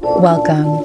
Welcome. 0.00 0.84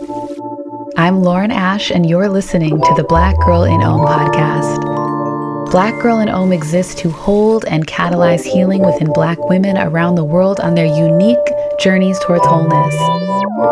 I'm 0.98 1.24
Lauren 1.24 1.50
Ash, 1.50 1.92
and 1.92 2.10
you're 2.10 2.28
listening 2.28 2.81
to 2.81 2.94
the 2.97 3.06
Black 3.06 3.36
Girl 3.46 3.63
in 3.63 3.81
Om 3.81 4.02
podcast. 4.02 5.72
Black 5.72 5.94
Girl 6.02 6.20
in 6.20 6.28
Om 6.28 6.52
exists 6.52 6.94
to 7.02 7.10
hold 7.10 7.63
and 7.65 7.88
catalyze 7.88 8.44
healing 8.44 8.85
within 8.85 9.13
Black 9.13 9.38
women 9.49 9.78
around 9.78 10.15
the 10.15 10.26
world 10.26 10.60
on 10.60 10.76
their 10.76 10.85
unique 10.85 11.38
journeys 11.79 12.20
towards 12.20 12.46
wholeness. 12.46 12.96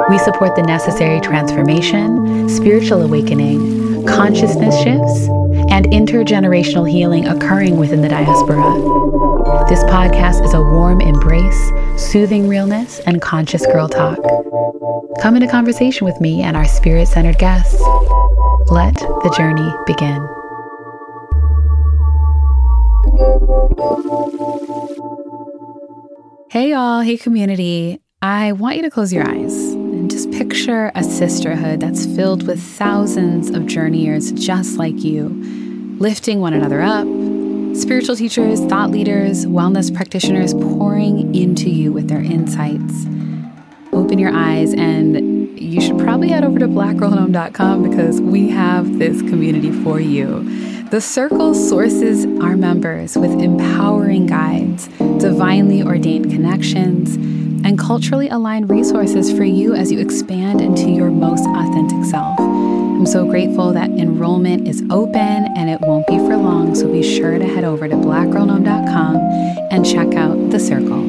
We 0.09 0.18
support 0.20 0.55
the 0.55 0.63
necessary 0.63 1.20
transformation, 1.20 2.47
spiritual 2.47 3.02
awakening, 3.02 4.05
consciousness 4.05 4.75
shifts, 4.81 5.27
and 5.76 5.88
intergenerational 5.88 6.89
healing 6.89 7.28
occurring 7.28 7.75
within 7.75 8.02
the 8.02 8.07
diaspora. 8.07 8.64
This 9.68 9.84
podcast 9.84 10.46
is 10.46 10.54
a 10.54 10.62
warm 10.62 11.02
embrace, 11.02 11.71
soothing 11.98 12.48
realness, 12.48 13.00
and 13.00 13.21
conscious 13.21 13.66
girl 13.66 13.89
talk. 13.89 14.18
Come 15.21 15.36
into 15.36 15.50
conversation 15.50 16.06
with 16.06 16.21
me 16.21 16.42
and 16.43 16.56
our 16.56 16.64
spirit 16.64 17.10
centered 17.10 17.39
guests. 17.39 17.78
Let 18.71 18.96
the 18.96 19.33
journey 19.36 19.69
begin. 19.86 20.25
Hey, 26.52 26.69
y'all. 26.69 27.02
Hey, 27.02 27.18
community. 27.18 28.00
I 28.21 28.54
want 28.54 28.78
you 28.78 28.82
to 28.83 28.89
close 28.89 29.11
your 29.11 29.28
eyes 29.28 29.74
and 29.74 30.10
just 30.10 30.32
picture 30.32 30.94
a 30.96 31.04
sisterhood 31.04 31.82
that's 31.82 32.05
filled 32.05 32.47
with 32.47 32.61
thousands 32.61 33.50
of 33.50 33.66
journeyers 33.66 34.31
just 34.31 34.78
like 34.78 35.03
you, 35.03 35.30
lifting 35.99 36.39
one 36.39 36.53
another 36.53 36.81
up. 36.81 37.08
Spiritual 37.75 38.16
teachers, 38.16 38.63
thought 38.66 38.89
leaders, 38.89 39.45
wellness 39.45 39.94
practitioners 39.94 40.53
pouring 40.53 41.33
into 41.35 41.69
you 41.69 41.91
with 41.91 42.08
their 42.08 42.21
insights. 42.21 43.05
Open 43.94 44.19
your 44.19 44.31
eyes, 44.33 44.73
and 44.73 45.57
you 45.59 45.81
should 45.81 45.97
probably 45.97 46.29
head 46.29 46.43
over 46.43 46.59
to 46.59 46.67
blackgirlinom.com 46.67 47.89
because 47.89 48.21
we 48.21 48.49
have 48.49 48.99
this 48.99 49.21
community 49.21 49.71
for 49.83 49.99
you. 49.99 50.43
The 50.89 51.02
Circle 51.02 51.53
sources 51.53 52.25
our 52.41 52.55
members 52.55 53.17
with 53.17 53.31
empowering 53.41 54.27
guides, 54.27 54.87
divinely 55.19 55.81
ordained 55.81 56.30
connections, 56.30 57.15
and 57.65 57.80
culturally 57.80 58.30
aligned 58.30 58.69
resources 58.69 59.31
for 59.31 59.43
you 59.43 59.73
as 59.73 59.91
you 59.91 59.99
expand 59.99 60.61
into 60.61 60.89
your 60.89 61.09
most 61.09 61.45
authentic 61.45 62.05
self. 62.05 62.37
I'm 62.95 63.05
so 63.05 63.25
grateful 63.25 63.73
that 63.73 63.89
enrollment 63.89 64.69
is 64.69 64.81
open 64.89 65.17
and 65.55 65.69
it 65.69 65.81
won't 65.81 66.07
be 66.07 66.17
for 66.17 66.38
long, 66.38 66.73
so 66.75 66.89
be 66.89 67.03
sure 67.03 67.37
to 67.37 67.45
head 67.45 67.65
over 67.65 67.89
to 67.89 67.95
blackgirlinom.com 67.95 69.17
and 69.69 69.85
check 69.85 70.15
out 70.15 70.49
The 70.49 70.59
Circle. 70.59 71.03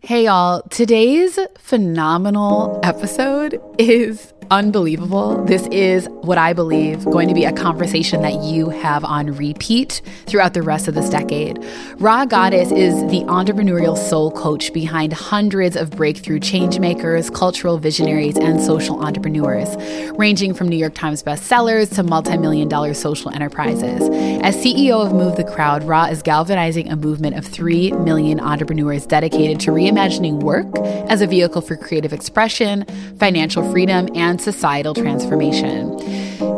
Hey, 0.00 0.24
y'all. 0.24 0.62
Today's 0.70 1.38
phenomenal 1.58 2.80
episode 2.82 3.60
is 3.78 4.32
unbelievable. 4.50 5.44
This 5.44 5.66
is 5.68 6.08
what 6.22 6.38
I 6.38 6.52
believe 6.52 7.04
going 7.04 7.28
to 7.28 7.34
be 7.34 7.44
a 7.44 7.52
conversation 7.52 8.22
that 8.22 8.42
you 8.42 8.68
have 8.68 9.04
on 9.04 9.28
repeat 9.36 10.02
throughout 10.26 10.54
the 10.54 10.62
rest 10.62 10.88
of 10.88 10.94
this 10.94 11.08
decade. 11.08 11.64
Ra 11.98 12.24
Goddess 12.24 12.70
is 12.70 12.94
the 13.10 13.22
entrepreneurial 13.24 13.96
soul 13.96 14.30
coach 14.30 14.72
behind 14.72 15.12
hundreds 15.12 15.76
of 15.76 15.90
breakthrough 15.90 16.40
changemakers, 16.40 17.32
cultural 17.34 17.78
visionaries, 17.78 18.36
and 18.36 18.60
social 18.60 19.02
entrepreneurs, 19.02 19.76
ranging 20.16 20.52
from 20.52 20.68
New 20.68 20.76
York 20.76 20.94
Times 20.94 21.22
bestsellers 21.22 21.94
to 21.94 22.02
multi-million 22.02 22.68
dollar 22.68 22.94
social 22.94 23.30
enterprises. 23.30 24.08
As 24.42 24.56
CEO 24.56 25.04
of 25.04 25.12
Move 25.12 25.36
the 25.36 25.44
Crowd, 25.44 25.84
Ra 25.84 26.06
is 26.06 26.22
galvanizing 26.22 26.90
a 26.90 26.96
movement 26.96 27.36
of 27.36 27.46
3 27.46 27.92
million 27.92 28.40
entrepreneurs 28.40 29.06
dedicated 29.06 29.60
to 29.60 29.70
reimagining 29.70 30.42
work 30.42 30.66
as 31.08 31.22
a 31.22 31.26
vehicle 31.26 31.62
for 31.62 31.76
creative 31.76 32.12
expression, 32.12 32.84
financial 33.18 33.68
freedom, 33.70 34.08
and 34.14 34.40
societal 34.42 34.94
transformation. 34.94 35.98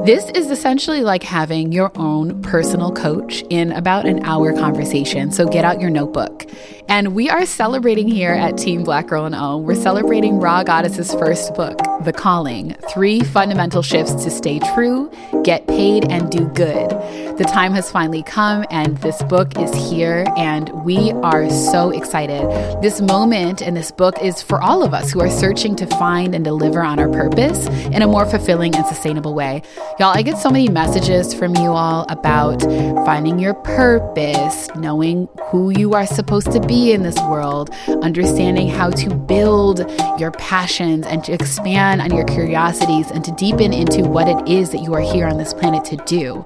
This 0.05 0.29
is 0.31 0.51
essentially 0.51 1.01
like 1.01 1.23
having 1.23 1.73
your 1.73 1.91
own 1.95 2.43
personal 2.43 2.93
coach 2.93 3.43
in 3.49 3.73
about 3.73 4.07
an 4.07 4.25
hour 4.25 4.53
conversation. 4.53 5.31
So 5.31 5.47
get 5.47 5.65
out 5.65 5.81
your 5.81 5.91
notebook. 5.91 6.47
And 6.87 7.15
we 7.15 7.31
are 7.31 7.47
celebrating 7.47 8.09
here 8.09 8.33
at 8.33 8.59
Team 8.59 8.85
Black 8.85 9.07
Girl 9.07 9.25
in 9.25 9.33
Om. 9.33 9.65
We're 9.65 9.75
celebrating 9.75 10.39
Ra 10.39 10.63
Goddess's 10.63 11.15
first 11.15 11.55
book, 11.55 11.79
The 12.05 12.13
Calling 12.13 12.77
Three 12.93 13.21
Fundamental 13.21 13.81
Shifts 13.81 14.13
to 14.25 14.31
Stay 14.31 14.59
True, 14.75 15.11
Get 15.43 15.67
Paid, 15.67 16.11
and 16.11 16.31
Do 16.31 16.47
Good. 16.49 16.91
The 17.39 17.45
time 17.45 17.73
has 17.73 17.91
finally 17.91 18.23
come, 18.23 18.67
and 18.71 18.99
this 18.99 19.23
book 19.25 19.59
is 19.59 19.75
here, 19.91 20.27
and 20.37 20.69
we 20.85 21.13
are 21.13 21.49
so 21.49 21.91
excited. 21.91 22.43
This 22.83 23.01
moment 23.01 23.63
and 23.63 23.75
this 23.75 23.91
book 23.91 24.21
is 24.21 24.43
for 24.43 24.63
all 24.63 24.83
of 24.85 24.93
us 24.93 25.11
who 25.11 25.21
are 25.21 25.31
searching 25.31 25.75
to 25.77 25.87
find 25.87 26.35
and 26.35 26.45
deliver 26.45 26.83
on 26.83 26.99
our 26.99 27.09
purpose 27.09 27.67
in 27.67 28.03
a 28.03 28.07
more 28.07 28.27
fulfilling 28.27 28.77
and 28.77 28.87
sustainable 28.87 29.35
way. 29.35 29.63
Y'all, 29.99 30.13
I 30.17 30.23
get 30.23 30.39
so 30.39 30.51
many 30.51 30.69
messages 30.69 31.33
from 31.33 31.55
you 31.57 31.71
all 31.71 32.05
about 32.09 32.63
finding 33.07 33.39
your 33.39 33.55
purpose, 33.55 34.69
knowing 34.77 35.29
who 35.51 35.71
you 35.71 35.95
are 35.95 36.07
supposed 36.07 36.51
to 36.53 36.61
be 36.61 36.93
in 36.93 37.03
this 37.03 37.19
world, 37.23 37.71
understanding 38.03 38.69
how 38.69 38.91
to 38.91 39.15
build 39.15 39.89
your 40.19 40.33
passions 40.33 41.07
and 41.07 41.23
to 41.25 41.33
expand 41.33 42.01
on 42.01 42.15
your 42.15 42.25
curiosities 42.25 43.11
and 43.11 43.25
to 43.25 43.33
deepen 43.33 43.73
into 43.73 44.03
what 44.03 44.29
it 44.29 44.49
is 44.49 44.71
that 44.71 44.83
you 44.83 44.95
are 44.95 45.01
here 45.01 45.27
on 45.27 45.39
this 45.39 45.55
planet 45.55 45.85
to 45.85 45.97
do. 46.05 46.45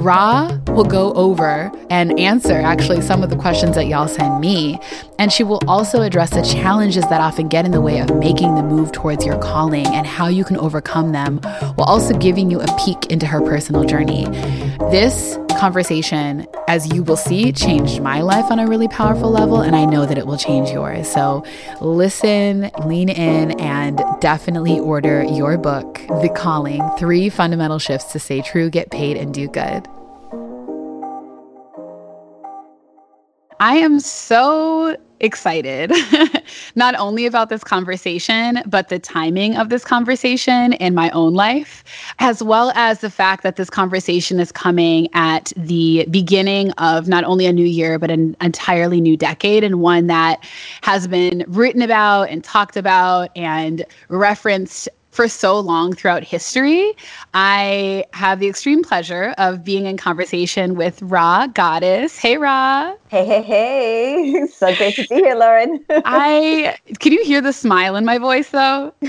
Ra 0.00 0.56
will 0.68 0.84
go 0.84 1.12
over 1.14 1.72
and 1.90 2.18
answer 2.20 2.52
actually 2.52 3.00
some 3.00 3.22
of 3.22 3.30
the 3.30 3.36
questions 3.36 3.76
that 3.76 3.86
y'all 3.86 4.06
send 4.06 4.40
me. 4.40 4.78
And 5.18 5.32
she 5.32 5.42
will 5.42 5.60
also 5.66 6.02
address 6.02 6.30
the 6.30 6.42
challenges 6.42 7.04
that 7.08 7.20
often 7.20 7.48
get 7.48 7.64
in 7.64 7.70
the 7.70 7.80
way 7.80 7.98
of 8.00 8.14
making 8.16 8.54
the 8.54 8.62
move 8.62 8.92
towards 8.92 9.24
your 9.24 9.38
calling 9.38 9.86
and 9.86 10.06
how 10.06 10.28
you 10.28 10.44
can 10.44 10.58
overcome 10.58 11.12
them, 11.12 11.38
while 11.76 11.88
also 11.88 12.16
giving 12.18 12.50
you 12.50 12.60
a 12.60 12.66
peek 12.78 13.06
into 13.06 13.26
her 13.26 13.40
personal 13.40 13.84
journey. 13.84 14.26
This 14.90 15.38
conversation, 15.58 16.46
as 16.68 16.92
you 16.92 17.02
will 17.02 17.16
see, 17.16 17.50
changed 17.50 18.02
my 18.02 18.20
life 18.20 18.50
on 18.50 18.58
a 18.58 18.66
really 18.66 18.88
powerful 18.88 19.30
level, 19.30 19.62
and 19.62 19.74
I 19.74 19.86
know 19.86 20.04
that 20.04 20.18
it 20.18 20.26
will 20.26 20.36
change 20.36 20.68
yours. 20.68 21.10
So 21.10 21.44
listen, 21.80 22.70
lean 22.84 23.08
in, 23.08 23.58
and 23.58 24.02
definitely 24.20 24.78
order 24.78 25.24
your 25.24 25.56
book, 25.56 25.94
The 26.08 26.30
Calling 26.36 26.86
Three 26.98 27.30
Fundamental 27.30 27.78
Shifts 27.78 28.12
to 28.12 28.18
Stay 28.18 28.42
True, 28.42 28.68
Get 28.68 28.90
Paid, 28.90 29.16
and 29.16 29.32
Do 29.32 29.48
Good. 29.48 29.85
I 33.60 33.76
am 33.76 34.00
so 34.00 34.96
excited, 35.20 35.90
not 36.74 36.94
only 36.96 37.24
about 37.24 37.48
this 37.48 37.64
conversation, 37.64 38.60
but 38.66 38.90
the 38.90 38.98
timing 38.98 39.56
of 39.56 39.70
this 39.70 39.82
conversation 39.82 40.74
in 40.74 40.94
my 40.94 41.08
own 41.10 41.32
life, 41.32 41.82
as 42.18 42.42
well 42.42 42.70
as 42.74 43.00
the 43.00 43.08
fact 43.08 43.42
that 43.42 43.56
this 43.56 43.70
conversation 43.70 44.38
is 44.40 44.52
coming 44.52 45.08
at 45.14 45.54
the 45.56 46.06
beginning 46.10 46.70
of 46.72 47.08
not 47.08 47.24
only 47.24 47.46
a 47.46 47.52
new 47.52 47.64
year, 47.64 47.98
but 47.98 48.10
an 48.10 48.36
entirely 48.42 49.00
new 49.00 49.16
decade, 49.16 49.64
and 49.64 49.80
one 49.80 50.06
that 50.08 50.44
has 50.82 51.08
been 51.08 51.42
written 51.48 51.80
about 51.80 52.28
and 52.28 52.44
talked 52.44 52.76
about 52.76 53.30
and 53.36 53.86
referenced 54.08 54.86
for 55.16 55.26
so 55.28 55.58
long 55.58 55.94
throughout 55.94 56.22
history. 56.22 56.92
I 57.32 58.04
have 58.12 58.38
the 58.38 58.48
extreme 58.48 58.82
pleasure 58.82 59.34
of 59.38 59.64
being 59.64 59.86
in 59.86 59.96
conversation 59.96 60.76
with 60.76 61.00
Ra 61.00 61.46
Goddess. 61.46 62.18
Hey, 62.18 62.36
Ra. 62.36 62.92
Hey, 63.08 63.24
hey, 63.24 63.42
hey. 63.42 64.46
So 64.56 64.74
great 64.74 64.94
to 64.96 65.04
be 65.04 65.16
here, 65.16 65.34
Lauren. 65.34 65.84
I 65.90 66.76
can 67.00 67.12
you 67.12 67.24
hear 67.24 67.40
the 67.40 67.52
smile 67.52 67.96
in 67.96 68.04
my 68.04 68.18
voice 68.18 68.50
though? 68.50 68.92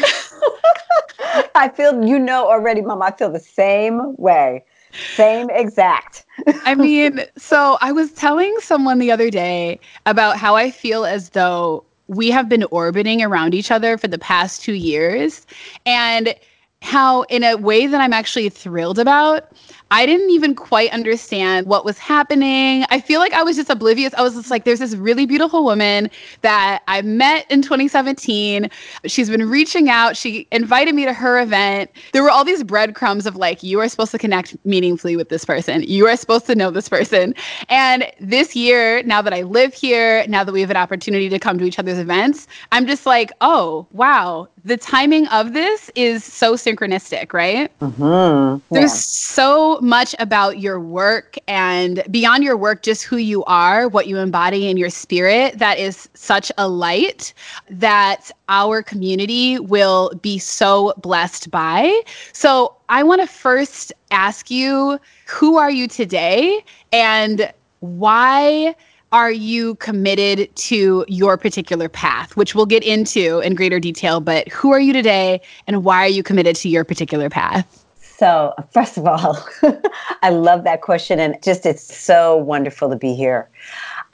I 1.55 1.69
feel 1.75 2.05
you 2.05 2.17
know 2.17 2.49
already, 2.49 2.81
Mom. 2.81 3.01
I 3.01 3.11
feel 3.11 3.31
the 3.31 3.39
same 3.39 4.15
way. 4.17 4.63
Same 5.03 5.49
exact. 5.49 6.25
I 6.65 6.75
mean, 6.75 7.21
so 7.37 7.77
I 7.81 7.91
was 7.91 8.11
telling 8.13 8.55
someone 8.59 8.99
the 8.99 9.11
other 9.11 9.29
day 9.29 9.79
about 10.05 10.37
how 10.37 10.55
I 10.55 10.71
feel 10.71 11.05
as 11.05 11.29
though 11.29 11.83
we 12.07 12.31
have 12.31 12.49
been 12.49 12.63
orbiting 12.71 13.21
around 13.21 13.53
each 13.53 13.71
other 13.71 13.97
for 13.97 14.07
the 14.07 14.19
past 14.19 14.61
two 14.61 14.73
years. 14.73 15.45
And 15.85 16.35
how 16.81 17.23
in 17.23 17.43
a 17.43 17.55
way 17.55 17.87
that 17.87 17.99
i'm 18.01 18.13
actually 18.13 18.49
thrilled 18.49 18.99
about 18.99 19.51
I 19.91 20.05
didn't 20.05 20.29
even 20.31 20.53
quite 20.55 20.91
understand 20.91 21.67
what 21.67 21.85
was 21.85 21.97
happening. 21.97 22.85
I 22.89 22.99
feel 22.99 23.19
like 23.19 23.33
I 23.33 23.43
was 23.43 23.55
just 23.55 23.69
oblivious. 23.69 24.13
I 24.15 24.21
was 24.21 24.35
just 24.35 24.51
like, 24.51 24.65
there's 24.65 24.79
this 24.79 24.95
really 24.95 25.25
beautiful 25.25 25.63
woman 25.63 26.09
that 26.41 26.81
I 26.87 27.01
met 27.01 27.49
in 27.49 27.61
2017. 27.61 28.69
She's 29.05 29.29
been 29.29 29.49
reaching 29.49 29.89
out. 29.89 30.17
She 30.17 30.47
invited 30.51 30.93
me 30.93 31.05
to 31.05 31.13
her 31.13 31.39
event. 31.39 31.89
There 32.11 32.23
were 32.23 32.29
all 32.29 32.43
these 32.43 32.63
breadcrumbs 32.63 33.25
of 33.25 33.35
like, 33.37 33.63
you 33.63 33.79
are 33.79 33.87
supposed 33.87 34.11
to 34.11 34.17
connect 34.17 34.57
meaningfully 34.65 35.15
with 35.15 35.29
this 35.29 35.45
person. 35.45 35.83
You 35.83 36.05
are 36.07 36.17
supposed 36.17 36.45
to 36.47 36.55
know 36.55 36.69
this 36.69 36.89
person. 36.89 37.33
And 37.69 38.11
this 38.19 38.55
year, 38.55 39.03
now 39.03 39.21
that 39.21 39.33
I 39.33 39.43
live 39.43 39.73
here, 39.73 40.25
now 40.27 40.43
that 40.43 40.51
we 40.51 40.61
have 40.61 40.71
an 40.71 40.77
opportunity 40.77 41.29
to 41.29 41.39
come 41.39 41.57
to 41.59 41.65
each 41.65 41.79
other's 41.79 41.99
events, 41.99 42.47
I'm 42.71 42.87
just 42.87 43.05
like, 43.05 43.31
oh, 43.41 43.87
wow, 43.91 44.47
the 44.65 44.77
timing 44.77 45.27
of 45.27 45.53
this 45.53 45.89
is 45.95 46.23
so 46.23 46.55
synchronistic, 46.55 47.31
right? 47.31 47.71
Mm-hmm. 47.79 48.73
There's 48.73 48.93
so 48.93 49.76
much 49.81 50.15
about 50.19 50.59
your 50.59 50.79
work 50.79 51.37
and 51.47 52.03
beyond 52.09 52.43
your 52.43 52.57
work, 52.57 52.83
just 52.83 53.03
who 53.03 53.17
you 53.17 53.43
are, 53.45 53.87
what 53.87 54.07
you 54.07 54.17
embody 54.17 54.69
in 54.69 54.77
your 54.77 54.89
spirit 54.89 55.59
that 55.59 55.77
is 55.79 56.09
such 56.13 56.51
a 56.57 56.67
light 56.67 57.33
that 57.69 58.31
our 58.49 58.81
community 58.81 59.59
will 59.59 60.11
be 60.21 60.37
so 60.39 60.93
blessed 60.97 61.51
by. 61.51 62.01
So 62.33 62.75
I 62.89 63.03
want 63.03 63.21
to 63.21 63.27
first 63.27 63.93
ask 64.11 64.49
you 64.49 64.99
who 65.25 65.57
are 65.57 65.71
you 65.71 65.87
today 65.87 66.63
and 66.91 67.51
why 67.79 68.75
are 69.11 69.31
you 69.31 69.75
committed 69.75 70.53
to 70.55 71.05
your 71.07 71.37
particular 71.37 71.87
path, 71.87 72.35
which 72.35 72.55
we'll 72.55 72.65
get 72.65 72.83
into 72.83 73.39
in 73.39 73.55
greater 73.55 73.79
detail. 73.79 74.19
But 74.19 74.47
who 74.49 74.71
are 74.71 74.79
you 74.79 74.91
today 74.91 75.41
and 75.65 75.83
why 75.83 76.03
are 76.03 76.09
you 76.09 76.23
committed 76.23 76.55
to 76.57 76.69
your 76.69 76.83
particular 76.83 77.29
path? 77.29 77.85
So, 78.17 78.55
first 78.73 78.97
of 78.97 79.05
all, 79.05 79.37
I 80.23 80.31
love 80.31 80.63
that 80.63 80.81
question. 80.81 81.19
And 81.19 81.37
just 81.43 81.67
it's 81.67 81.95
so 81.95 82.35
wonderful 82.35 82.89
to 82.89 82.95
be 82.95 83.13
here. 83.13 83.47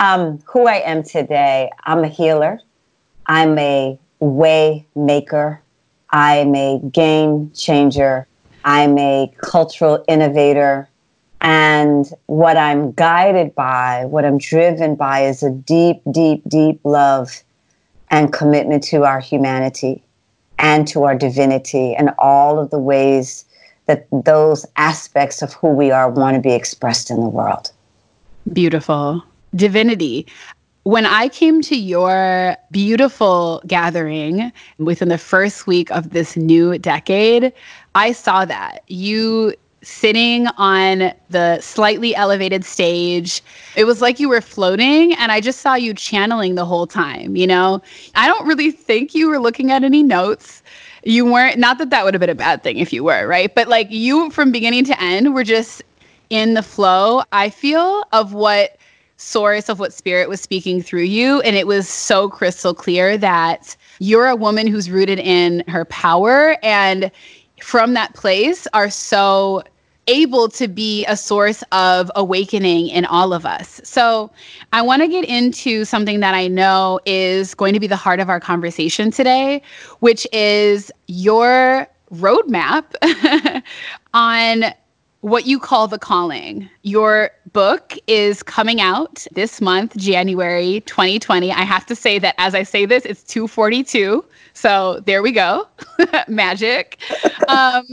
Um, 0.01 0.39
who 0.45 0.67
I 0.67 0.81
am 0.81 1.03
today, 1.03 1.69
I'm 1.85 2.03
a 2.03 2.09
healer, 2.09 2.59
I'm 3.27 3.57
a 3.57 3.97
way 4.19 4.85
maker, 4.95 5.61
I'm 6.09 6.53
a 6.53 6.81
game 6.91 7.51
changer, 7.53 8.27
I'm 8.65 8.97
a 8.97 9.33
cultural 9.37 10.03
innovator. 10.09 10.89
And 11.39 12.05
what 12.25 12.57
I'm 12.57 12.91
guided 12.91 13.55
by, 13.55 14.03
what 14.05 14.25
I'm 14.25 14.37
driven 14.37 14.95
by, 14.95 15.27
is 15.27 15.43
a 15.43 15.49
deep, 15.49 16.01
deep, 16.11 16.41
deep 16.49 16.81
love 16.83 17.41
and 18.09 18.33
commitment 18.33 18.83
to 18.85 19.05
our 19.05 19.21
humanity 19.21 20.03
and 20.59 20.85
to 20.89 21.03
our 21.03 21.15
divinity 21.15 21.95
and 21.95 22.11
all 22.17 22.59
of 22.59 22.69
the 22.69 22.79
ways 22.79 23.45
that 23.85 24.07
those 24.11 24.65
aspects 24.75 25.41
of 25.41 25.53
who 25.53 25.67
we 25.69 25.91
are 25.91 26.09
want 26.09 26.35
to 26.35 26.41
be 26.41 26.53
expressed 26.53 27.09
in 27.09 27.17
the 27.17 27.29
world. 27.29 27.71
Beautiful. 28.51 29.23
Divinity. 29.55 30.27
When 30.83 31.05
I 31.05 31.29
came 31.29 31.61
to 31.61 31.77
your 31.77 32.57
beautiful 32.71 33.61
gathering 33.65 34.51
within 34.79 35.07
the 35.07 35.17
first 35.17 35.65
week 35.65 35.89
of 35.91 36.09
this 36.09 36.35
new 36.35 36.77
decade, 36.77 37.53
I 37.95 38.11
saw 38.11 38.43
that. 38.45 38.83
You 38.87 39.53
sitting 39.83 40.47
on 40.57 41.13
the 41.29 41.59
slightly 41.59 42.15
elevated 42.15 42.63
stage. 42.65 43.41
It 43.75 43.83
was 43.83 44.01
like 44.01 44.19
you 44.19 44.29
were 44.29 44.41
floating, 44.41 45.13
and 45.15 45.31
I 45.31 45.41
just 45.41 45.59
saw 45.59 45.75
you 45.75 45.93
channeling 45.93 46.55
the 46.55 46.65
whole 46.65 46.87
time. 46.87 47.35
You 47.35 47.47
know, 47.47 47.81
I 48.15 48.27
don't 48.27 48.47
really 48.47 48.71
think 48.71 49.13
you 49.13 49.29
were 49.29 49.39
looking 49.39 49.71
at 49.71 49.83
any 49.83 50.01
notes. 50.01 50.62
You 51.03 51.25
weren't, 51.25 51.57
not 51.57 51.77
that 51.79 51.89
that 51.89 52.05
would 52.05 52.13
have 52.13 52.21
been 52.21 52.29
a 52.29 52.35
bad 52.35 52.63
thing 52.63 52.77
if 52.77 52.93
you 52.93 53.03
were, 53.03 53.27
right? 53.27 53.53
But 53.53 53.67
like 53.67 53.87
you 53.89 54.29
from 54.31 54.51
beginning 54.51 54.85
to 54.85 55.01
end 55.01 55.33
were 55.33 55.43
just 55.43 55.81
in 56.29 56.53
the 56.53 56.63
flow, 56.63 57.23
I 57.31 57.49
feel, 57.49 58.03
of 58.13 58.33
what 58.33 58.77
source 59.17 59.69
of 59.69 59.79
what 59.79 59.93
spirit 59.93 60.27
was 60.29 60.41
speaking 60.41 60.81
through 60.81 61.03
you. 61.03 61.41
And 61.41 61.55
it 61.55 61.67
was 61.67 61.87
so 61.87 62.29
crystal 62.29 62.73
clear 62.73 63.17
that 63.17 63.75
you're 63.99 64.27
a 64.27 64.35
woman 64.35 64.67
who's 64.67 64.89
rooted 64.89 65.19
in 65.19 65.63
her 65.67 65.85
power 65.85 66.57
and 66.63 67.11
from 67.61 67.93
that 67.93 68.13
place 68.15 68.67
are 68.73 68.89
so 68.89 69.63
able 70.07 70.49
to 70.49 70.67
be 70.67 71.05
a 71.05 71.15
source 71.15 71.63
of 71.71 72.11
awakening 72.15 72.89
in 72.89 73.05
all 73.05 73.33
of 73.33 73.45
us. 73.45 73.81
So, 73.83 74.31
I 74.71 74.81
want 74.81 75.01
to 75.01 75.07
get 75.07 75.25
into 75.25 75.85
something 75.85 76.19
that 76.19 76.33
I 76.33 76.47
know 76.47 76.99
is 77.05 77.53
going 77.53 77.73
to 77.73 77.79
be 77.79 77.87
the 77.87 77.95
heart 77.95 78.19
of 78.19 78.29
our 78.29 78.39
conversation 78.39 79.11
today, 79.11 79.61
which 79.99 80.27
is 80.31 80.91
your 81.07 81.87
roadmap 82.13 82.83
on 84.13 84.65
what 85.23 85.47
you 85.47 85.57
call 85.57 85.87
the 85.87 85.97
calling. 85.97 86.69
Your 86.81 87.31
book 87.53 87.95
is 88.07 88.43
coming 88.43 88.81
out 88.81 89.25
this 89.31 89.61
month, 89.61 89.95
January 89.95 90.81
2020. 90.81 91.49
I 91.49 91.61
have 91.61 91.85
to 91.85 91.95
say 91.95 92.19
that 92.19 92.35
as 92.37 92.53
I 92.53 92.63
say 92.63 92.85
this, 92.85 93.05
it's 93.05 93.23
242. 93.23 94.23
So 94.53 95.01
there 95.05 95.23
we 95.23 95.31
go. 95.31 95.65
Magic. 96.27 96.99
Um, 97.47 97.85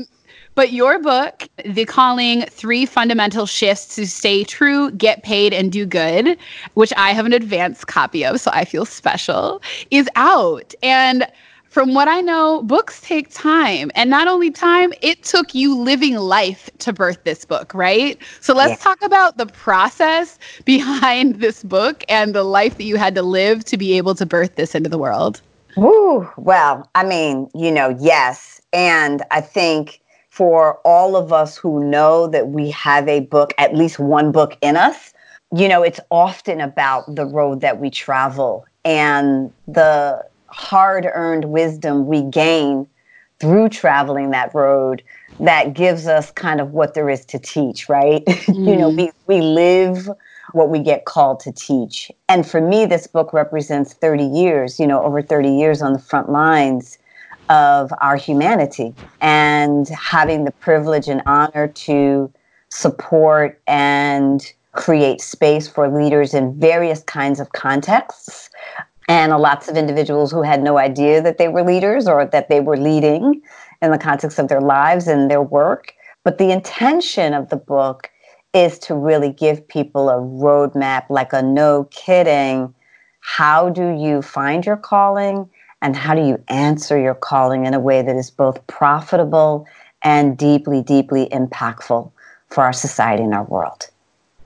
but 0.60 0.72
your 0.72 0.98
book, 0.98 1.48
The 1.64 1.86
Calling 1.86 2.42
Three 2.42 2.84
Fundamental 2.84 3.46
Shifts 3.46 3.96
to 3.96 4.06
Stay 4.06 4.44
True, 4.44 4.90
Get 4.90 5.22
Paid, 5.22 5.54
and 5.54 5.72
Do 5.72 5.86
Good, 5.86 6.36
which 6.74 6.92
I 6.98 7.12
have 7.12 7.24
an 7.24 7.32
advanced 7.32 7.86
copy 7.86 8.26
of, 8.26 8.42
so 8.42 8.50
I 8.52 8.66
feel 8.66 8.84
special, 8.84 9.62
is 9.90 10.06
out. 10.16 10.74
And 10.82 11.26
from 11.70 11.94
what 11.94 12.08
I 12.08 12.20
know, 12.20 12.62
books 12.62 13.00
take 13.00 13.32
time. 13.32 13.90
And 13.94 14.10
not 14.10 14.28
only 14.28 14.50
time, 14.50 14.92
it 15.00 15.22
took 15.22 15.54
you 15.54 15.74
living 15.74 16.16
life 16.16 16.68
to 16.80 16.92
birth 16.92 17.24
this 17.24 17.46
book, 17.46 17.72
right? 17.72 18.18
So 18.42 18.52
let's 18.52 18.72
yeah. 18.72 18.84
talk 18.84 19.00
about 19.00 19.38
the 19.38 19.46
process 19.46 20.38
behind 20.66 21.36
this 21.36 21.62
book 21.62 22.04
and 22.06 22.34
the 22.34 22.44
life 22.44 22.76
that 22.76 22.84
you 22.84 22.96
had 22.96 23.14
to 23.14 23.22
live 23.22 23.64
to 23.64 23.78
be 23.78 23.96
able 23.96 24.14
to 24.14 24.26
birth 24.26 24.56
this 24.56 24.74
into 24.74 24.90
the 24.90 24.98
world. 24.98 25.40
Ooh, 25.78 26.28
well, 26.36 26.86
I 26.94 27.02
mean, 27.02 27.48
you 27.54 27.72
know, 27.72 27.96
yes. 27.98 28.60
And 28.74 29.22
I 29.30 29.40
think 29.40 30.02
for 30.40 30.80
all 30.86 31.16
of 31.16 31.34
us 31.34 31.58
who 31.58 31.84
know 31.84 32.26
that 32.26 32.48
we 32.48 32.70
have 32.70 33.06
a 33.08 33.20
book, 33.20 33.52
at 33.58 33.76
least 33.76 33.98
one 33.98 34.32
book 34.32 34.56
in 34.62 34.74
us, 34.74 35.12
you 35.54 35.68
know, 35.68 35.82
it's 35.82 36.00
often 36.10 36.62
about 36.62 37.14
the 37.14 37.26
road 37.26 37.60
that 37.60 37.78
we 37.78 37.90
travel 37.90 38.64
and 38.82 39.52
the 39.68 40.24
hard 40.46 41.06
earned 41.12 41.44
wisdom 41.44 42.06
we 42.06 42.22
gain 42.22 42.86
through 43.38 43.68
traveling 43.68 44.30
that 44.30 44.54
road 44.54 45.02
that 45.40 45.74
gives 45.74 46.06
us 46.06 46.30
kind 46.30 46.58
of 46.58 46.70
what 46.70 46.94
there 46.94 47.10
is 47.10 47.26
to 47.26 47.38
teach, 47.38 47.90
right? 47.90 48.24
Mm. 48.24 48.66
you 48.66 48.76
know, 48.76 48.88
we, 48.88 49.10
we 49.26 49.42
live 49.42 50.08
what 50.52 50.70
we 50.70 50.78
get 50.78 51.04
called 51.04 51.38
to 51.40 51.52
teach. 51.52 52.10
And 52.30 52.48
for 52.48 52.62
me, 52.62 52.86
this 52.86 53.06
book 53.06 53.34
represents 53.34 53.92
30 53.92 54.24
years, 54.24 54.80
you 54.80 54.86
know, 54.86 55.02
over 55.02 55.20
30 55.20 55.50
years 55.50 55.82
on 55.82 55.92
the 55.92 55.98
front 55.98 56.30
lines 56.30 56.96
of 57.50 57.92
our 58.00 58.16
humanity 58.16 58.94
and 59.20 59.88
having 59.88 60.44
the 60.44 60.52
privilege 60.52 61.08
and 61.08 61.20
honor 61.26 61.68
to 61.68 62.32
support 62.70 63.60
and 63.66 64.52
create 64.72 65.20
space 65.20 65.66
for 65.66 65.88
leaders 65.88 66.32
in 66.32 66.58
various 66.58 67.02
kinds 67.02 67.40
of 67.40 67.52
contexts 67.52 68.48
and 69.08 69.36
lots 69.36 69.68
of 69.68 69.76
individuals 69.76 70.30
who 70.30 70.42
had 70.42 70.62
no 70.62 70.78
idea 70.78 71.20
that 71.20 71.38
they 71.38 71.48
were 71.48 71.64
leaders 71.64 72.06
or 72.06 72.24
that 72.24 72.48
they 72.48 72.60
were 72.60 72.76
leading 72.76 73.42
in 73.82 73.90
the 73.90 73.98
context 73.98 74.38
of 74.38 74.46
their 74.46 74.60
lives 74.60 75.08
and 75.08 75.28
their 75.28 75.42
work. 75.42 75.92
But 76.22 76.38
the 76.38 76.52
intention 76.52 77.34
of 77.34 77.48
the 77.48 77.56
book 77.56 78.08
is 78.54 78.78
to 78.80 78.94
really 78.94 79.32
give 79.32 79.66
people 79.66 80.08
a 80.08 80.18
roadmap, 80.18 81.10
like 81.10 81.32
a 81.32 81.42
no 81.42 81.88
kidding. 81.90 82.72
How 83.20 83.70
do 83.70 83.88
you 83.88 84.22
find 84.22 84.64
your 84.64 84.76
calling? 84.76 85.50
And 85.82 85.96
how 85.96 86.14
do 86.14 86.26
you 86.26 86.42
answer 86.48 86.98
your 86.98 87.14
calling 87.14 87.66
in 87.66 87.74
a 87.74 87.80
way 87.80 88.02
that 88.02 88.16
is 88.16 88.30
both 88.30 88.64
profitable 88.66 89.66
and 90.02 90.36
deeply, 90.36 90.82
deeply 90.82 91.28
impactful 91.30 92.10
for 92.48 92.64
our 92.64 92.72
society 92.72 93.22
and 93.22 93.34
our 93.34 93.44
world? 93.44 93.90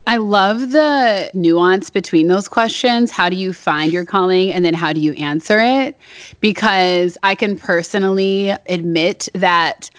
I 0.06 0.18
love 0.18 0.70
the 0.72 1.30
nuance 1.32 1.88
between 1.88 2.28
those 2.28 2.46
questions. 2.46 3.10
How 3.10 3.30
do 3.30 3.36
you 3.36 3.54
find 3.54 3.90
your 3.90 4.04
calling? 4.04 4.52
And 4.52 4.64
then 4.64 4.74
how 4.74 4.92
do 4.92 5.00
you 5.00 5.14
answer 5.14 5.58
it? 5.58 5.96
Because 6.40 7.16
I 7.22 7.34
can 7.34 7.56
personally 7.56 8.50
admit 8.68 9.28
that 9.34 9.90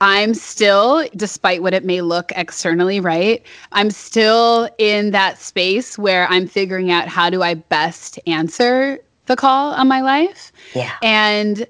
I'm 0.00 0.34
still, 0.34 1.06
despite 1.14 1.62
what 1.62 1.72
it 1.72 1.84
may 1.84 2.00
look 2.00 2.32
externally, 2.34 2.98
right? 2.98 3.42
I'm 3.70 3.90
still 3.90 4.68
in 4.78 5.12
that 5.12 5.40
space 5.40 5.96
where 5.96 6.26
I'm 6.28 6.48
figuring 6.48 6.90
out 6.90 7.06
how 7.06 7.30
do 7.30 7.42
I 7.42 7.54
best 7.54 8.18
answer 8.26 8.98
the 9.26 9.36
call 9.36 9.72
on 9.74 9.88
my 9.88 10.00
life. 10.00 10.52
Yeah. 10.74 10.92
And 11.02 11.66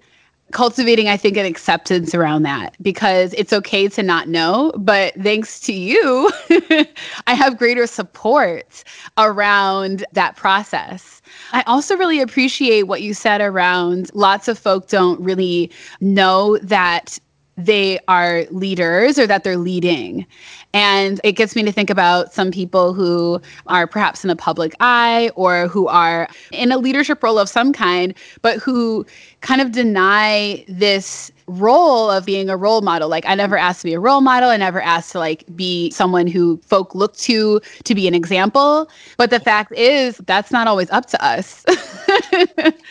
cultivating, 0.52 1.08
I 1.08 1.16
think, 1.16 1.36
an 1.36 1.46
acceptance 1.46 2.14
around 2.14 2.44
that 2.44 2.76
because 2.80 3.34
it's 3.34 3.52
okay 3.52 3.88
to 3.88 4.02
not 4.02 4.28
know. 4.28 4.72
But 4.78 5.14
thanks 5.14 5.60
to 5.60 5.72
you, 5.72 6.30
I 7.26 7.34
have 7.34 7.58
greater 7.58 7.86
support 7.86 8.84
around 9.18 10.06
that 10.12 10.36
process. 10.36 11.20
I 11.52 11.62
also 11.66 11.96
really 11.96 12.20
appreciate 12.20 12.84
what 12.84 13.02
you 13.02 13.14
said 13.14 13.40
around 13.40 14.14
lots 14.14 14.48
of 14.48 14.58
folk 14.58 14.88
don't 14.88 15.20
really 15.20 15.70
know 16.00 16.58
that 16.58 17.18
they 17.56 17.98
are 18.08 18.44
leaders 18.50 19.18
or 19.18 19.26
that 19.26 19.44
they're 19.44 19.56
leading. 19.56 20.26
And 20.74 21.20
it 21.22 21.32
gets 21.32 21.54
me 21.54 21.62
to 21.62 21.72
think 21.72 21.88
about 21.88 22.34
some 22.34 22.50
people 22.50 22.92
who 22.92 23.40
are 23.68 23.86
perhaps 23.86 24.24
in 24.24 24.28
the 24.28 24.34
public 24.36 24.74
eye 24.80 25.30
or 25.36 25.68
who 25.68 25.86
are 25.86 26.28
in 26.50 26.72
a 26.72 26.78
leadership 26.78 27.22
role 27.22 27.38
of 27.38 27.48
some 27.48 27.72
kind, 27.72 28.12
but 28.42 28.58
who 28.58 29.06
kind 29.44 29.60
of 29.60 29.72
deny 29.72 30.64
this 30.68 31.30
role 31.46 32.10
of 32.10 32.24
being 32.24 32.48
a 32.48 32.56
role 32.56 32.80
model. 32.80 33.10
Like 33.10 33.26
I 33.26 33.34
never 33.34 33.58
asked 33.58 33.82
to 33.82 33.84
be 33.84 33.92
a 33.92 34.00
role 34.00 34.22
model. 34.22 34.48
I 34.48 34.56
never 34.56 34.80
asked 34.80 35.12
to 35.12 35.18
like 35.18 35.44
be 35.54 35.90
someone 35.90 36.26
who 36.26 36.58
folk 36.64 36.94
look 36.94 37.14
to 37.18 37.60
to 37.84 37.94
be 37.94 38.08
an 38.08 38.14
example. 38.14 38.88
But 39.18 39.28
the 39.28 39.38
fact 39.38 39.72
is 39.72 40.16
that's 40.26 40.50
not 40.50 40.66
always 40.66 40.90
up 40.90 41.06
to 41.06 41.22
us. 41.22 41.62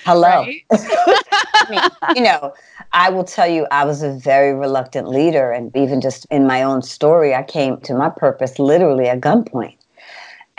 Hello. 0.05 0.45
I 0.71 1.65
mean, 1.69 2.15
you 2.15 2.23
know, 2.23 2.53
I 2.93 3.09
will 3.09 3.23
tell 3.23 3.47
you, 3.47 3.65
I 3.71 3.83
was 3.83 4.03
a 4.03 4.11
very 4.11 4.53
reluctant 4.53 5.09
leader. 5.09 5.51
And 5.51 5.75
even 5.75 6.01
just 6.01 6.25
in 6.29 6.45
my 6.45 6.61
own 6.61 6.83
story, 6.83 7.33
I 7.33 7.41
came 7.41 7.77
to 7.81 7.95
my 7.95 8.09
purpose 8.09 8.59
literally 8.59 9.07
at 9.07 9.21
gunpoint. 9.21 9.77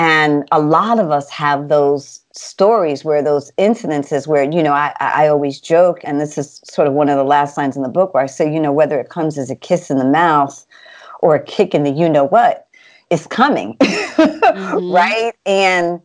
And 0.00 0.48
a 0.50 0.60
lot 0.60 0.98
of 0.98 1.12
us 1.12 1.30
have 1.30 1.68
those 1.68 2.23
stories 2.34 3.04
where 3.04 3.22
those 3.22 3.52
incidences 3.58 4.26
where, 4.26 4.42
you 4.42 4.62
know, 4.62 4.72
I, 4.72 4.94
I 4.98 5.28
always 5.28 5.60
joke, 5.60 6.00
and 6.02 6.20
this 6.20 6.36
is 6.36 6.60
sort 6.64 6.88
of 6.88 6.94
one 6.94 7.08
of 7.08 7.16
the 7.16 7.24
last 7.24 7.56
lines 7.56 7.76
in 7.76 7.82
the 7.82 7.88
book 7.88 8.12
where 8.12 8.22
I 8.22 8.26
say, 8.26 8.52
you 8.52 8.60
know, 8.60 8.72
whether 8.72 8.98
it 8.98 9.08
comes 9.08 9.38
as 9.38 9.50
a 9.50 9.56
kiss 9.56 9.90
in 9.90 9.98
the 9.98 10.04
mouth 10.04 10.66
or 11.20 11.34
a 11.34 11.42
kick 11.42 11.74
in 11.74 11.84
the 11.84 11.90
you 11.90 12.08
know 12.08 12.24
what, 12.24 12.66
it's 13.10 13.26
coming. 13.26 13.76
mm-hmm. 13.80 14.92
right? 14.92 15.32
And 15.46 16.00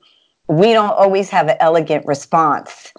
we 0.48 0.74
don't 0.74 0.92
always 0.92 1.30
have 1.30 1.48
an 1.48 1.58
elegant 1.60 2.06
response. 2.06 2.94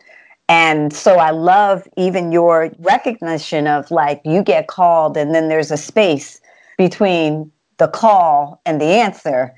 And 0.48 0.92
so 0.92 1.18
I 1.18 1.30
love 1.30 1.86
even 1.96 2.32
your 2.32 2.72
recognition 2.80 3.68
of 3.68 3.90
like 3.92 4.20
you 4.24 4.42
get 4.42 4.66
called 4.66 5.16
and 5.16 5.32
then 5.32 5.48
there's 5.48 5.70
a 5.70 5.76
space 5.76 6.40
between 6.76 7.52
the 7.76 7.86
call 7.86 8.60
and 8.66 8.80
the 8.80 8.86
answer 8.86 9.54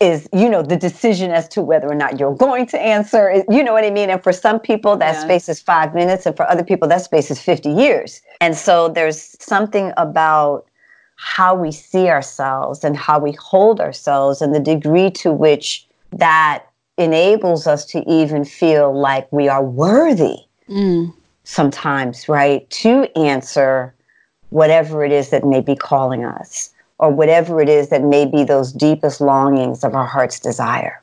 is 0.00 0.28
you 0.32 0.48
know 0.50 0.62
the 0.62 0.76
decision 0.76 1.30
as 1.30 1.48
to 1.48 1.62
whether 1.62 1.88
or 1.88 1.94
not 1.94 2.20
you're 2.20 2.34
going 2.34 2.66
to 2.66 2.78
answer 2.78 3.42
you 3.48 3.62
know 3.62 3.72
what 3.72 3.82
i 3.82 3.90
mean 3.90 4.10
and 4.10 4.22
for 4.22 4.32
some 4.32 4.60
people 4.60 4.94
that 4.94 5.14
yeah. 5.14 5.24
space 5.24 5.48
is 5.48 5.60
five 5.60 5.94
minutes 5.94 6.26
and 6.26 6.36
for 6.36 6.46
other 6.50 6.62
people 6.62 6.86
that 6.86 7.00
space 7.00 7.30
is 7.30 7.40
50 7.40 7.70
years 7.70 8.20
and 8.42 8.54
so 8.54 8.90
there's 8.90 9.36
something 9.42 9.92
about 9.96 10.66
how 11.16 11.54
we 11.54 11.72
see 11.72 12.08
ourselves 12.08 12.84
and 12.84 12.96
how 12.96 13.18
we 13.18 13.32
hold 13.32 13.80
ourselves 13.80 14.42
and 14.42 14.54
the 14.54 14.60
degree 14.60 15.10
to 15.10 15.32
which 15.32 15.86
that 16.12 16.64
enables 16.98 17.66
us 17.66 17.84
to 17.86 18.08
even 18.10 18.44
feel 18.44 18.96
like 18.98 19.30
we 19.32 19.48
are 19.48 19.64
worthy 19.64 20.36
mm. 20.68 21.12
sometimes, 21.44 22.28
right? 22.28 22.68
To 22.70 23.04
answer 23.18 23.94
whatever 24.50 25.04
it 25.04 25.12
is 25.12 25.30
that 25.30 25.44
may 25.44 25.60
be 25.60 25.74
calling 25.74 26.24
us 26.24 26.70
or 26.98 27.10
whatever 27.10 27.60
it 27.60 27.68
is 27.68 27.88
that 27.88 28.02
may 28.02 28.24
be 28.24 28.44
those 28.44 28.72
deepest 28.72 29.20
longings 29.20 29.84
of 29.84 29.94
our 29.94 30.06
heart's 30.06 30.40
desire. 30.40 31.02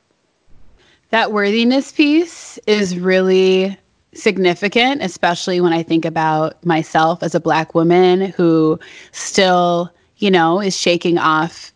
That 1.12 1.32
worthiness 1.32 1.92
piece 1.92 2.58
is 2.66 2.98
really 2.98 3.78
significant, 4.14 5.04
especially 5.04 5.62
when 5.62 5.74
I 5.74 5.84
think 5.84 6.06
about 6.06 6.64
myself 6.66 7.22
as 7.22 7.36
a 7.36 7.40
Black 7.40 7.76
woman 7.76 8.22
who 8.32 8.80
still 9.12 9.92
you 10.24 10.32
know, 10.32 10.62
is 10.62 10.80
shaking 10.80 11.18
off 11.18 11.74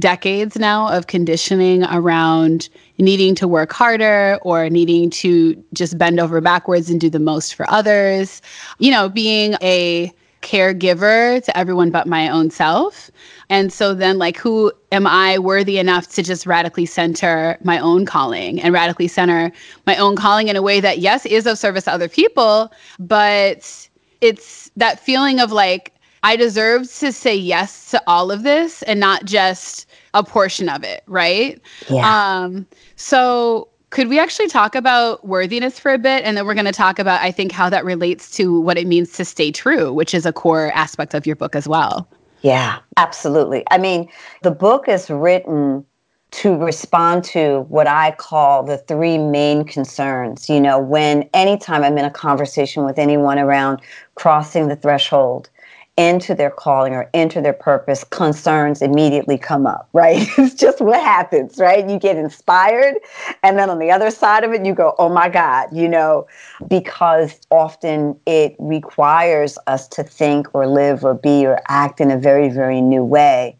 decades 0.00 0.58
now 0.58 0.88
of 0.88 1.06
conditioning 1.06 1.84
around 1.84 2.68
needing 2.98 3.36
to 3.36 3.46
work 3.46 3.72
harder 3.72 4.36
or 4.42 4.68
needing 4.68 5.08
to 5.10 5.54
just 5.72 5.96
bend 5.96 6.18
over 6.18 6.40
backwards 6.40 6.90
and 6.90 7.00
do 7.00 7.08
the 7.08 7.20
most 7.20 7.54
for 7.54 7.70
others. 7.70 8.42
You 8.80 8.90
know, 8.90 9.08
being 9.08 9.54
a 9.62 10.12
caregiver 10.42 11.42
to 11.44 11.56
everyone 11.56 11.92
but 11.92 12.08
my 12.08 12.28
own 12.28 12.50
self. 12.50 13.12
And 13.50 13.72
so 13.72 13.94
then, 13.94 14.18
like, 14.18 14.36
who 14.36 14.72
am 14.92 15.06
I 15.06 15.38
worthy 15.38 15.78
enough 15.78 16.08
to 16.14 16.22
just 16.22 16.46
radically 16.46 16.86
center 16.86 17.58
my 17.62 17.78
own 17.78 18.06
calling 18.06 18.60
and 18.60 18.72
radically 18.72 19.08
center 19.08 19.52
my 19.86 19.96
own 19.96 20.16
calling 20.16 20.48
in 20.48 20.56
a 20.56 20.62
way 20.62 20.80
that, 20.80 20.98
yes, 20.98 21.26
is 21.26 21.46
of 21.46 21.58
service 21.58 21.84
to 21.84 21.92
other 21.92 22.08
people, 22.08 22.72
but 22.98 23.88
it's 24.20 24.70
that 24.76 24.98
feeling 24.98 25.40
of 25.40 25.52
like, 25.52 25.92
I 26.22 26.36
deserve 26.36 26.90
to 26.94 27.12
say 27.12 27.36
yes 27.36 27.90
to 27.90 28.02
all 28.06 28.30
of 28.30 28.44
this 28.44 28.82
and 28.84 28.98
not 28.98 29.26
just 29.26 29.86
a 30.14 30.24
portion 30.24 30.70
of 30.70 30.82
it, 30.82 31.02
right? 31.06 31.60
Yeah. 31.90 32.42
Um, 32.42 32.66
so 32.96 33.68
could 33.90 34.08
we 34.08 34.18
actually 34.18 34.48
talk 34.48 34.74
about 34.74 35.24
worthiness 35.26 35.78
for 35.78 35.92
a 35.92 35.98
bit? 35.98 36.24
And 36.24 36.36
then 36.36 36.46
we're 36.46 36.54
going 36.54 36.64
to 36.64 36.72
talk 36.72 36.98
about, 36.98 37.20
I 37.20 37.30
think, 37.30 37.52
how 37.52 37.68
that 37.68 37.84
relates 37.84 38.30
to 38.32 38.58
what 38.58 38.78
it 38.78 38.86
means 38.86 39.12
to 39.12 39.24
stay 39.24 39.52
true, 39.52 39.92
which 39.92 40.14
is 40.14 40.24
a 40.24 40.32
core 40.32 40.72
aspect 40.72 41.12
of 41.14 41.26
your 41.26 41.36
book 41.36 41.54
as 41.54 41.68
well. 41.68 42.08
Yeah, 42.44 42.80
absolutely. 42.98 43.64
I 43.72 43.78
mean, 43.78 44.10
the 44.44 44.52
book 44.52 44.88
is 44.88 45.10
written 45.10 45.86
to 46.32 46.56
respond 46.58 47.24
to 47.24 47.62
what 47.70 47.88
I 47.88 48.12
call 48.12 48.64
the 48.64 48.78
three 48.78 49.18
main 49.18 49.64
concerns. 49.66 50.50
You 50.50 50.60
know, 50.60 50.78
when 50.80 51.28
anytime 51.34 51.84
I'm 51.84 51.98
in 51.98 52.06
a 52.06 52.12
conversation 52.12 52.86
with 52.86 53.00
anyone 53.00 53.40
around 53.40 53.82
crossing 54.16 54.68
the 54.68 54.76
threshold, 54.76 55.50
into 55.96 56.34
their 56.34 56.50
calling 56.50 56.92
or 56.92 57.08
into 57.14 57.40
their 57.40 57.52
purpose, 57.52 58.02
concerns 58.04 58.82
immediately 58.82 59.38
come 59.38 59.66
up, 59.66 59.88
right? 59.92 60.26
it's 60.38 60.54
just 60.54 60.80
what 60.80 61.00
happens, 61.00 61.58
right? 61.58 61.88
You 61.88 61.98
get 61.98 62.16
inspired. 62.16 62.96
And 63.42 63.58
then 63.58 63.70
on 63.70 63.78
the 63.78 63.90
other 63.90 64.10
side 64.10 64.42
of 64.44 64.52
it, 64.52 64.64
you 64.64 64.74
go, 64.74 64.94
oh 64.98 65.08
my 65.08 65.28
God, 65.28 65.68
you 65.72 65.88
know, 65.88 66.26
because 66.68 67.40
often 67.50 68.18
it 68.26 68.56
requires 68.58 69.56
us 69.66 69.86
to 69.88 70.02
think 70.02 70.52
or 70.54 70.66
live 70.66 71.04
or 71.04 71.14
be 71.14 71.46
or 71.46 71.60
act 71.68 72.00
in 72.00 72.10
a 72.10 72.18
very, 72.18 72.48
very 72.48 72.80
new 72.80 73.04
way. 73.04 73.56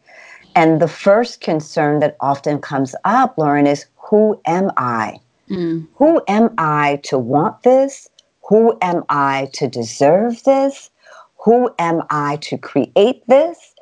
And 0.56 0.80
the 0.80 0.88
first 0.88 1.40
concern 1.40 2.00
that 2.00 2.16
often 2.20 2.60
comes 2.60 2.94
up, 3.04 3.38
Lauren, 3.38 3.66
is 3.66 3.86
who 3.96 4.40
am 4.46 4.70
I? 4.76 5.18
Mm. 5.50 5.88
Who 5.94 6.22
am 6.28 6.54
I 6.58 7.00
to 7.04 7.18
want 7.18 7.62
this? 7.62 8.08
Who 8.48 8.76
am 8.82 9.04
I 9.08 9.48
to 9.54 9.68
deserve 9.68 10.42
this? 10.44 10.90
Who 11.44 11.70
am 11.78 12.02
I 12.08 12.36
to 12.42 12.56
create 12.56 13.26
this? 13.28 13.74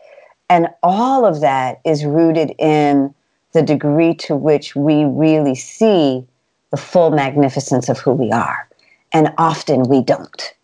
And 0.51 0.69
all 0.83 1.25
of 1.25 1.41
that 1.41 1.81
is 1.85 2.05
rooted 2.05 2.55
in 2.59 3.15
the 3.53 3.63
degree 3.63 4.15
to 4.15 4.35
which 4.35 4.75
we 4.75 5.05
really 5.05 5.55
see 5.55 6.27
the 6.71 6.77
full 6.77 7.11
magnificence 7.11 7.89
of 7.89 7.99
who 7.99 8.13
we 8.13 8.33
are. 8.33 8.69
And 9.13 9.33
often 9.39 9.85
we 9.85 10.03
don't. 10.03 10.55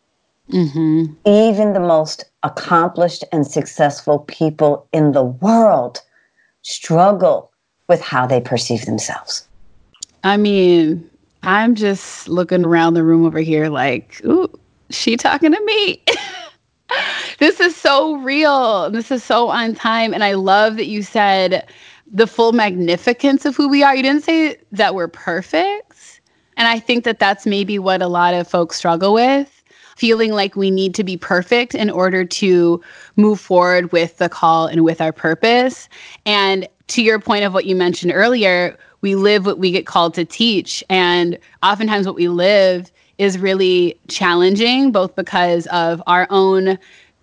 Mm-hmm. 0.50 1.12
Even 1.24 1.72
the 1.72 1.80
most 1.80 2.24
accomplished 2.42 3.24
and 3.30 3.46
successful 3.46 4.20
people 4.20 4.86
in 4.92 5.12
the 5.12 5.24
world 5.24 6.00
struggle 6.62 7.52
with 7.88 8.00
how 8.00 8.26
they 8.26 8.40
perceive 8.40 8.86
themselves. 8.86 9.46
I 10.24 10.36
mean, 10.36 11.08
I'm 11.42 11.74
just 11.74 12.28
looking 12.28 12.64
around 12.64 12.94
the 12.94 13.04
room 13.04 13.24
over 13.24 13.38
here 13.38 13.68
like, 13.68 14.20
ooh, 14.24 14.50
she 14.90 15.16
talking 15.16 15.52
to 15.52 15.64
me. 15.64 16.02
this 17.38 17.61
is 17.61 17.75
so 17.75 18.16
real. 18.16 18.90
This 18.90 19.11
is 19.11 19.25
so 19.25 19.49
on 19.49 19.75
time. 19.75 20.12
And 20.12 20.23
I 20.23 20.35
love 20.35 20.76
that 20.76 20.87
you 20.87 21.02
said 21.02 21.66
the 22.11 22.26
full 22.26 22.52
magnificence 22.52 23.45
of 23.45 23.57
who 23.57 23.68
we 23.68 23.83
are. 23.83 23.95
You 23.95 24.02
didn't 24.02 24.25
say 24.25 24.59
that 24.73 24.95
we're 24.95 25.09
perfect. 25.09 26.21
And 26.57 26.68
I 26.68 26.78
think 26.78 27.04
that 27.04 27.18
that's 27.18 27.47
maybe 27.47 27.78
what 27.78 28.02
a 28.02 28.09
lot 28.09 28.35
of 28.35 28.49
folks 28.49 28.76
struggle 28.76 29.14
with 29.14 29.54
feeling 29.99 30.30
like 30.30 30.54
we 30.54 30.71
need 30.71 30.95
to 30.95 31.02
be 31.02 31.16
perfect 31.16 31.75
in 31.75 31.90
order 31.90 32.25
to 32.25 32.80
move 33.16 33.40
forward 33.40 33.90
with 33.90 34.16
the 34.18 34.28
call 34.28 34.68
and 34.68 34.85
with 34.85 35.00
our 35.00 35.12
purpose. 35.12 35.88
And 36.25 36.68
to 36.87 37.02
your 37.02 37.18
point 37.18 37.42
of 37.42 37.52
what 37.52 37.66
you 37.66 37.75
mentioned 37.75 38.12
earlier, 38.14 38.78
we 39.00 39.16
live 39.16 39.45
what 39.45 39.59
we 39.59 39.73
get 39.73 39.87
called 39.87 40.14
to 40.14 40.25
teach. 40.25 40.85
And 40.88 41.37
oftentimes, 41.64 42.07
what 42.07 42.14
we 42.14 42.28
live 42.28 42.92
is 43.18 43.38
really 43.38 43.99
challenging, 44.07 44.92
both 44.92 45.16
because 45.16 45.66
of 45.66 46.00
our 46.07 46.28
own 46.30 46.78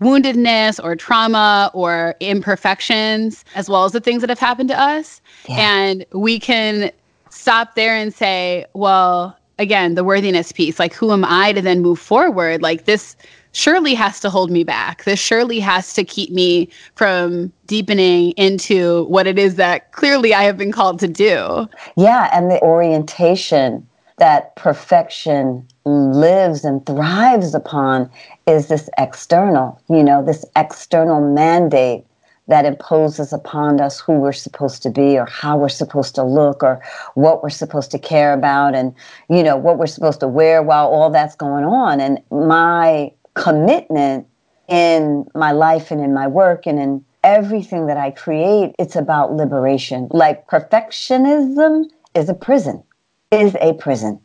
woundedness 0.06 0.80
or 0.84 0.96
trauma 0.96 1.72
or 1.74 2.16
imperfections, 2.20 3.44
as 3.56 3.68
well 3.70 3.86
as 3.86 3.92
the 3.92 4.00
things 4.00 4.22
that 4.22 4.30
have 4.30 4.40
happened 4.40 4.70
to 4.70 4.80
us. 4.80 5.20
Yeah. 5.50 5.56
And 5.58 6.06
we 6.14 6.40
can 6.40 6.92
stop 7.30 7.76
there 7.76 7.96
and 7.96 8.14
say, 8.14 8.66
well, 8.74 9.36
again, 9.58 9.96
the 9.96 10.04
worthiness 10.04 10.52
piece, 10.52 10.80
like, 10.80 10.94
who 10.94 11.12
am 11.12 11.26
I 11.26 11.54
to 11.54 11.62
then 11.62 11.82
move 11.82 12.00
forward? 12.00 12.62
Like, 12.62 12.86
this 12.86 13.16
surely 13.54 13.94
has 13.94 14.20
to 14.20 14.30
hold 14.30 14.52
me 14.52 14.64
back. 14.64 15.06
This 15.06 15.20
surely 15.20 15.60
has 15.60 15.94
to 15.94 16.04
keep 16.04 16.30
me 16.30 16.70
from 16.96 17.52
deepening 17.68 18.32
into 18.32 19.06
what 19.06 19.28
it 19.28 19.40
is 19.40 19.56
that 19.56 19.92
clearly 19.94 20.34
I 20.34 20.44
have 20.44 20.58
been 20.58 20.74
called 20.74 21.00
to 21.00 21.08
do. 21.08 21.68
Yeah. 21.96 22.30
And 22.34 22.52
the 22.52 22.62
orientation 22.62 23.88
that 24.18 24.56
perfection 24.56 25.68
lives 25.86 26.64
and 26.64 26.86
thrives 26.86 27.54
upon 27.54 28.10
is 28.48 28.68
this 28.68 28.90
external, 28.98 29.80
you 29.90 30.04
know, 30.04 30.24
this 30.24 30.46
external 30.56 31.22
mandate 31.34 32.06
that 32.48 32.66
imposes 32.66 33.34
upon 33.34 33.82
us 33.82 34.00
who 34.00 34.14
we're 34.14 34.32
supposed 34.32 34.84
to 34.84 34.90
be 34.90 35.18
or 35.18 35.26
how 35.26 35.58
we're 35.58 35.68
supposed 35.68 36.16
to 36.16 36.24
look 36.24 36.64
or 36.64 36.82
what 37.16 37.42
we're 37.42 37.50
supposed 37.50 37.92
to 37.92 38.00
care 38.00 38.34
about 38.34 38.76
and 38.76 38.94
you 39.30 39.42
know 39.42 39.58
what 39.58 39.80
we're 39.80 39.88
supposed 39.88 40.20
to 40.20 40.28
wear 40.28 40.62
while 40.62 40.88
all 40.88 41.10
that's 41.10 41.36
going 41.36 41.66
on. 41.66 42.00
And 42.00 42.22
my 42.30 43.12
commitment 43.34 44.28
in 44.68 45.28
my 45.36 45.52
life 45.52 45.92
and 45.92 46.02
in 46.02 46.14
my 46.14 46.28
work 46.28 46.66
and 46.66 46.80
in 46.80 47.04
everything 47.24 47.88
that 47.88 47.98
I 47.98 48.12
create 48.12 48.76
it's 48.78 48.96
about 48.96 49.34
liberation. 49.34 50.08
Like 50.12 50.48
perfectionism 50.48 51.86
is 52.14 52.30
a 52.30 52.34
prison 52.34 52.84
is 53.36 53.56
a 53.62 53.74
prison. 53.74 54.20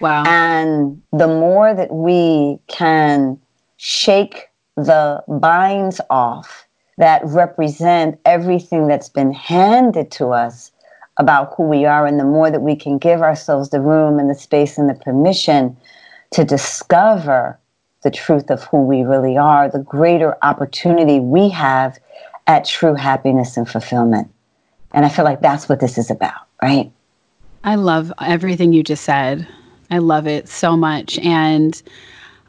Wow. 0.00 0.24
And 0.26 1.02
the 1.12 1.28
more 1.28 1.74
that 1.74 1.92
we 1.92 2.58
can 2.66 3.38
shake 3.76 4.48
the 4.76 5.22
binds 5.28 6.00
off 6.10 6.66
that 6.98 7.22
represent 7.24 8.18
everything 8.24 8.88
that's 8.88 9.08
been 9.08 9.32
handed 9.32 10.10
to 10.12 10.28
us 10.28 10.72
about 11.18 11.54
who 11.56 11.62
we 11.62 11.86
are, 11.86 12.06
and 12.06 12.20
the 12.20 12.24
more 12.24 12.50
that 12.50 12.60
we 12.60 12.76
can 12.76 12.98
give 12.98 13.22
ourselves 13.22 13.70
the 13.70 13.80
room 13.80 14.18
and 14.18 14.28
the 14.28 14.34
space 14.34 14.76
and 14.76 14.88
the 14.88 14.94
permission 14.94 15.76
to 16.30 16.44
discover 16.44 17.58
the 18.02 18.10
truth 18.10 18.50
of 18.50 18.64
who 18.64 18.82
we 18.82 19.02
really 19.02 19.38
are, 19.38 19.68
the 19.68 19.78
greater 19.78 20.36
opportunity 20.42 21.18
we 21.20 21.48
have 21.48 21.98
at 22.46 22.64
true 22.64 22.94
happiness 22.94 23.56
and 23.56 23.68
fulfillment. 23.68 24.30
And 24.92 25.04
I 25.04 25.08
feel 25.08 25.24
like 25.24 25.40
that's 25.40 25.68
what 25.68 25.80
this 25.80 25.98
is 25.98 26.10
about, 26.10 26.46
right? 26.62 26.92
I 27.66 27.74
love 27.74 28.12
everything 28.20 28.72
you 28.72 28.84
just 28.84 29.02
said. 29.02 29.46
I 29.90 29.98
love 29.98 30.28
it 30.28 30.48
so 30.48 30.76
much. 30.76 31.18
And 31.18 31.82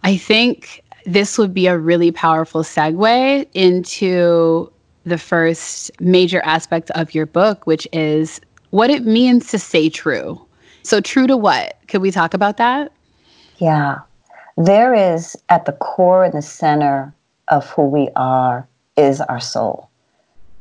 I 0.04 0.16
think 0.16 0.84
this 1.08 1.40
would 1.40 1.56
be 1.56 1.66
a 1.66 1.76
really 1.76 2.12
powerful 2.12 2.62
segue 2.62 3.48
into 3.56 4.72
the 5.06 5.18
first 5.18 5.90
major 6.00 6.40
aspect 6.44 6.92
of 6.92 7.16
your 7.16 7.26
book, 7.26 7.66
which 7.66 7.88
is 7.92 8.40
what 8.70 8.92
it 8.92 9.06
means 9.06 9.48
to 9.48 9.58
say 9.58 9.90
true. 9.90 10.40
So, 10.84 11.02
true 11.02 11.26
to 11.26 11.36
what? 11.36 11.78
Could 11.88 12.02
we 12.02 12.12
talk 12.12 12.36
about 12.36 12.58
that? 12.58 12.92
Yeah. 13.58 14.00
There 14.56 14.94
is 14.94 15.36
at 15.50 15.66
the 15.66 15.72
core 15.74 16.26
and 16.26 16.34
the 16.34 16.42
center 16.44 17.12
of 17.48 17.68
who 17.72 17.84
we 17.84 18.10
are 18.16 18.68
is 18.96 19.22
our 19.22 19.40
soul 19.40 19.90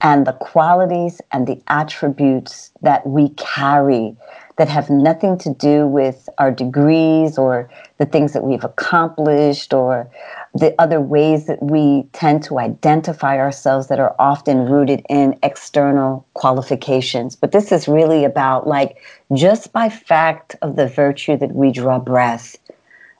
and 0.00 0.26
the 0.26 0.32
qualities 0.34 1.20
and 1.32 1.46
the 1.46 1.60
attributes 1.68 2.70
that 2.82 3.06
we 3.06 3.30
carry 3.30 4.16
that 4.56 4.68
have 4.68 4.88
nothing 4.88 5.36
to 5.38 5.52
do 5.54 5.86
with 5.86 6.28
our 6.38 6.50
degrees 6.50 7.36
or 7.36 7.68
the 7.98 8.06
things 8.06 8.32
that 8.32 8.44
we've 8.44 8.64
accomplished 8.64 9.74
or 9.74 10.10
the 10.54 10.74
other 10.80 11.00
ways 11.00 11.46
that 11.46 11.62
we 11.62 12.04
tend 12.12 12.42
to 12.42 12.58
identify 12.58 13.38
ourselves 13.38 13.88
that 13.88 14.00
are 14.00 14.16
often 14.18 14.64
rooted 14.66 15.04
in 15.10 15.38
external 15.42 16.26
qualifications. 16.34 17.36
But 17.36 17.52
this 17.52 17.70
is 17.70 17.86
really 17.86 18.24
about 18.24 18.66
like 18.66 18.96
just 19.34 19.72
by 19.72 19.90
fact 19.90 20.56
of 20.62 20.76
the 20.76 20.88
virtue 20.88 21.36
that 21.36 21.54
we 21.54 21.70
draw 21.70 21.98
breath, 21.98 22.56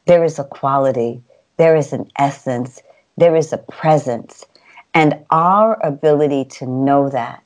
there 0.07 0.25
is 0.25 0.39
a 0.39 0.45
quality, 0.45 1.23
there 1.59 1.77
is 1.77 1.93
an 1.93 2.11
essence, 2.19 2.83
there 3.19 3.37
is 3.37 3.53
a 3.53 3.59
presence. 3.59 4.47
And 4.95 5.19
our 5.31 5.79
ability 5.85 6.47
to 6.47 6.67
know 6.67 7.11
that 7.11 7.43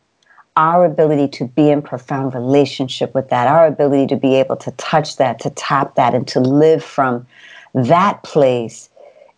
our 0.61 0.85
ability 0.85 1.27
to 1.27 1.47
be 1.47 1.71
in 1.71 1.81
profound 1.81 2.35
relationship 2.35 3.15
with 3.15 3.31
that, 3.31 3.49
our 3.49 3.67
ability 3.67 4.07
to 4.07 4.17
be 4.17 4.35
able 4.35 4.57
to 4.57 4.71
touch 4.73 5.17
that, 5.17 5.41
to 5.41 5.49
tap 5.51 5.95
that, 5.95 6.15
and 6.15 6.29
to 6.29 6.39
live 6.39 6.85
from 6.85 7.27
that 7.73 8.23
place 8.25 8.91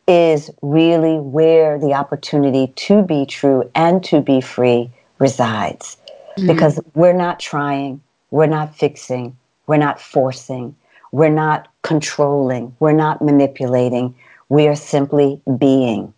is 0.09 0.51
really 0.63 1.21
where 1.21 1.79
the 1.79 1.95
opportunity 1.95 2.73
to 2.75 3.03
be 3.03 3.25
true 3.25 3.71
and 3.77 4.03
to 4.03 4.21
be 4.21 4.41
free 4.41 4.91
resides. 5.21 5.97
Mm-hmm. 6.37 6.49
Because 6.49 6.81
we're 6.97 7.13
not 7.13 7.39
trying, 7.39 8.01
we're 8.33 8.47
not 8.47 8.75
fixing, 8.75 9.37
we're 9.69 9.77
not 9.77 10.01
forcing, 10.01 10.75
we're 11.13 11.29
not 11.29 11.69
controlling, 11.83 12.75
we're 12.81 12.91
not 12.91 13.23
manipulating. 13.23 14.13
We 14.49 14.67
are 14.67 14.75
simply 14.75 15.41
being, 15.57 16.13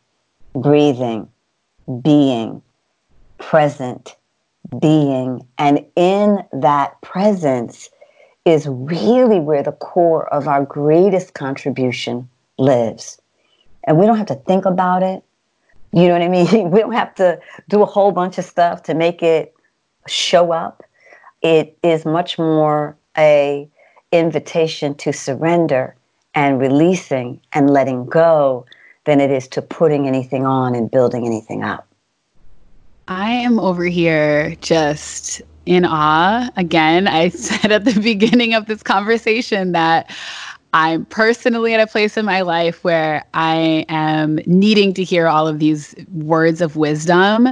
breathing, 0.55 1.29
being, 2.01 2.63
present, 3.37 4.17
being. 4.81 5.47
And 5.59 5.85
in 5.97 6.45
that 6.53 7.01
presence 7.03 7.91
is 8.45 8.67
really 8.69 9.41
where 9.41 9.63
the 9.63 9.73
core 9.73 10.33
of 10.33 10.49
our 10.49 10.65
greatest 10.65 11.35
contribution 11.35 12.29
lives. 12.59 13.21
And 13.85 13.99
we 13.99 14.07
don't 14.07 14.19
have 14.19 14.27
to 14.27 14.35
think 14.35 14.65
about 14.65 15.03
it. 15.03 15.23
You 15.93 16.09
know 16.09 16.15
what 16.15 16.23
I 16.23 16.29
mean? 16.29 16.71
We 16.71 16.81
don't 16.81 16.93
have 16.93 17.15
to 17.17 17.39
do 17.69 17.83
a 17.83 17.87
whole 17.87 18.13
bunch 18.13 18.39
of 18.39 18.45
stuff 18.45 18.83
to 18.85 18.95
make 18.95 19.23
it 19.23 19.55
show 20.07 20.53
up. 20.53 20.83
It 21.43 21.79
is 21.83 22.05
much 22.05 22.39
more 22.39 22.97
a 23.17 23.69
invitation 24.13 24.95
to 24.97 25.13
surrender 25.13 25.95
and 26.35 26.61
releasing 26.61 27.41
and 27.53 27.71
letting 27.71 28.07
go 28.07 28.67
than 29.05 29.21
it 29.21 29.31
is 29.31 29.47
to 29.49 29.63
putting 29.63 30.09
anything 30.09 30.47
on 30.47 30.75
and 30.75 30.91
building 30.91 31.27
anything 31.27 31.63
up. 31.63 31.87
I 33.09 33.31
am 33.31 33.59
over 33.59 33.85
here 33.85 34.57
just 34.57 35.43
in 35.67 35.85
awe. 35.85 36.49
Again, 36.57 37.07
I 37.07 37.29
said 37.31 37.73
at 37.73 37.85
the 37.85 38.01
beginning 38.01 38.55
of 38.55 38.67
this 38.67 38.83
conversation 38.83 39.73
that 39.73 40.11
I'm 40.73 41.05
personally 41.07 41.75
at 41.75 41.81
a 41.81 41.87
place 41.87 42.17
in 42.17 42.25
my 42.25 42.41
life 42.41 42.83
where 42.83 43.25
I 43.35 43.85
am 43.89 44.41
needing 44.47 44.93
to 44.95 45.05
hear 45.05 45.29
all 45.29 45.47
of 45.47 45.59
these 45.59 45.95
words 46.13 46.61
of 46.61 46.77
wisdom 46.77 47.49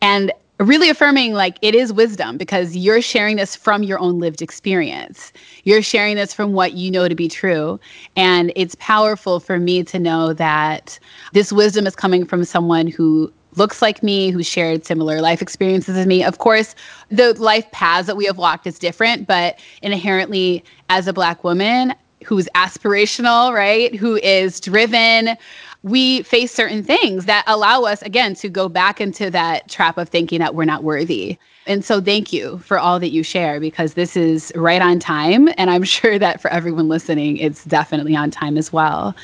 and 0.00 0.32
really 0.60 0.88
affirming 0.88 1.34
like 1.34 1.58
it 1.60 1.74
is 1.74 1.92
wisdom 1.92 2.38
because 2.38 2.76
you're 2.76 3.02
sharing 3.02 3.36
this 3.36 3.56
from 3.56 3.82
your 3.82 3.98
own 3.98 4.20
lived 4.20 4.40
experience. 4.40 5.32
You're 5.64 5.82
sharing 5.82 6.16
this 6.16 6.32
from 6.32 6.52
what 6.52 6.74
you 6.74 6.90
know 6.90 7.08
to 7.08 7.14
be 7.14 7.28
true. 7.28 7.80
And 8.16 8.52
it's 8.54 8.76
powerful 8.76 9.40
for 9.40 9.58
me 9.58 9.82
to 9.84 9.98
know 9.98 10.32
that 10.32 10.98
this 11.32 11.52
wisdom 11.52 11.86
is 11.86 11.96
coming 11.96 12.24
from 12.24 12.44
someone 12.44 12.86
who 12.86 13.32
looks 13.56 13.82
like 13.82 14.02
me, 14.02 14.30
who 14.30 14.42
shared 14.42 14.84
similar 14.84 15.20
life 15.20 15.42
experiences 15.42 15.96
as 15.96 16.06
me. 16.06 16.24
Of 16.24 16.38
course, 16.38 16.74
the 17.10 17.34
life 17.34 17.70
paths 17.70 18.06
that 18.06 18.16
we 18.16 18.24
have 18.26 18.38
walked 18.38 18.66
is 18.66 18.78
different, 18.78 19.26
but 19.26 19.58
inherently, 19.82 20.64
as 20.88 21.06
a 21.06 21.12
Black 21.12 21.44
woman 21.44 21.94
who's 22.24 22.48
aspirational, 22.54 23.54
right, 23.54 23.94
who 23.94 24.16
is 24.16 24.60
driven, 24.60 25.36
we 25.82 26.22
face 26.22 26.52
certain 26.52 26.82
things 26.82 27.26
that 27.26 27.44
allow 27.46 27.82
us, 27.82 28.00
again, 28.02 28.34
to 28.34 28.48
go 28.48 28.68
back 28.68 29.00
into 29.00 29.30
that 29.30 29.68
trap 29.68 29.98
of 29.98 30.08
thinking 30.08 30.38
that 30.38 30.54
we're 30.54 30.64
not 30.64 30.82
worthy. 30.82 31.36
And 31.66 31.84
so, 31.84 32.00
thank 32.00 32.32
you 32.32 32.58
for 32.58 32.78
all 32.78 32.98
that 33.00 33.10
you 33.10 33.22
share 33.22 33.60
because 33.60 33.94
this 33.94 34.16
is 34.16 34.52
right 34.54 34.82
on 34.82 34.98
time. 34.98 35.48
And 35.58 35.70
I'm 35.70 35.82
sure 35.96 36.18
that 36.18 36.40
for 36.40 36.50
everyone 36.50 36.88
listening, 36.88 37.36
it's 37.36 37.64
definitely 37.64 38.16
on 38.16 38.30
time 38.30 38.56
as 38.56 38.72
well. 38.72 39.14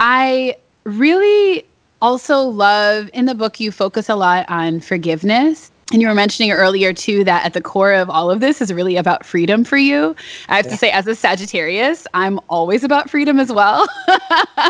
I 0.00 0.56
really 0.84 1.66
also 2.02 2.40
love 2.40 3.10
in 3.12 3.24
the 3.26 3.34
book 3.34 3.60
you 3.60 3.72
focus 3.72 4.08
a 4.08 4.16
lot 4.16 4.44
on 4.48 4.80
forgiveness 4.80 5.70
and 5.92 6.02
you 6.02 6.08
were 6.08 6.14
mentioning 6.14 6.50
earlier 6.50 6.92
too 6.92 7.22
that 7.24 7.44
at 7.44 7.52
the 7.52 7.60
core 7.60 7.92
of 7.92 8.10
all 8.10 8.28
of 8.28 8.40
this 8.40 8.60
is 8.60 8.72
really 8.72 8.96
about 8.96 9.24
freedom 9.24 9.62
for 9.62 9.76
you. 9.76 10.16
I 10.48 10.56
have 10.56 10.66
yeah. 10.66 10.72
to 10.72 10.76
say, 10.76 10.90
as 10.90 11.06
a 11.06 11.14
Sagittarius, 11.14 12.08
I'm 12.12 12.40
always 12.48 12.82
about 12.82 13.08
freedom 13.08 13.38
as 13.38 13.52
well. 13.52 13.86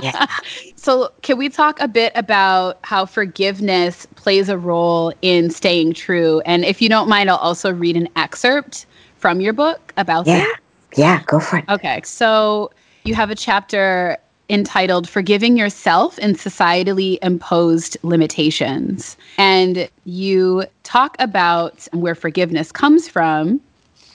yeah. 0.02 0.26
So, 0.78 1.10
can 1.22 1.36
we 1.36 1.48
talk 1.48 1.80
a 1.80 1.88
bit 1.88 2.12
about 2.14 2.78
how 2.82 3.06
forgiveness 3.06 4.06
plays 4.14 4.48
a 4.48 4.56
role 4.56 5.12
in 5.20 5.50
staying 5.50 5.94
true? 5.94 6.40
And 6.46 6.64
if 6.64 6.80
you 6.80 6.88
don't 6.88 7.08
mind, 7.08 7.28
I'll 7.28 7.38
also 7.38 7.72
read 7.72 7.96
an 7.96 8.08
excerpt 8.14 8.86
from 9.16 9.40
your 9.40 9.52
book 9.52 9.92
about 9.96 10.26
that. 10.26 10.38
yeah. 10.38 10.44
that. 10.44 10.60
Yeah, 10.96 11.22
go 11.26 11.40
for 11.40 11.56
it. 11.56 11.64
Okay. 11.68 12.02
So, 12.04 12.70
you 13.02 13.16
have 13.16 13.30
a 13.30 13.34
chapter 13.34 14.16
entitled 14.48 15.08
Forgiving 15.08 15.56
Yourself 15.56 16.18
in 16.18 16.34
Societally 16.34 17.18
Imposed 17.22 17.96
Limitations. 18.02 19.16
And 19.38 19.88
you 20.04 20.64
talk 20.84 21.16
about 21.18 21.88
where 21.92 22.14
forgiveness 22.14 22.70
comes 22.70 23.08
from, 23.08 23.60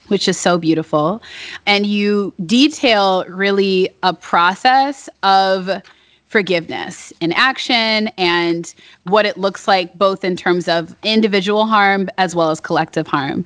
which 0.08 0.28
is 0.28 0.38
so 0.38 0.58
beautiful. 0.58 1.22
And 1.66 1.86
you 1.86 2.34
detail 2.46 3.26
really 3.26 3.90
a 4.04 4.14
process 4.14 5.10
of 5.24 5.82
forgiveness 6.28 7.12
in 7.20 7.34
action 7.34 8.08
and 8.18 8.74
what 9.04 9.26
it 9.26 9.38
looks 9.38 9.68
like 9.68 9.94
both 9.98 10.24
in 10.24 10.38
terms 10.38 10.70
of 10.70 10.96
individual 11.04 11.66
harm 11.66 12.10
as 12.18 12.34
well 12.34 12.52
as 12.52 12.62
collective 12.62 13.06
harm. 13.06 13.44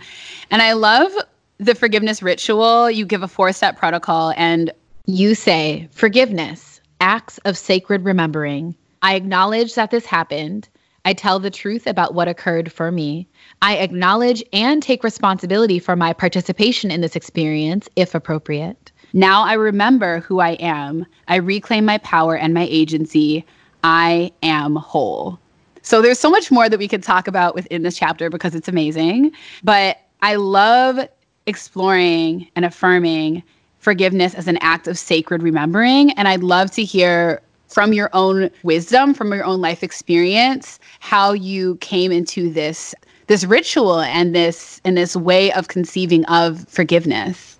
And 0.52 0.62
I 0.62 0.74
love 0.74 1.12
the 1.58 1.74
forgiveness 1.74 2.22
ritual. 2.22 2.92
You 2.92 3.06
give 3.06 3.24
a 3.24 3.28
four 3.28 3.52
step 3.54 3.76
protocol 3.76 4.34
and 4.38 4.72
you 5.08 5.34
say, 5.34 5.88
forgiveness 5.92 6.75
acts 7.02 7.38
of 7.40 7.58
sacred 7.58 8.06
remembering. 8.06 8.76
I 9.02 9.16
acknowledge 9.16 9.76
that 9.76 9.92
this 9.92 10.06
happened. 10.06 10.68
I 11.06 11.14
tell 11.14 11.40
the 11.40 11.52
truth 11.52 11.86
about 11.86 12.16
what 12.16 12.28
occurred 12.28 12.72
for 12.72 12.92
me. 12.92 13.28
I 13.62 13.78
acknowledge 13.78 14.44
and 14.52 14.82
take 14.82 15.04
responsibility 15.04 15.78
for 15.78 15.96
my 15.96 16.14
participation 16.14 16.90
in 16.90 17.02
this 17.02 17.16
experience, 17.16 17.88
if 17.96 18.16
appropriate. 18.16 18.92
Now 19.14 19.44
I 19.44 19.54
remember 19.54 20.20
who 20.22 20.40
I 20.40 20.52
am. 20.54 21.06
I 21.28 21.36
reclaim 21.36 21.86
my 21.86 22.00
power 22.00 22.36
and 22.36 22.54
my 22.54 22.68
agency. 22.70 23.46
I 23.84 24.32
am 24.42 24.76
whole. 24.76 25.40
So 25.84 26.02
there's 26.02 26.20
so 26.20 26.32
much 26.32 26.50
more 26.52 26.68
that 26.68 26.80
we 26.80 26.88
could 26.88 27.04
talk 27.04 27.28
about 27.28 27.54
within 27.54 27.84
this 27.84 27.96
chapter 27.96 28.32
because 28.32 28.56
it's 28.56 28.68
amazing. 28.68 29.32
But 29.64 29.98
I 30.24 30.36
love 30.36 31.08
exploring 31.46 32.50
and 32.56 32.66
affirming 32.66 33.44
forgiveness 33.86 34.34
as 34.34 34.48
an 34.48 34.58
act 34.58 34.88
of 34.88 34.98
sacred 34.98 35.44
remembering. 35.44 36.12
And 36.14 36.28
I'd 36.28 36.44
love 36.44 36.72
to 36.72 36.84
hear 36.84 37.40
from 37.68 37.94
your 37.94 38.10
own 38.14 38.50
wisdom, 38.64 39.14
from 39.14 39.32
your 39.32 39.46
own 39.46 39.62
life 39.62 39.84
experience, 39.84 40.80
how 41.00 41.34
you 41.34 41.76
came 41.78 42.12
into 42.12 42.52
this 42.52 42.94
this 43.28 43.44
ritual 43.44 44.02
and 44.02 44.36
this 44.36 44.82
and 44.86 44.98
this 44.98 45.16
way 45.16 45.52
of 45.54 45.68
conceiving 45.68 46.26
of 46.26 46.68
forgiveness. 46.68 47.58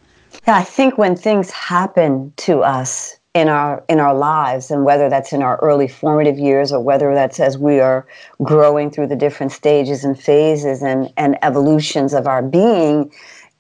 Yeah, 0.48 0.58
I 0.58 0.64
think 0.64 0.98
when 0.98 1.16
things 1.16 1.50
happen 1.52 2.34
to 2.38 2.60
us 2.60 3.18
in 3.36 3.48
our 3.48 3.84
in 3.88 4.00
our 4.00 4.16
lives 4.16 4.72
and 4.72 4.84
whether 4.84 5.10
that's 5.10 5.32
in 5.32 5.44
our 5.44 5.58
early 5.58 5.88
formative 5.88 6.40
years 6.40 6.72
or 6.72 6.80
whether 6.80 7.14
that's 7.14 7.40
as 7.40 7.58
we 7.58 7.80
are 7.80 8.08
growing 8.42 8.90
through 8.90 9.08
the 9.08 9.16
different 9.16 9.52
stages 9.52 10.04
and 10.04 10.20
phases 10.20 10.82
and, 10.82 11.12
and 11.18 11.38
evolutions 11.44 12.14
of 12.14 12.26
our 12.26 12.42
being, 12.42 13.12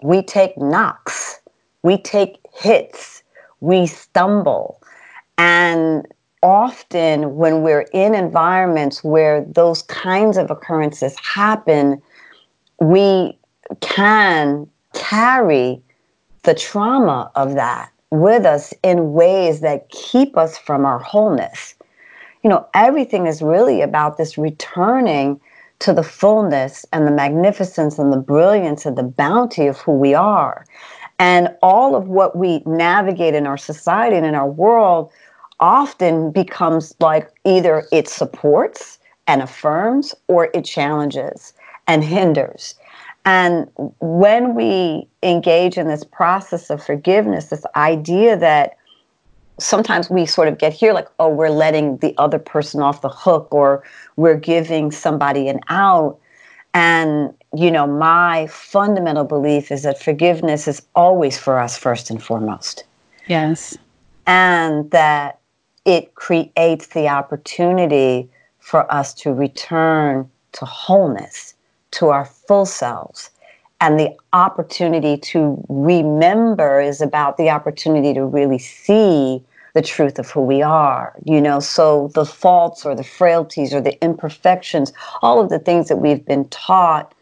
we 0.01 0.23
take 0.23 0.57
knocks. 0.57 1.39
We 1.83 1.97
take 1.99 2.37
hits, 2.55 3.23
we 3.59 3.85
stumble. 3.85 4.81
And 5.37 6.07
often 6.41 7.35
when 7.35 7.61
we're 7.61 7.87
in 7.93 8.15
environments 8.15 9.03
where 9.03 9.45
those 9.45 9.81
kinds 9.83 10.37
of 10.37 10.49
occurrences 10.49 11.15
happen, 11.19 12.01
we 12.79 13.37
can 13.81 14.67
carry 14.93 15.81
the 16.43 16.53
trauma 16.53 17.31
of 17.35 17.55
that 17.55 17.91
with 18.11 18.45
us 18.45 18.73
in 18.83 19.13
ways 19.13 19.61
that 19.61 19.89
keep 19.89 20.37
us 20.37 20.57
from 20.57 20.85
our 20.85 20.99
wholeness. 20.99 21.75
You 22.43 22.49
know, 22.49 22.67
everything 22.73 23.25
is 23.25 23.41
really 23.41 23.81
about 23.81 24.17
this 24.17 24.37
returning 24.37 25.41
to 25.79 25.91
the 25.91 26.03
fullness 26.03 26.85
and 26.93 27.07
the 27.07 27.11
magnificence 27.11 27.99
and 27.99 28.13
the 28.13 28.17
brilliance 28.17 28.85
and 28.85 28.97
the 28.97 29.03
bounty 29.03 29.67
of 29.67 29.77
who 29.79 29.91
we 29.91 30.13
are. 30.13 30.65
And 31.19 31.55
all 31.61 31.95
of 31.95 32.07
what 32.07 32.35
we 32.35 32.61
navigate 32.65 33.35
in 33.35 33.47
our 33.47 33.57
society 33.57 34.15
and 34.15 34.25
in 34.25 34.35
our 34.35 34.49
world 34.49 35.11
often 35.59 36.31
becomes 36.31 36.93
like 36.99 37.31
either 37.45 37.85
it 37.91 38.07
supports 38.07 38.99
and 39.27 39.41
affirms 39.41 40.13
or 40.27 40.49
it 40.53 40.65
challenges 40.65 41.53
and 41.87 42.03
hinders. 42.03 42.75
And 43.25 43.67
when 43.99 44.53
we 44.53 45.07
engage 45.23 45.77
in 45.77 45.87
this 45.87 46.03
process 46.03 46.69
of 46.69 46.83
forgiveness, 46.83 47.45
this 47.45 47.65
idea 47.75 48.37
that 48.37 48.77
sometimes 49.57 50.09
we 50.09 50.25
sort 50.25 50.47
of 50.47 50.57
get 50.57 50.73
here 50.73 50.93
like, 50.93 51.07
oh, 51.19 51.29
we're 51.29 51.49
letting 51.49 51.97
the 51.97 52.13
other 52.17 52.37
person 52.37 52.81
off 52.81 53.01
the 53.01 53.09
hook 53.09 53.47
or 53.51 53.83
we're 54.15 54.37
giving 54.37 54.91
somebody 54.91 55.47
an 55.47 55.59
out. 55.69 56.19
And, 56.73 57.33
you 57.59 57.71
know, 57.71 57.87
my 57.87 58.47
fundamental 58.47 59.23
belief 59.23 59.71
is 59.71 59.83
that 59.83 60.01
forgiveness 60.01 60.67
is 60.67 60.81
always 60.95 61.37
for 61.37 61.59
us 61.59 61.77
first 61.77 62.09
and 62.09 62.21
foremost. 62.21 62.83
Yes. 63.27 63.77
And 64.27 64.89
that 64.91 65.39
it 65.85 66.15
creates 66.15 66.87
the 66.87 67.07
opportunity 67.07 68.29
for 68.59 68.91
us 68.91 69.13
to 69.13 69.31
return 69.31 70.29
to 70.53 70.65
wholeness, 70.65 71.53
to 71.91 72.09
our 72.09 72.25
full 72.25 72.65
selves. 72.65 73.29
And 73.81 73.99
the 73.99 74.15
opportunity 74.33 75.17
to 75.17 75.63
remember 75.69 76.81
is 76.81 77.01
about 77.01 77.37
the 77.37 77.49
opportunity 77.49 78.13
to 78.13 78.25
really 78.25 78.57
see 78.57 79.43
the 79.73 79.81
truth 79.81 80.17
of 80.17 80.31
who 80.31 80.41
we 80.41 80.61
are. 80.61 81.13
You 81.25 81.41
know, 81.41 81.59
so 81.59 82.09
the 82.15 82.25
faults 82.25 82.85
or 82.85 82.95
the 82.95 83.03
frailties 83.03 83.73
or 83.73 83.81
the 83.81 84.01
imperfections, 84.03 84.93
all 85.21 85.41
of 85.41 85.49
the 85.49 85.59
things 85.59 85.89
that 85.89 85.97
we've 85.97 86.25
been 86.25 86.47
taught 86.49 87.13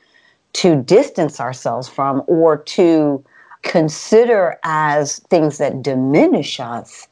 to 0.54 0.82
distance 0.84 1.40
ourselves 1.40 1.88
from 1.88 2.24
or 2.28 2.58
to 2.58 3.24
consider 3.64 4.60
as 4.64 5.20
things 5.30 5.58
that 5.58 5.82
diminish 5.82 6.60
us 6.60 7.08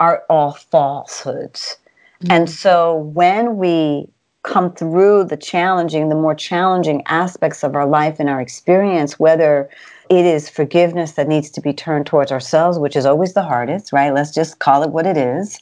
are 0.00 0.24
all 0.28 0.52
falsehoods. 0.52 1.78
Mm-hmm. 2.22 2.32
And 2.32 2.50
so 2.50 2.96
when 2.96 3.56
we 3.56 4.08
come 4.42 4.72
through 4.74 5.24
the 5.24 5.36
challenging, 5.36 6.10
the 6.10 6.14
more 6.14 6.34
challenging 6.34 7.02
aspects 7.06 7.64
of 7.64 7.74
our 7.74 7.86
life 7.86 8.16
and 8.20 8.28
our 8.28 8.40
experience, 8.40 9.18
whether 9.18 9.70
it 10.10 10.26
is 10.26 10.50
forgiveness 10.50 11.12
that 11.12 11.28
needs 11.28 11.50
to 11.50 11.60
be 11.62 11.72
turned 11.72 12.06
towards 12.06 12.30
ourselves, 12.30 12.78
which 12.78 12.94
is 12.94 13.06
always 13.06 13.32
the 13.32 13.42
hardest, 13.42 13.92
right? 13.92 14.12
Let's 14.12 14.30
just 14.30 14.58
call 14.58 14.82
it 14.82 14.90
what 14.90 15.06
it 15.06 15.16
is. 15.16 15.58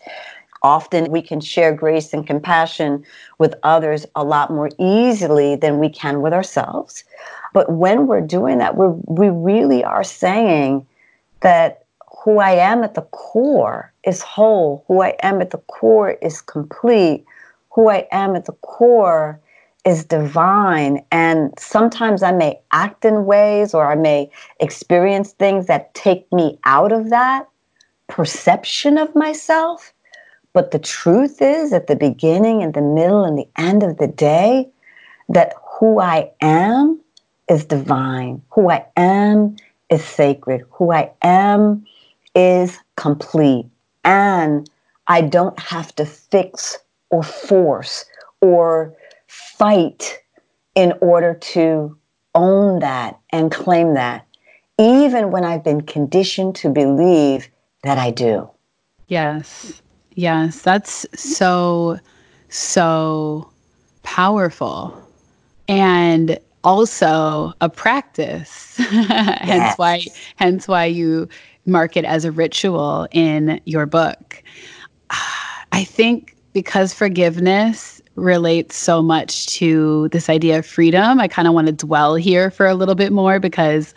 Often 0.62 1.10
we 1.10 1.22
can 1.22 1.40
share 1.40 1.74
grace 1.74 2.12
and 2.12 2.26
compassion 2.26 3.04
with 3.38 3.54
others 3.62 4.06
a 4.14 4.24
lot 4.24 4.50
more 4.50 4.70
easily 4.78 5.56
than 5.56 5.78
we 5.78 5.88
can 5.88 6.22
with 6.22 6.32
ourselves. 6.32 7.04
But 7.52 7.70
when 7.72 8.06
we're 8.06 8.20
doing 8.20 8.58
that, 8.58 8.76
we 8.76 8.86
we 9.06 9.28
really 9.30 9.84
are 9.84 10.04
saying 10.04 10.86
that 11.40 11.84
who 12.24 12.38
I 12.38 12.52
am 12.52 12.84
at 12.84 12.94
the 12.94 13.02
core 13.02 13.92
is 14.04 14.22
whole. 14.22 14.84
Who 14.86 15.02
I 15.02 15.16
am 15.22 15.40
at 15.40 15.50
the 15.50 15.58
core 15.58 16.12
is 16.22 16.40
complete. 16.40 17.24
Who 17.72 17.88
I 17.90 18.06
am 18.12 18.36
at 18.36 18.44
the 18.44 18.52
core 18.52 19.40
is 19.84 20.04
divine. 20.04 21.04
And 21.10 21.52
sometimes 21.58 22.22
I 22.22 22.30
may 22.30 22.60
act 22.70 23.04
in 23.04 23.26
ways 23.26 23.74
or 23.74 23.90
I 23.90 23.96
may 23.96 24.30
experience 24.60 25.32
things 25.32 25.66
that 25.66 25.92
take 25.94 26.32
me 26.32 26.58
out 26.64 26.92
of 26.92 27.10
that 27.10 27.48
perception 28.06 28.98
of 28.98 29.14
myself. 29.16 29.92
But 30.52 30.70
the 30.70 30.78
truth 30.78 31.40
is, 31.40 31.72
at 31.72 31.86
the 31.86 31.96
beginning 31.96 32.62
and 32.62 32.74
the 32.74 32.82
middle 32.82 33.24
and 33.24 33.38
the 33.38 33.48
end 33.56 33.82
of 33.82 33.96
the 33.98 34.08
day, 34.08 34.68
that 35.28 35.54
who 35.78 36.00
I 36.00 36.30
am 36.40 37.00
is 37.48 37.64
divine. 37.64 38.42
Who 38.50 38.70
I 38.70 38.86
am 38.96 39.56
is 39.90 40.04
sacred. 40.04 40.64
Who 40.72 40.92
I 40.92 41.10
am 41.22 41.86
is 42.34 42.78
complete. 42.96 43.66
And 44.04 44.68
I 45.06 45.22
don't 45.22 45.58
have 45.58 45.94
to 45.96 46.04
fix 46.04 46.78
or 47.10 47.22
force 47.22 48.04
or 48.40 48.94
fight 49.26 50.18
in 50.74 50.92
order 51.00 51.34
to 51.34 51.96
own 52.34 52.80
that 52.80 53.18
and 53.30 53.50
claim 53.50 53.94
that, 53.94 54.26
even 54.78 55.30
when 55.30 55.44
I've 55.44 55.64
been 55.64 55.82
conditioned 55.82 56.54
to 56.56 56.70
believe 56.70 57.48
that 57.82 57.98
I 57.98 58.10
do. 58.10 58.50
Yes. 59.08 59.82
Yes. 60.14 60.62
That's 60.62 61.06
so, 61.14 61.98
so 62.48 63.50
powerful. 64.02 64.96
And 65.68 66.38
also 66.64 67.52
a 67.60 67.68
practice. 67.68 68.76
hence 68.76 69.76
why 69.76 70.02
hence 70.36 70.68
why 70.68 70.84
you 70.84 71.28
mark 71.66 71.96
it 71.96 72.04
as 72.04 72.24
a 72.24 72.32
ritual 72.32 73.06
in 73.12 73.60
your 73.64 73.86
book. 73.86 74.42
I 75.72 75.84
think 75.84 76.36
because 76.52 76.92
forgiveness 76.92 78.01
relates 78.16 78.76
so 78.76 79.02
much 79.02 79.46
to 79.46 80.08
this 80.08 80.28
idea 80.28 80.58
of 80.58 80.66
freedom. 80.66 81.18
I 81.18 81.28
kind 81.28 81.48
of 81.48 81.54
want 81.54 81.66
to 81.68 81.72
dwell 81.72 82.14
here 82.14 82.50
for 82.50 82.66
a 82.66 82.74
little 82.74 82.94
bit 82.94 83.12
more 83.12 83.40
because 83.40 83.94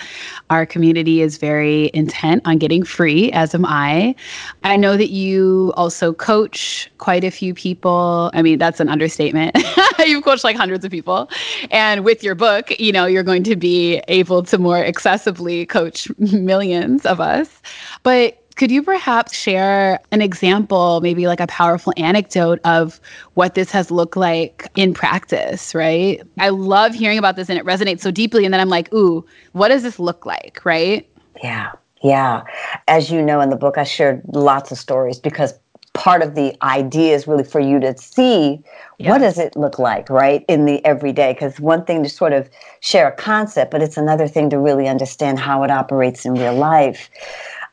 our 0.49 0.65
community 0.65 1.21
is 1.21 1.37
very 1.37 1.91
intent 1.93 2.41
on 2.45 2.57
getting 2.57 2.83
free, 2.83 3.31
as 3.31 3.53
am 3.53 3.65
I. 3.65 4.15
I 4.63 4.77
know 4.77 4.95
that 4.95 5.09
you 5.09 5.73
also 5.75 6.13
coach 6.13 6.89
quite 6.97 7.23
a 7.23 7.31
few 7.31 7.53
people. 7.53 8.31
I 8.33 8.41
mean, 8.41 8.57
that's 8.57 8.79
an 8.79 8.89
understatement. 8.89 9.57
You've 10.05 10.23
coached 10.23 10.43
like 10.43 10.55
hundreds 10.55 10.85
of 10.85 10.91
people. 10.91 11.29
And 11.71 12.05
with 12.05 12.23
your 12.23 12.35
book, 12.35 12.79
you 12.79 12.91
know, 12.91 13.05
you're 13.05 13.23
going 13.23 13.43
to 13.43 13.55
be 13.55 14.01
able 14.07 14.43
to 14.43 14.57
more 14.57 14.83
accessibly 14.83 15.67
coach 15.67 16.07
millions 16.19 17.05
of 17.05 17.19
us. 17.19 17.61
But 18.03 18.44
could 18.55 18.71
you 18.71 18.81
perhaps 18.81 19.33
share 19.33 19.99
an 20.11 20.21
example, 20.21 21.01
maybe 21.01 21.27
like 21.27 21.39
a 21.39 21.47
powerful 21.47 21.93
anecdote 21.97 22.59
of 22.63 22.99
what 23.33 23.53
this 23.55 23.69
has 23.71 23.91
looked 23.91 24.15
like 24.15 24.69
in 24.75 24.93
practice, 24.93 25.75
right? 25.75 26.21
I 26.39 26.49
love 26.49 26.93
hearing 26.93 27.17
about 27.17 27.35
this 27.35 27.49
and 27.49 27.59
it 27.59 27.65
resonates 27.65 27.99
so 27.99 28.11
deeply. 28.11 28.45
And 28.45 28.53
then 28.53 28.61
I'm 28.61 28.69
like, 28.69 28.93
ooh, 28.93 29.25
what 29.51 29.69
does 29.69 29.83
this 29.83 29.99
look 29.99 30.25
like, 30.25 30.61
right? 30.63 31.07
Yeah. 31.43 31.71
Yeah. 32.01 32.43
As 32.87 33.11
you 33.11 33.21
know 33.21 33.41
in 33.41 33.49
the 33.49 33.55
book, 33.55 33.77
I 33.77 33.83
shared 33.83 34.21
lots 34.27 34.71
of 34.71 34.77
stories 34.77 35.19
because 35.19 35.53
part 35.93 36.21
of 36.21 36.35
the 36.35 36.55
idea 36.61 37.15
is 37.15 37.25
really 37.25 37.43
for 37.43 37.59
you 37.59 37.79
to 37.79 37.97
see 37.97 38.61
yeah. 38.99 39.09
what 39.09 39.19
does 39.19 39.37
it 39.37 39.55
look 39.55 39.79
like 39.79 40.09
right 40.09 40.43
in 40.49 40.65
the 40.65 40.85
everyday 40.85 41.31
because 41.31 41.57
one 41.61 41.85
thing 41.85 42.03
to 42.03 42.09
sort 42.09 42.33
of 42.33 42.49
share 42.81 43.07
a 43.07 43.11
concept 43.13 43.71
but 43.71 43.81
it's 43.81 43.95
another 43.95 44.27
thing 44.27 44.49
to 44.49 44.59
really 44.59 44.89
understand 44.89 45.39
how 45.39 45.63
it 45.63 45.71
operates 45.71 46.25
in 46.25 46.33
real 46.33 46.53
life 46.53 47.09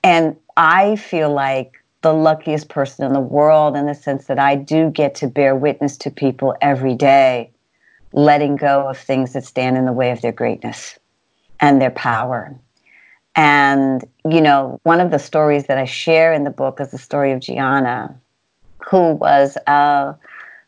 and 0.04 0.36
I 0.56 0.96
feel 0.96 1.32
like 1.32 1.82
the 2.02 2.12
luckiest 2.12 2.68
person 2.68 3.04
in 3.06 3.12
the 3.12 3.20
world 3.20 3.76
in 3.76 3.86
the 3.86 3.94
sense 3.94 4.26
that 4.26 4.38
I 4.38 4.56
do 4.56 4.90
get 4.90 5.14
to 5.16 5.28
bear 5.28 5.54
witness 5.54 5.96
to 5.98 6.10
people 6.10 6.56
every 6.60 6.94
day 6.94 7.50
letting 8.12 8.56
go 8.56 8.88
of 8.88 8.98
things 8.98 9.32
that 9.32 9.44
stand 9.44 9.76
in 9.76 9.86
the 9.86 9.92
way 9.92 10.10
of 10.10 10.20
their 10.20 10.32
greatness 10.32 10.98
and 11.60 11.80
their 11.80 11.90
power. 11.90 12.54
And, 13.34 14.04
you 14.28 14.40
know, 14.40 14.80
one 14.82 15.00
of 15.00 15.10
the 15.10 15.18
stories 15.18 15.66
that 15.66 15.78
I 15.78 15.86
share 15.86 16.32
in 16.32 16.44
the 16.44 16.50
book 16.50 16.80
is 16.80 16.90
the 16.90 16.98
story 16.98 17.32
of 17.32 17.40
Gianna, 17.40 18.14
who 18.90 19.12
was 19.12 19.56
a 19.66 20.14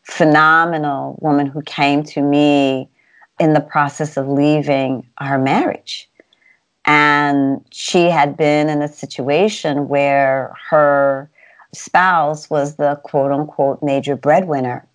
phenomenal 0.03 1.17
woman 1.21 1.45
who 1.45 1.61
came 1.61 2.03
to 2.03 2.21
me 2.21 2.89
in 3.39 3.53
the 3.53 3.61
process 3.61 4.17
of 4.17 4.27
leaving 4.27 5.07
her 5.19 5.37
marriage. 5.37 6.09
And 6.85 7.65
she 7.71 8.09
had 8.09 8.37
been 8.37 8.69
in 8.69 8.81
a 8.81 8.87
situation 8.87 9.87
where 9.87 10.53
her 10.69 11.29
spouse 11.73 12.49
was 12.49 12.75
the 12.75 12.99
quote 13.03 13.31
unquote 13.31 13.81
major 13.81 14.15
breadwinner. 14.15 14.87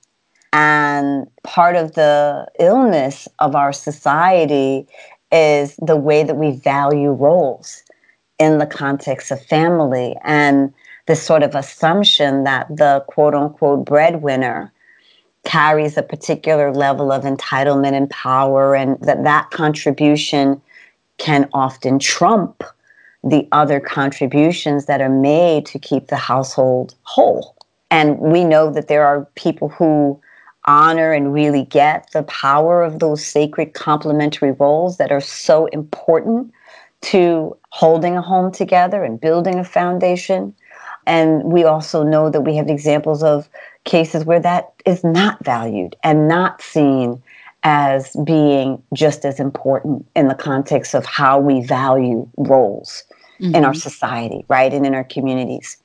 And 0.53 1.29
part 1.45 1.77
of 1.77 1.95
the 1.95 2.47
illness 2.59 3.29
of 3.39 3.55
our 3.55 3.73
society 3.73 4.87
is 5.31 5.77
the 5.77 5.97
way 5.97 6.25
that 6.25 6.37
we 6.37 6.53
value 6.53 7.11
roles 7.13 7.83
in 8.39 8.59
the 8.59 8.67
context 8.67 9.31
of 9.31 9.45
family 9.45 10.17
and 10.25 10.73
this 11.07 11.23
sort 11.23 11.43
of 11.43 11.55
assumption 11.55 12.45
that 12.45 12.67
the 12.69 13.05
quote 13.09 13.35
unquote 13.35 13.85
breadwinner 13.85 14.73
carries 15.45 15.97
a 15.97 16.03
particular 16.03 16.73
level 16.73 17.13
of 17.13 17.25
entitlement 17.25 17.93
and 17.93 18.11
power 18.11 18.75
and 18.75 19.01
that 19.01 19.25
that 19.25 19.51
contribution 19.51 20.61
can 21.21 21.49
often 21.53 21.99
trump 21.99 22.65
the 23.23 23.47
other 23.53 23.79
contributions 23.79 24.87
that 24.87 25.03
are 25.03 25.11
made 25.11 25.67
to 25.67 25.79
keep 25.79 26.09
the 26.09 26.17
household 26.17 26.95
whole. 27.03 27.55
And 27.91 28.19
we 28.19 28.43
know 28.43 28.71
that 28.71 28.89
there 28.89 29.05
are 29.05 29.29
people 29.35 29.69
who 29.69 30.21
honor 30.65 31.13
and 31.13 31.33
really 31.33 31.65
get 31.67 32.11
the 32.13 32.23
power 32.25 32.83
of 32.83 32.99
those 32.99 33.25
sacred 33.25 33.75
complementary 33.75 34.53
roles 34.53 34.97
that 34.97 35.13
are 35.13 35.21
so 35.21 35.67
important 35.67 36.53
to 37.03 37.57
holding 37.71 38.17
a 38.17 38.23
home 38.23 38.51
together 38.51 39.05
and 39.05 39.21
building 39.21 39.59
a 39.59 39.65
foundation. 39.65 40.55
And 41.07 41.45
we 41.45 41.65
also 41.65 42.03
know 42.03 42.31
that 42.31 42.43
we 42.43 42.57
have 42.57 42.69
examples 42.69 43.23
of 43.23 43.49
cases 43.85 44.25
where 44.25 44.41
that 44.41 44.73
is 44.87 45.05
not 45.05 45.43
valued 45.45 45.97
and 46.03 46.29
not 46.29 46.63
seen 46.63 47.23
as 47.63 48.17
being 48.25 48.83
just 48.95 49.25
as 49.25 49.39
important 49.39 50.07
in 50.17 50.29
the 50.29 50.35
context 50.35 50.95
of 50.95 51.05
how 51.05 51.39
we 51.39 51.63
value 51.63 52.27
roles 52.37 53.05
mm-hmm. 53.41 53.55
in 53.55 53.65
our 53.65 53.73
mm-hmm. 53.73 53.79
society, 53.79 54.45
right? 54.49 54.73
And 54.73 54.87
in 54.87 54.95
our 54.95 55.05
communities. 55.05 55.77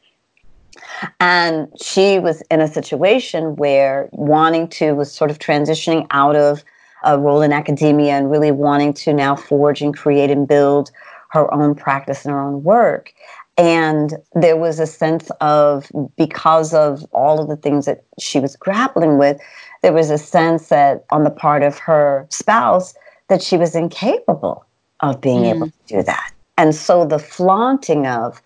And 1.19 1.67
she 1.81 2.19
was 2.19 2.41
in 2.51 2.61
a 2.61 2.67
situation 2.67 3.55
where 3.55 4.09
wanting 4.11 4.67
to 4.69 4.93
was 4.93 5.11
sort 5.11 5.31
of 5.31 5.39
transitioning 5.39 6.07
out 6.11 6.35
of 6.35 6.63
a 7.03 7.19
role 7.19 7.41
in 7.41 7.53
academia 7.53 8.13
and 8.13 8.31
really 8.31 8.51
wanting 8.51 8.93
to 8.93 9.13
now 9.13 9.35
forge 9.35 9.81
and 9.81 9.95
create 9.95 10.31
and 10.31 10.47
build 10.47 10.91
her 11.31 11.53
own 11.53 11.75
practice 11.75 12.25
and 12.25 12.33
her 12.33 12.41
own 12.41 12.63
work. 12.63 13.13
And 13.57 14.15
there 14.33 14.57
was 14.57 14.79
a 14.79 14.85
sense 14.85 15.31
of, 15.39 15.89
because 16.17 16.73
of 16.73 17.05
all 17.11 17.41
of 17.41 17.47
the 17.47 17.55
things 17.55 17.85
that 17.85 18.03
she 18.19 18.39
was 18.39 18.55
grappling 18.55 19.17
with, 19.17 19.39
there 19.81 19.93
was 19.93 20.09
a 20.09 20.17
sense 20.17 20.67
that 20.69 21.05
on 21.09 21.23
the 21.23 21.29
part 21.29 21.63
of 21.63 21.77
her 21.77 22.27
spouse 22.29 22.93
that 23.29 23.41
she 23.41 23.55
was 23.55 23.75
incapable 23.75 24.65
of 24.99 25.21
being 25.21 25.43
mm. 25.43 25.55
able 25.55 25.67
to 25.67 25.73
do 25.87 26.03
that. 26.03 26.31
And 26.57 26.75
so 26.75 27.05
the 27.05 27.19
flaunting 27.19 28.07
of, 28.07 28.41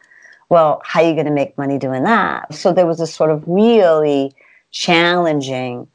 well, 0.49 0.81
how 0.85 1.01
are 1.01 1.07
you 1.07 1.13
going 1.13 1.25
to 1.25 1.31
make 1.31 1.57
money 1.57 1.77
doing 1.77 2.03
that? 2.03 2.53
So 2.53 2.71
there 2.71 2.87
was 2.87 2.99
a 2.99 3.07
sort 3.07 3.31
of 3.31 3.43
really 3.47 4.33
challenging 4.71 5.87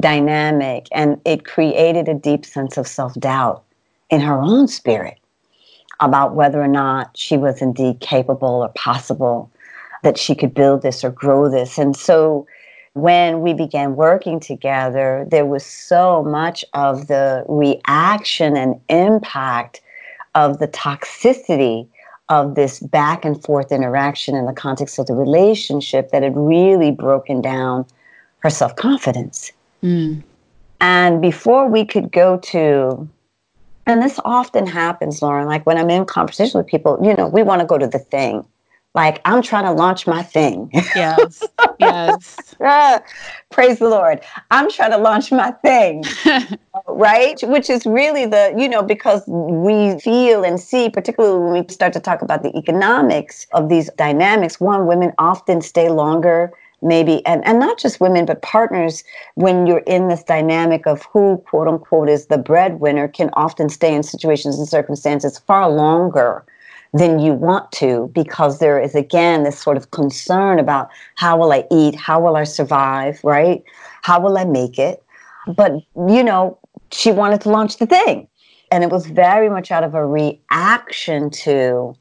dynamic, 0.00 0.88
and 0.92 1.20
it 1.24 1.44
created 1.44 2.08
a 2.08 2.14
deep 2.14 2.46
sense 2.46 2.76
of 2.76 2.86
self 2.86 3.14
doubt 3.14 3.62
in 4.10 4.20
her 4.20 4.40
own 4.40 4.68
spirit 4.68 5.18
about 6.02 6.34
whether 6.34 6.60
or 6.60 6.68
not 6.68 7.16
she 7.16 7.38
was 7.38 7.62
indeed 7.62 8.00
capable 8.00 8.62
or 8.62 8.68
possible 8.70 9.50
that 10.02 10.18
she 10.18 10.34
could 10.34 10.52
build 10.52 10.82
this 10.82 11.04
or 11.04 11.10
grow 11.10 11.48
this. 11.48 11.78
And 11.78 11.96
so 11.96 12.46
when 12.94 13.40
we 13.40 13.54
began 13.54 13.96
working 13.96 14.40
together, 14.40 15.26
there 15.30 15.46
was 15.46 15.64
so 15.64 16.24
much 16.24 16.64
of 16.74 17.06
the 17.06 17.44
reaction 17.48 18.56
and 18.56 18.78
impact 18.88 19.80
of 20.34 20.58
the 20.58 20.68
toxicity 20.68 21.86
of 22.28 22.56
this 22.56 22.80
back 22.80 23.24
and 23.24 23.42
forth 23.42 23.70
interaction 23.70 24.34
in 24.34 24.46
the 24.46 24.52
context 24.52 24.98
of 24.98 25.06
the 25.06 25.14
relationship 25.14 26.10
that 26.10 26.22
had 26.22 26.36
really 26.36 26.90
broken 26.90 27.40
down 27.40 27.86
her 28.40 28.50
self 28.50 28.74
confidence. 28.74 29.52
Mm. 29.82 30.22
And 30.80 31.22
before 31.22 31.68
we 31.68 31.84
could 31.84 32.10
go 32.10 32.38
to 32.38 33.08
and 33.86 34.02
this 34.02 34.20
often 34.24 34.66
happens, 34.66 35.22
Lauren. 35.22 35.46
Like 35.46 35.66
when 35.66 35.78
I'm 35.78 35.90
in 35.90 36.04
conversation 36.04 36.58
with 36.58 36.66
people, 36.66 36.98
you 37.02 37.14
know, 37.14 37.28
we 37.28 37.42
want 37.42 37.60
to 37.60 37.66
go 37.66 37.78
to 37.78 37.86
the 37.86 37.98
thing. 37.98 38.46
Like 38.94 39.20
I'm 39.24 39.42
trying 39.42 39.64
to 39.64 39.72
launch 39.72 40.06
my 40.06 40.22
thing. 40.22 40.70
Yes. 40.94 41.42
Yes. 41.78 42.54
Praise 43.50 43.78
the 43.78 43.88
Lord. 43.88 44.20
I'm 44.50 44.70
trying 44.70 44.90
to 44.90 44.98
launch 44.98 45.32
my 45.32 45.50
thing. 45.50 46.04
right? 46.88 47.40
Which 47.42 47.70
is 47.70 47.86
really 47.86 48.26
the, 48.26 48.54
you 48.56 48.68
know, 48.68 48.82
because 48.82 49.22
we 49.26 49.98
feel 49.98 50.44
and 50.44 50.60
see, 50.60 50.90
particularly 50.90 51.42
when 51.42 51.64
we 51.64 51.72
start 51.72 51.92
to 51.94 52.00
talk 52.00 52.22
about 52.22 52.42
the 52.42 52.54
economics 52.56 53.46
of 53.52 53.68
these 53.68 53.90
dynamics, 53.96 54.60
one, 54.60 54.86
women 54.86 55.12
often 55.18 55.62
stay 55.62 55.88
longer 55.88 56.52
maybe 56.82 57.24
and, 57.26 57.44
and 57.44 57.58
not 57.58 57.78
just 57.78 58.00
women 58.00 58.26
but 58.26 58.42
partners 58.42 59.04
when 59.34 59.66
you're 59.66 59.84
in 59.86 60.08
this 60.08 60.22
dynamic 60.22 60.86
of 60.86 61.02
who 61.12 61.38
quote 61.46 61.68
unquote 61.68 62.08
is 62.08 62.26
the 62.26 62.38
breadwinner 62.38 63.08
can 63.08 63.30
often 63.34 63.68
stay 63.68 63.94
in 63.94 64.02
situations 64.02 64.58
and 64.58 64.68
circumstances 64.68 65.38
far 65.38 65.70
longer 65.70 66.44
than 66.94 67.18
you 67.18 67.32
want 67.32 67.70
to 67.72 68.10
because 68.14 68.58
there 68.58 68.78
is 68.80 68.94
again 68.94 69.44
this 69.44 69.58
sort 69.58 69.76
of 69.76 69.90
concern 69.92 70.58
about 70.58 70.90
how 71.14 71.36
will 71.36 71.52
i 71.52 71.64
eat 71.70 71.94
how 71.94 72.20
will 72.20 72.36
i 72.36 72.44
survive 72.44 73.20
right? 73.22 73.62
How 74.02 74.20
will 74.20 74.36
i 74.36 74.44
make 74.44 74.78
it? 74.78 75.02
But 75.56 75.72
you 75.94 76.22
know 76.22 76.58
she 76.90 77.12
wanted 77.12 77.40
to 77.42 77.48
launch 77.48 77.78
the 77.78 77.86
thing 77.86 78.28
and 78.70 78.82
it 78.82 78.90
was 78.90 79.06
very 79.06 79.48
much 79.48 79.70
out 79.70 79.84
of 79.84 79.94
a 79.94 80.06
reaction 80.06 81.30
to 81.30 81.94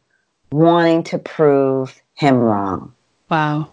wanting 0.52 1.04
to 1.04 1.17
prove 1.17 2.02
him 2.15 2.36
wrong. 2.36 2.94
Wow 3.30 3.70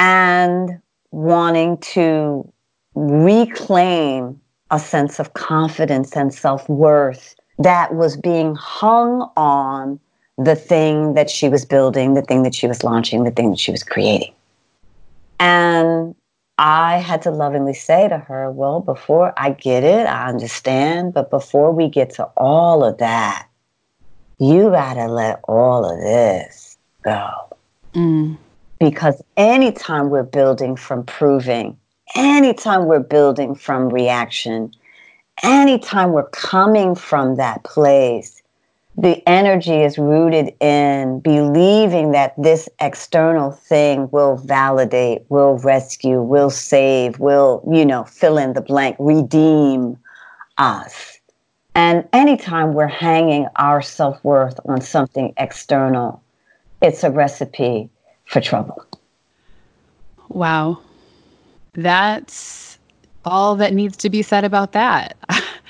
and 0.00 0.80
wanting 1.10 1.76
to 1.76 2.50
reclaim 2.94 4.40
a 4.70 4.78
sense 4.78 5.20
of 5.20 5.34
confidence 5.34 6.16
and 6.16 6.32
self 6.32 6.68
worth 6.68 7.36
that 7.58 7.94
was 7.94 8.16
being 8.16 8.54
hung 8.54 9.30
on 9.36 10.00
the 10.38 10.56
thing 10.56 11.12
that 11.14 11.28
she 11.28 11.50
was 11.50 11.66
building, 11.66 12.14
the 12.14 12.22
thing 12.22 12.42
that 12.44 12.54
she 12.54 12.66
was 12.66 12.82
launching, 12.82 13.24
the 13.24 13.30
thing 13.30 13.50
that 13.50 13.58
she 13.58 13.70
was 13.70 13.82
creating. 13.82 14.32
And 15.38 16.14
I 16.56 16.96
had 16.96 17.20
to 17.22 17.30
lovingly 17.30 17.74
say 17.74 18.08
to 18.08 18.16
her, 18.16 18.50
Well, 18.50 18.80
before 18.80 19.34
I 19.36 19.50
get 19.50 19.84
it, 19.84 20.06
I 20.06 20.28
understand, 20.28 21.12
but 21.12 21.28
before 21.28 21.72
we 21.72 21.88
get 21.88 22.10
to 22.14 22.24
all 22.38 22.82
of 22.82 22.96
that, 22.98 23.48
you 24.38 24.70
got 24.70 24.94
to 24.94 25.08
let 25.08 25.40
all 25.46 25.84
of 25.84 26.00
this 26.00 26.78
go. 27.02 27.30
Mm. 27.94 28.38
Because 28.80 29.22
anytime 29.36 30.08
we're 30.08 30.22
building 30.22 30.74
from 30.74 31.04
proving, 31.04 31.76
anytime 32.16 32.86
we're 32.86 33.00
building 33.00 33.54
from 33.54 33.90
reaction, 33.90 34.72
anytime 35.42 36.12
we're 36.12 36.30
coming 36.30 36.94
from 36.94 37.36
that 37.36 37.62
place, 37.62 38.42
the 38.96 39.22
energy 39.28 39.82
is 39.82 39.98
rooted 39.98 40.54
in 40.60 41.20
believing 41.20 42.12
that 42.12 42.34
this 42.42 42.70
external 42.80 43.50
thing 43.50 44.08
will 44.12 44.36
validate, 44.38 45.26
will 45.28 45.58
rescue, 45.58 46.22
will 46.22 46.48
save, 46.48 47.18
will, 47.18 47.62
you 47.70 47.84
know, 47.84 48.04
fill 48.04 48.38
in 48.38 48.54
the 48.54 48.62
blank, 48.62 48.96
redeem 48.98 49.98
us. 50.56 51.18
And 51.74 52.08
anytime 52.14 52.72
we're 52.72 52.86
hanging 52.86 53.46
our 53.56 53.82
self 53.82 54.24
worth 54.24 54.58
on 54.64 54.80
something 54.80 55.34
external, 55.36 56.22
it's 56.80 57.04
a 57.04 57.10
recipe 57.10 57.90
for 58.30 58.40
trouble. 58.40 58.84
Wow. 60.28 60.78
That's 61.72 62.78
all 63.24 63.56
that 63.56 63.74
needs 63.74 63.96
to 63.98 64.08
be 64.08 64.22
said 64.22 64.44
about 64.44 64.70
that. 64.72 65.16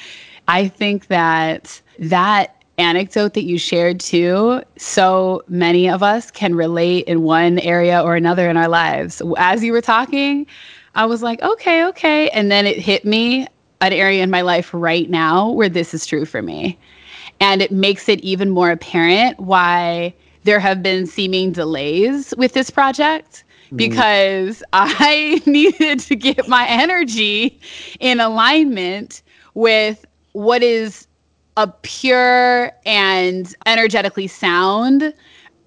I 0.49 0.69
think 0.69 1.07
that 1.07 1.81
that 1.99 2.63
anecdote 2.77 3.33
that 3.35 3.45
you 3.45 3.59
shared 3.59 3.99
too, 3.99 4.63
so 4.77 5.43
many 5.49 5.89
of 5.89 6.03
us 6.03 6.31
can 6.31 6.55
relate 6.55 7.07
in 7.07 7.23
one 7.23 7.59
area 7.61 8.03
or 8.03 8.15
another 8.15 8.49
in 8.51 8.59
our 8.59 8.69
lives. 8.69 9.23
As 9.39 9.65
you 9.65 9.73
were 9.73 9.81
talking, 9.81 10.47
I 10.95 11.07
was 11.07 11.23
like, 11.23 11.41
okay, 11.43 11.87
okay. 11.87 12.29
And 12.31 12.51
then 12.51 12.67
it 12.67 12.79
hit 12.79 13.07
me 13.07 13.47
an 13.81 13.95
area 13.95 14.23
in 14.23 14.31
my 14.31 14.43
life 14.43 14.69
right 14.75 15.09
now 15.09 15.49
where 15.49 15.71
this 15.71 15.95
is 15.95 16.05
true 16.05 16.27
for 16.27 16.43
me. 16.43 16.79
And 17.41 17.63
it 17.63 17.71
makes 17.71 18.07
it 18.07 18.21
even 18.21 18.51
more 18.51 18.71
apparent 18.71 19.41
why 19.41 20.13
there 20.45 20.61
have 20.61 20.83
been 20.83 21.07
seeming 21.07 21.53
delays 21.53 22.35
with 22.37 22.53
this 22.53 22.71
project 22.71 23.45
mm-hmm. 23.67 23.77
because 23.77 24.63
I 24.73 25.43
needed 25.47 26.01
to 26.01 26.17
get 26.17 26.49
my 26.49 26.67
energy 26.69 27.61
in 28.01 28.21
alignment 28.21 29.23
with 29.55 30.05
what 30.33 30.63
is 30.63 31.07
a 31.57 31.67
pure 31.83 32.73
and 32.87 33.55
energetically 33.67 34.27
sound 34.27 35.13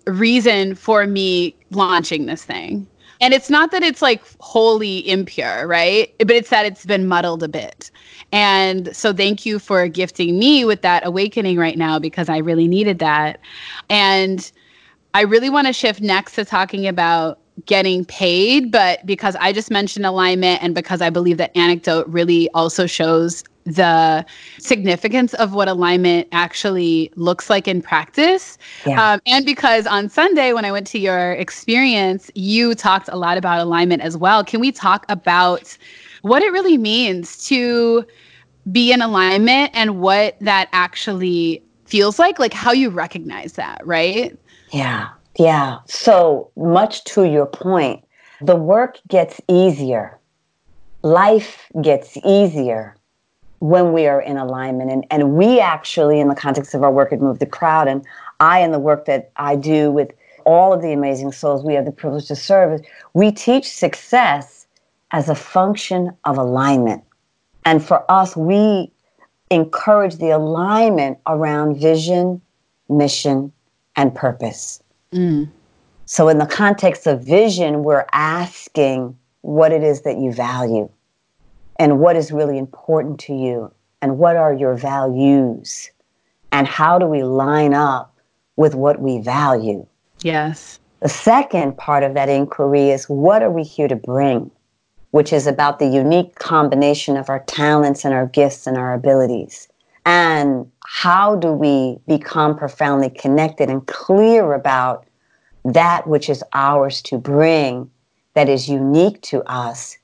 reason 0.07 0.75
for 0.75 1.05
me 1.05 1.55
launching 1.71 2.25
this 2.25 2.43
thing. 2.43 2.87
And 3.21 3.33
it's 3.33 3.49
not 3.49 3.71
that 3.71 3.83
it's 3.83 4.01
like 4.01 4.21
wholly 4.39 5.07
impure, 5.07 5.65
right? 5.65 6.13
But 6.19 6.31
it's 6.31 6.49
that 6.49 6.65
it's 6.65 6.85
been 6.85 7.07
muddled 7.07 7.41
a 7.41 7.47
bit. 7.47 7.89
And 8.33 8.93
so 8.93 9.13
thank 9.13 9.45
you 9.45 9.59
for 9.59 9.87
gifting 9.87 10.37
me 10.37 10.65
with 10.65 10.81
that 10.81 11.05
awakening 11.05 11.57
right 11.57 11.77
now 11.77 11.99
because 11.99 12.27
I 12.27 12.37
really 12.37 12.67
needed 12.67 12.99
that. 12.99 13.39
And 13.89 14.51
I 15.13 15.21
really 15.21 15.49
want 15.49 15.67
to 15.67 15.73
shift 15.73 16.01
next 16.01 16.33
to 16.35 16.45
talking 16.45 16.87
about 16.87 17.39
getting 17.65 18.03
paid, 18.05 18.71
but 18.71 19.05
because 19.05 19.35
I 19.39 19.53
just 19.53 19.69
mentioned 19.69 20.05
alignment 20.05 20.63
and 20.63 20.73
because 20.73 21.01
I 21.01 21.09
believe 21.09 21.37
that 21.37 21.55
anecdote 21.55 22.07
really 22.07 22.49
also 22.51 22.87
shows 22.87 23.43
the 23.65 24.25
significance 24.59 25.33
of 25.35 25.53
what 25.53 25.67
alignment 25.67 26.27
actually 26.31 27.11
looks 27.15 27.49
like 27.49 27.67
in 27.67 27.81
practice. 27.81 28.57
Yeah. 28.85 29.13
Um, 29.13 29.21
and 29.25 29.45
because 29.45 29.87
on 29.87 30.09
Sunday, 30.09 30.51
when 30.51 30.65
I 30.65 30.71
went 30.71 30.87
to 30.87 30.99
your 30.99 31.33
experience, 31.33 32.29
you 32.35 32.75
talked 32.75 33.07
a 33.09 33.15
lot 33.15 33.37
about 33.37 33.59
alignment 33.59 34.01
as 34.01 34.17
well. 34.17 34.43
Can 34.43 34.59
we 34.59 34.71
talk 34.71 35.05
about 35.09 35.77
what 36.23 36.41
it 36.41 36.51
really 36.51 36.77
means 36.77 37.45
to 37.47 38.05
be 38.71 38.91
in 38.91 39.01
alignment 39.01 39.71
and 39.73 40.01
what 40.01 40.37
that 40.41 40.69
actually 40.71 41.61
feels 41.85 42.17
like, 42.17 42.39
like 42.39 42.53
how 42.53 42.71
you 42.71 42.89
recognize 42.89 43.53
that, 43.53 43.85
right? 43.85 44.37
Yeah. 44.73 45.09
Yeah. 45.37 45.79
So 45.85 46.51
much 46.57 47.03
to 47.05 47.25
your 47.25 47.45
point, 47.45 48.03
the 48.41 48.55
work 48.55 48.99
gets 49.07 49.39
easier. 49.47 50.17
Life 51.03 51.71
gets 51.81 52.17
easier 52.25 52.97
when 53.59 53.93
we 53.93 54.07
are 54.07 54.21
in 54.21 54.37
alignment. 54.37 54.91
And, 54.91 55.05
and 55.11 55.33
we 55.33 55.59
actually, 55.59 56.19
in 56.19 56.27
the 56.27 56.35
context 56.35 56.73
of 56.73 56.83
our 56.83 56.91
work 56.91 57.13
at 57.13 57.21
Move 57.21 57.39
the 57.39 57.45
Crowd, 57.45 57.87
and 57.87 58.05
I, 58.39 58.59
in 58.59 58.71
the 58.71 58.79
work 58.79 59.05
that 59.05 59.31
I 59.37 59.55
do 59.55 59.91
with 59.91 60.11
all 60.45 60.73
of 60.73 60.81
the 60.81 60.91
amazing 60.91 61.31
souls 61.31 61.63
we 61.63 61.75
have 61.75 61.85
the 61.85 61.91
privilege 61.91 62.27
to 62.27 62.35
serve, 62.35 62.81
we 63.13 63.31
teach 63.31 63.69
success 63.69 64.65
as 65.11 65.29
a 65.29 65.35
function 65.35 66.11
of 66.25 66.37
alignment. 66.37 67.03
And 67.63 67.81
for 67.81 68.09
us, 68.11 68.35
we 68.35 68.91
encourage 69.51 70.17
the 70.17 70.31
alignment 70.31 71.19
around 71.27 71.79
vision, 71.79 72.41
mission, 72.89 73.52
and 73.95 74.13
purpose. 74.13 74.81
Mm. 75.11 75.49
So, 76.05 76.27
in 76.27 76.37
the 76.37 76.45
context 76.45 77.07
of 77.07 77.23
vision, 77.23 77.83
we're 77.83 78.05
asking 78.11 79.17
what 79.41 79.71
it 79.71 79.83
is 79.83 80.01
that 80.01 80.17
you 80.17 80.31
value 80.31 80.89
and 81.79 81.99
what 81.99 82.15
is 82.15 82.31
really 82.31 82.57
important 82.57 83.19
to 83.21 83.33
you 83.33 83.71
and 84.01 84.17
what 84.17 84.35
are 84.35 84.53
your 84.53 84.75
values 84.75 85.89
and 86.51 86.67
how 86.67 86.99
do 86.99 87.05
we 87.05 87.23
line 87.23 87.73
up 87.73 88.15
with 88.55 88.75
what 88.75 89.01
we 89.01 89.19
value. 89.19 89.85
Yes. 90.21 90.79
The 90.99 91.09
second 91.09 91.77
part 91.77 92.03
of 92.03 92.13
that 92.13 92.29
inquiry 92.29 92.91
is 92.91 93.09
what 93.09 93.41
are 93.41 93.51
we 93.51 93.63
here 93.63 93.87
to 93.87 93.95
bring, 93.95 94.51
which 95.11 95.33
is 95.33 95.47
about 95.47 95.79
the 95.79 95.87
unique 95.87 96.35
combination 96.35 97.17
of 97.17 97.29
our 97.29 97.39
talents 97.41 98.05
and 98.05 98.13
our 98.13 98.27
gifts 98.27 98.67
and 98.67 98.77
our 98.77 98.93
abilities. 98.93 99.67
And 100.05 100.69
how 100.85 101.35
do 101.35 101.51
we 101.51 101.97
become 102.07 102.57
profoundly 102.57 103.09
connected 103.09 103.69
and 103.69 103.85
clear 103.87 104.53
about 104.53 105.05
that 105.65 106.07
which 106.07 106.29
is 106.29 106.43
ours 106.53 107.01
to 107.03 107.17
bring 107.17 107.89
that 108.33 108.49
is 108.49 108.67
unique 108.67 109.21
to 109.21 109.41
us, 109.43 109.97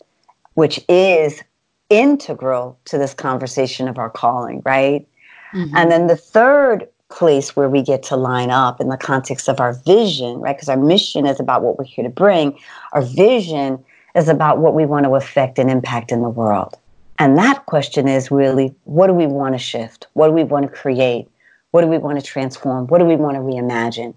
which 0.54 0.80
is 0.88 1.44
integral 1.90 2.80
to 2.86 2.98
this 2.98 3.14
conversation 3.14 3.88
of 3.88 3.98
our 3.98 4.10
calling, 4.10 4.62
right? 4.66 5.08
Mm-hmm. 5.54 5.76
And 5.76 5.92
then 5.92 6.08
the 6.08 6.16
third 6.16 6.88
place 7.10 7.56
where 7.56 7.68
we 7.68 7.82
get 7.82 8.04
to 8.04 8.16
line 8.16 8.52
up 8.52 8.80
in 8.80 8.90
the 8.90 8.98
context 8.98 9.50
of 9.50 9.60
our 9.60 9.74
vision, 9.86 10.40
right? 10.40 10.56
Because 10.56 10.70
our 10.70 10.78
mission 10.78 11.26
is 11.26 11.40
about 11.40 11.64
what 11.64 11.78
we're 11.78 11.86
here 11.86 12.04
to 12.04 12.10
bring, 12.10 12.58
our 12.94 13.02
vision 13.02 13.84
is 14.16 14.30
about 14.30 14.60
what 14.60 14.76
we 14.76 14.86
want 14.86 15.06
to 15.06 15.16
affect 15.16 15.58
and 15.58 15.70
impact 15.70 16.12
in 16.12 16.22
the 16.22 16.30
world. 16.30 16.78
And 17.20 17.38
that 17.38 17.66
question 17.66 18.08
is 18.08 18.32
really 18.32 18.74
what 18.86 19.08
do 19.08 19.14
we 19.14 19.28
want 19.28 19.54
to 19.54 19.60
shift? 19.60 20.08
What 20.14 20.28
do 20.28 20.34
we 20.34 20.46
want 20.46 20.66
to 20.66 20.72
create? 20.72 21.30
What 21.72 21.82
do 21.82 21.88
we 21.88 21.98
want 21.98 22.20
to 22.20 22.26
transform? 22.26 22.88
What 22.88 23.00
do 23.00 23.06
we 23.06 23.18
want 23.18 23.36
to 23.36 23.42
reimagine? 23.42 24.16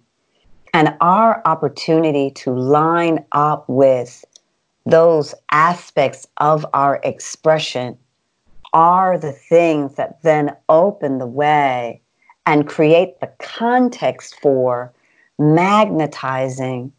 And 0.73 0.95
our 1.01 1.43
opportunity 1.45 2.31
to 2.31 2.53
line 2.53 3.25
up 3.33 3.69
with 3.69 4.25
those 4.87 5.35
aspects 5.51 6.27
of 6.39 6.65
our 6.73 7.01
expression 7.05 7.99
are 8.73 9.19
the 9.19 9.33
things 9.33 9.97
that 9.97 10.23
then 10.23 10.57
open 10.69 11.19
the 11.19 11.27
way 11.27 12.01
and 12.47 12.67
create 12.67 13.21
the 13.21 13.31
context 13.39 14.37
for 14.41 14.93
magnetizing 15.39 16.91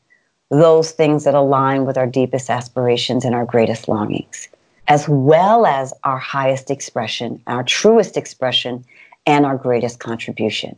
those 0.52 0.92
things 0.92 1.24
that 1.24 1.34
align 1.34 1.86
with 1.86 1.98
our 1.98 2.06
deepest 2.06 2.50
aspirations 2.50 3.26
and 3.26 3.34
our 3.34 3.46
greatest 3.46 3.88
longings, 3.88 4.48
as 4.88 5.08
well 5.08 5.66
as 5.66 5.94
our 6.04 6.18
highest 6.18 6.70
expression, 6.70 7.42
our 7.48 7.64
truest 7.64 8.18
expression, 8.18 8.84
and 9.26 9.46
our 9.46 9.58
greatest 9.58 10.00
contribution. 10.00 10.76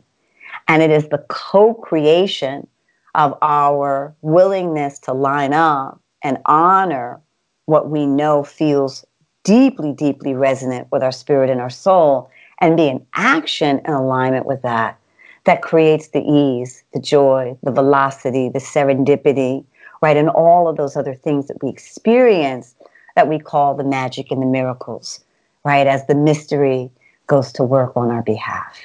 And 0.68 0.82
it 0.82 0.90
is 0.90 1.08
the 1.08 1.24
co 1.28 1.74
creation 1.74 2.66
of 3.14 3.36
our 3.42 4.14
willingness 4.22 4.98
to 5.00 5.12
line 5.12 5.52
up 5.52 6.00
and 6.22 6.38
honor 6.46 7.20
what 7.64 7.90
we 7.90 8.06
know 8.06 8.44
feels 8.44 9.04
deeply, 9.42 9.92
deeply 9.92 10.34
resonant 10.34 10.88
with 10.90 11.02
our 11.02 11.12
spirit 11.12 11.50
and 11.50 11.60
our 11.60 11.70
soul 11.70 12.30
and 12.60 12.76
be 12.76 12.88
in 12.88 13.04
action 13.14 13.80
in 13.84 13.92
alignment 13.92 14.46
with 14.46 14.62
that, 14.62 14.98
that 15.44 15.62
creates 15.62 16.08
the 16.08 16.20
ease, 16.20 16.82
the 16.92 17.00
joy, 17.00 17.56
the 17.62 17.70
velocity, 17.70 18.48
the 18.48 18.58
serendipity, 18.58 19.64
right? 20.02 20.16
And 20.16 20.28
all 20.28 20.68
of 20.68 20.76
those 20.76 20.96
other 20.96 21.14
things 21.14 21.46
that 21.48 21.62
we 21.62 21.68
experience 21.68 22.74
that 23.16 23.28
we 23.28 23.38
call 23.38 23.74
the 23.74 23.84
magic 23.84 24.30
and 24.30 24.40
the 24.40 24.46
miracles, 24.46 25.20
right? 25.64 25.86
As 25.86 26.06
the 26.06 26.14
mystery 26.14 26.90
goes 27.26 27.50
to 27.54 27.64
work 27.64 27.96
on 27.96 28.10
our 28.10 28.22
behalf. 28.22 28.78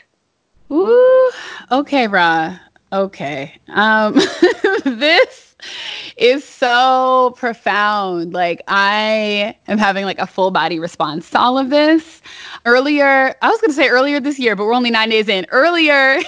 Ooh, 0.72 1.32
okay, 1.72 2.08
Ra. 2.08 2.58
Okay. 2.94 3.54
Um, 3.70 4.14
this 4.84 5.56
is 6.18 6.44
so 6.44 7.34
profound. 7.38 8.34
Like 8.34 8.62
I 8.68 9.56
am 9.68 9.78
having 9.78 10.06
like 10.06 10.20
a 10.20 10.28
full 10.28 10.52
body 10.52 10.80
response 10.80 11.30
to 11.32 11.40
all 11.40 11.58
of 11.58 11.70
this. 11.70 12.22
Earlier, 12.66 13.36
I 13.42 13.50
was 13.50 13.62
going 13.62 13.72
to 13.72 13.76
say 13.76 13.88
earlier 13.88 14.20
this 14.20 14.40
year, 14.40 14.56
but 14.56 14.66
we're 14.66 14.74
only 14.74 14.92
9 14.92 15.10
days 15.10 15.30
in. 15.30 15.46
Earlier 15.52 16.20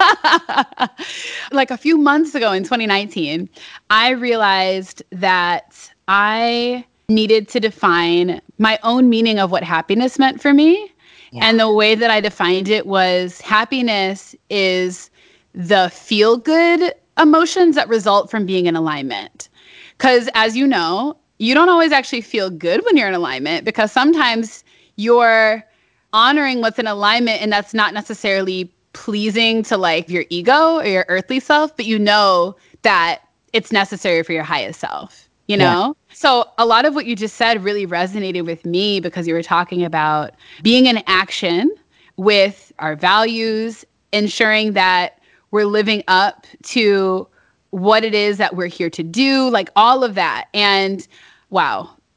like 1.52 1.70
a 1.70 1.76
few 1.76 1.98
months 1.98 2.34
ago 2.34 2.52
in 2.52 2.62
2019, 2.62 3.48
I 3.90 4.10
realized 4.10 5.02
that 5.10 5.90
I 6.08 6.84
needed 7.08 7.48
to 7.48 7.60
define 7.60 8.40
my 8.58 8.78
own 8.82 9.08
meaning 9.08 9.38
of 9.38 9.50
what 9.50 9.62
happiness 9.62 10.18
meant 10.18 10.40
for 10.40 10.54
me. 10.54 10.90
Yeah. 11.32 11.48
And 11.48 11.58
the 11.58 11.72
way 11.72 11.94
that 11.94 12.10
I 12.10 12.20
defined 12.20 12.68
it 12.68 12.86
was 12.86 13.40
happiness 13.40 14.34
is 14.50 15.10
the 15.54 15.90
feel 15.90 16.36
good 16.36 16.94
emotions 17.18 17.74
that 17.76 17.88
result 17.88 18.30
from 18.30 18.46
being 18.46 18.66
in 18.66 18.76
alignment. 18.76 19.48
Because 19.96 20.28
as 20.34 20.56
you 20.56 20.66
know, 20.66 21.16
you 21.38 21.54
don't 21.54 21.68
always 21.68 21.92
actually 21.92 22.20
feel 22.20 22.50
good 22.50 22.84
when 22.84 22.96
you're 22.96 23.08
in 23.08 23.14
alignment 23.14 23.64
because 23.64 23.92
sometimes 23.92 24.64
you're 24.96 25.64
honoring 26.12 26.60
what's 26.60 26.78
in 26.78 26.86
alignment 26.86 27.42
and 27.42 27.52
that's 27.52 27.74
not 27.74 27.92
necessarily 27.92 28.72
pleasing 28.92 29.62
to 29.64 29.76
like 29.76 30.08
your 30.08 30.24
ego 30.30 30.76
or 30.76 30.86
your 30.86 31.04
earthly 31.08 31.40
self, 31.40 31.76
but 31.76 31.84
you 31.84 31.98
know 31.98 32.54
that 32.82 33.22
it's 33.52 33.72
necessary 33.72 34.22
for 34.22 34.32
your 34.32 34.44
highest 34.44 34.80
self, 34.80 35.28
you 35.48 35.56
know? 35.56 35.96
So 36.14 36.48
a 36.58 36.64
lot 36.64 36.84
of 36.84 36.94
what 36.94 37.06
you 37.06 37.16
just 37.16 37.34
said 37.34 37.64
really 37.64 37.86
resonated 37.86 38.46
with 38.46 38.64
me 38.64 39.00
because 39.00 39.26
you 39.26 39.34
were 39.34 39.42
talking 39.42 39.84
about 39.84 40.30
being 40.62 40.86
in 40.86 41.02
action 41.08 41.74
with 42.16 42.72
our 42.78 42.94
values, 42.94 43.84
ensuring 44.12 44.74
that 44.74 45.18
we're 45.50 45.64
living 45.64 46.04
up 46.06 46.46
to 46.62 47.26
what 47.70 48.04
it 48.04 48.14
is 48.14 48.38
that 48.38 48.54
we're 48.54 48.68
here 48.68 48.88
to 48.90 49.02
do, 49.02 49.50
like 49.50 49.70
all 49.74 50.04
of 50.04 50.14
that. 50.14 50.46
And 50.54 51.06
wow. 51.50 51.90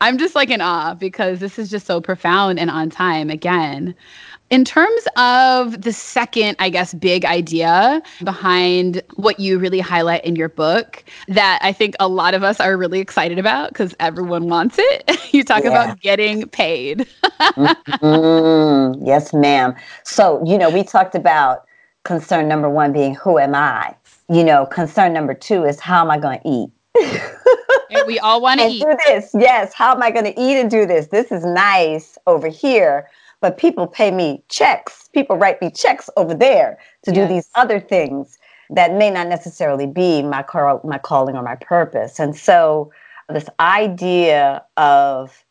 I'm 0.00 0.16
just 0.16 0.36
like 0.36 0.50
in 0.50 0.60
awe 0.60 0.94
because 0.94 1.40
this 1.40 1.58
is 1.58 1.68
just 1.68 1.86
so 1.86 2.00
profound 2.00 2.60
and 2.60 2.70
on 2.70 2.88
time 2.88 3.30
again. 3.30 3.96
In 4.50 4.64
terms 4.64 5.06
of 5.16 5.82
the 5.82 5.92
second, 5.92 6.56
I 6.58 6.70
guess, 6.70 6.94
big 6.94 7.24
idea 7.26 8.00
behind 8.24 9.02
what 9.16 9.38
you 9.38 9.58
really 9.58 9.80
highlight 9.80 10.24
in 10.24 10.36
your 10.36 10.48
book 10.48 11.04
that 11.28 11.58
I 11.62 11.72
think 11.72 11.94
a 12.00 12.08
lot 12.08 12.32
of 12.32 12.42
us 12.42 12.58
are 12.58 12.76
really 12.76 12.98
excited 12.98 13.38
about 13.38 13.68
because 13.70 13.94
everyone 14.00 14.48
wants 14.48 14.76
it, 14.78 15.18
you 15.34 15.44
talk 15.44 15.64
yeah. 15.64 15.70
about 15.70 16.00
getting 16.00 16.48
paid. 16.48 17.06
mm-hmm. 17.40 19.04
Yes, 19.06 19.32
ma'am. 19.32 19.74
So, 20.04 20.42
you 20.44 20.58
know, 20.58 20.70
we 20.70 20.82
talked 20.82 21.14
about 21.14 21.64
concern 22.04 22.48
number 22.48 22.68
one 22.70 22.92
being 22.92 23.14
who 23.14 23.38
am 23.38 23.54
I? 23.54 23.94
You 24.30 24.44
know, 24.44 24.66
concern 24.66 25.12
number 25.12 25.34
two 25.34 25.64
is 25.64 25.78
how 25.78 26.02
am 26.02 26.10
I 26.10 26.18
going 26.18 26.40
to 26.40 26.48
eat? 26.48 26.70
and 27.90 28.06
we 28.06 28.18
all 28.18 28.40
want 28.40 28.60
to 28.60 28.66
eat. 28.66 28.82
Do 28.82 28.96
this. 29.06 29.30
Yes. 29.38 29.72
How 29.74 29.94
am 29.94 30.02
I 30.02 30.10
going 30.10 30.24
to 30.24 30.40
eat 30.40 30.58
and 30.58 30.70
do 30.70 30.86
this? 30.86 31.08
This 31.08 31.30
is 31.30 31.44
nice 31.44 32.18
over 32.26 32.48
here, 32.48 33.08
but 33.40 33.58
people 33.58 33.86
pay 33.86 34.10
me 34.10 34.42
checks. 34.48 35.08
People 35.12 35.36
write 35.36 35.60
me 35.60 35.70
checks 35.70 36.10
over 36.16 36.34
there 36.34 36.78
to 37.04 37.12
yes. 37.12 37.28
do 37.28 37.34
these 37.34 37.48
other 37.54 37.80
things 37.80 38.38
that 38.70 38.92
may 38.94 39.10
not 39.10 39.28
necessarily 39.28 39.86
be 39.86 40.22
my 40.22 40.42
car, 40.42 40.80
my 40.84 40.98
calling 40.98 41.36
or 41.36 41.42
my 41.42 41.56
purpose. 41.56 42.18
And 42.18 42.36
so 42.36 42.92
this 43.28 43.48
idea 43.60 44.62
of 44.76 45.44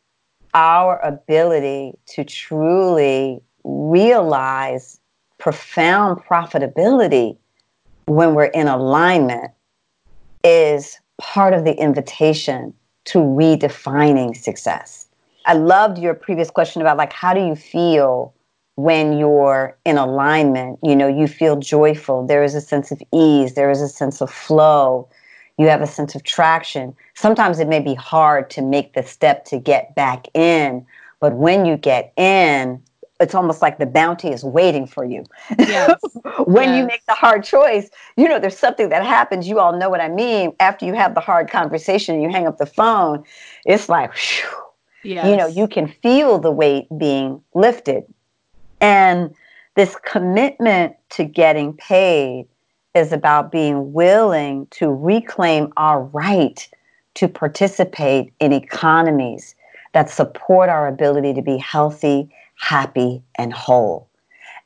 our 0.54 1.00
ability 1.00 1.94
to 2.08 2.24
truly 2.24 3.42
realize 3.64 5.00
profound 5.38 6.24
profitability 6.24 7.38
when 8.06 8.34
we're 8.34 8.46
in 8.46 8.68
alignment 8.68 9.52
is 10.44 11.00
part 11.20 11.54
of 11.54 11.66
the 11.66 11.74
invitation 11.74 12.74
to 13.06 13.20
redefining 13.20 14.36
success. 14.36 15.07
I 15.48 15.54
loved 15.54 15.98
your 15.98 16.14
previous 16.14 16.52
question 16.52 16.82
about 16.82 16.98
like 16.98 17.14
how 17.14 17.34
do 17.34 17.40
you 17.40 17.56
feel 17.56 18.34
when 18.76 19.18
you're 19.18 19.76
in 19.86 19.98
alignment, 19.98 20.78
you 20.84 20.96
know, 20.96 21.08
you 21.08 21.28
feel 21.28 21.56
joyful, 21.56 22.28
there 22.28 22.44
is 22.44 22.54
a 22.54 22.62
sense 22.62 22.92
of 22.92 23.02
ease, 23.12 23.56
there 23.56 23.72
is 23.72 23.82
a 23.82 23.88
sense 23.88 24.22
of 24.22 24.30
flow, 24.30 25.10
you 25.58 25.68
have 25.68 25.82
a 25.82 25.88
sense 25.88 26.14
of 26.14 26.24
traction. 26.24 26.96
Sometimes 27.16 27.60
it 27.60 27.68
may 27.68 27.80
be 27.80 27.96
hard 27.96 28.52
to 28.52 28.62
make 28.62 28.94
the 28.94 29.02
step 29.02 29.46
to 29.46 29.58
get 29.58 29.96
back 29.96 30.28
in, 30.36 30.86
but 31.20 31.34
when 31.34 31.66
you 31.66 31.76
get 31.76 32.14
in, 32.18 32.80
it's 33.20 33.34
almost 33.34 33.64
like 33.64 33.80
the 33.80 33.88
bounty 33.88 34.30
is 34.30 34.44
waiting 34.44 34.86
for 34.86 35.04
you. 35.04 35.24
Yes. 35.58 36.00
when 36.46 36.70
yes. 36.70 36.78
you 36.78 36.86
make 36.86 37.04
the 37.08 37.16
hard 37.16 37.44
choice, 37.44 37.90
you 38.16 38.28
know, 38.30 38.38
there's 38.38 38.58
something 38.58 38.90
that 38.90 39.04
happens. 39.04 39.48
You 39.48 39.60
all 39.60 39.76
know 39.76 39.90
what 39.90 40.02
I 40.02 40.10
mean. 40.10 40.54
After 40.60 40.86
you 40.86 40.94
have 40.94 41.16
the 41.16 41.22
hard 41.22 41.50
conversation, 41.50 42.22
you 42.22 42.30
hang 42.30 42.46
up 42.46 42.60
the 42.60 42.68
phone, 42.68 43.24
it's 43.66 43.90
like, 43.90 44.12
yes. 45.08 45.26
you 45.26 45.36
know, 45.36 45.48
you 45.48 45.68
can 45.68 45.88
feel 45.88 46.38
the 46.40 46.52
weight 46.52 46.88
being 46.98 47.42
lifted. 47.54 48.04
And 48.82 49.34
this 49.76 49.96
commitment 50.06 50.96
to 51.12 51.24
getting 51.24 51.74
paid 51.74 52.48
is 52.94 53.12
about 53.12 53.52
being 53.52 53.94
willing 53.94 54.68
to 54.72 54.90
reclaim 54.90 55.72
our 55.78 56.04
right 56.04 56.68
to 57.16 57.28
participate 57.28 58.34
in 58.40 58.54
economies 58.54 59.56
that 59.94 60.10
support 60.10 60.70
our 60.70 60.88
ability 60.88 61.34
to 61.34 61.42
be 61.42 61.58
healthy, 61.58 62.30
happy, 62.56 63.22
and 63.36 63.54
whole. 63.54 64.10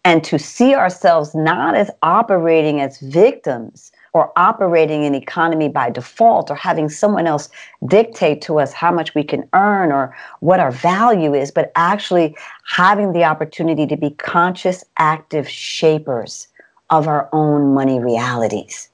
And 0.03 0.23
to 0.23 0.39
see 0.39 0.73
ourselves 0.73 1.35
not 1.35 1.75
as 1.75 1.91
operating 2.01 2.81
as 2.81 2.99
victims 2.99 3.91
or 4.13 4.31
operating 4.35 5.05
an 5.05 5.15
economy 5.15 5.69
by 5.69 5.89
default 5.89 6.51
or 6.51 6.55
having 6.55 6.89
someone 6.89 7.27
else 7.27 7.49
dictate 7.87 8.41
to 8.41 8.59
us 8.59 8.73
how 8.73 8.91
much 8.91 9.15
we 9.15 9.23
can 9.23 9.47
earn 9.53 9.91
or 9.91 10.15
what 10.41 10.59
our 10.59 10.71
value 10.71 11.33
is, 11.33 11.51
but 11.51 11.71
actually 11.75 12.35
having 12.65 13.13
the 13.13 13.23
opportunity 13.23 13.87
to 13.87 13.95
be 13.95 14.09
conscious, 14.11 14.83
active 14.97 15.47
shapers 15.47 16.47
of 16.89 17.07
our 17.07 17.29
own 17.31 17.73
money 17.73 17.99
realities. 17.99 18.89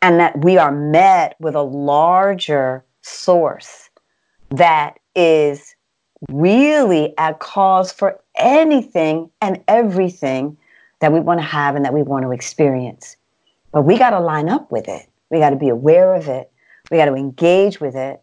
And 0.00 0.20
that 0.20 0.44
we 0.44 0.58
are 0.58 0.70
met 0.70 1.34
with 1.40 1.54
a 1.54 1.62
larger 1.62 2.84
source 3.00 3.90
that 4.50 4.98
is 5.16 5.74
really 6.30 7.14
at 7.18 7.40
cause 7.40 7.90
for 7.90 8.20
anything 8.36 9.28
and 9.40 9.62
everything 9.66 10.56
that 11.00 11.12
we 11.12 11.18
want 11.18 11.40
to 11.40 11.46
have 11.46 11.74
and 11.74 11.84
that 11.84 11.92
we 11.92 12.02
want 12.02 12.24
to 12.24 12.30
experience. 12.30 13.16
But 13.72 13.82
we 13.82 13.98
got 13.98 14.10
to 14.10 14.20
line 14.20 14.48
up 14.48 14.70
with 14.70 14.88
it. 14.88 15.08
We 15.30 15.38
got 15.38 15.50
to 15.50 15.56
be 15.56 15.68
aware 15.68 16.14
of 16.14 16.28
it. 16.28 16.50
We 16.90 16.98
got 16.98 17.06
to 17.06 17.14
engage 17.14 17.80
with 17.80 17.96
it. 17.96 18.22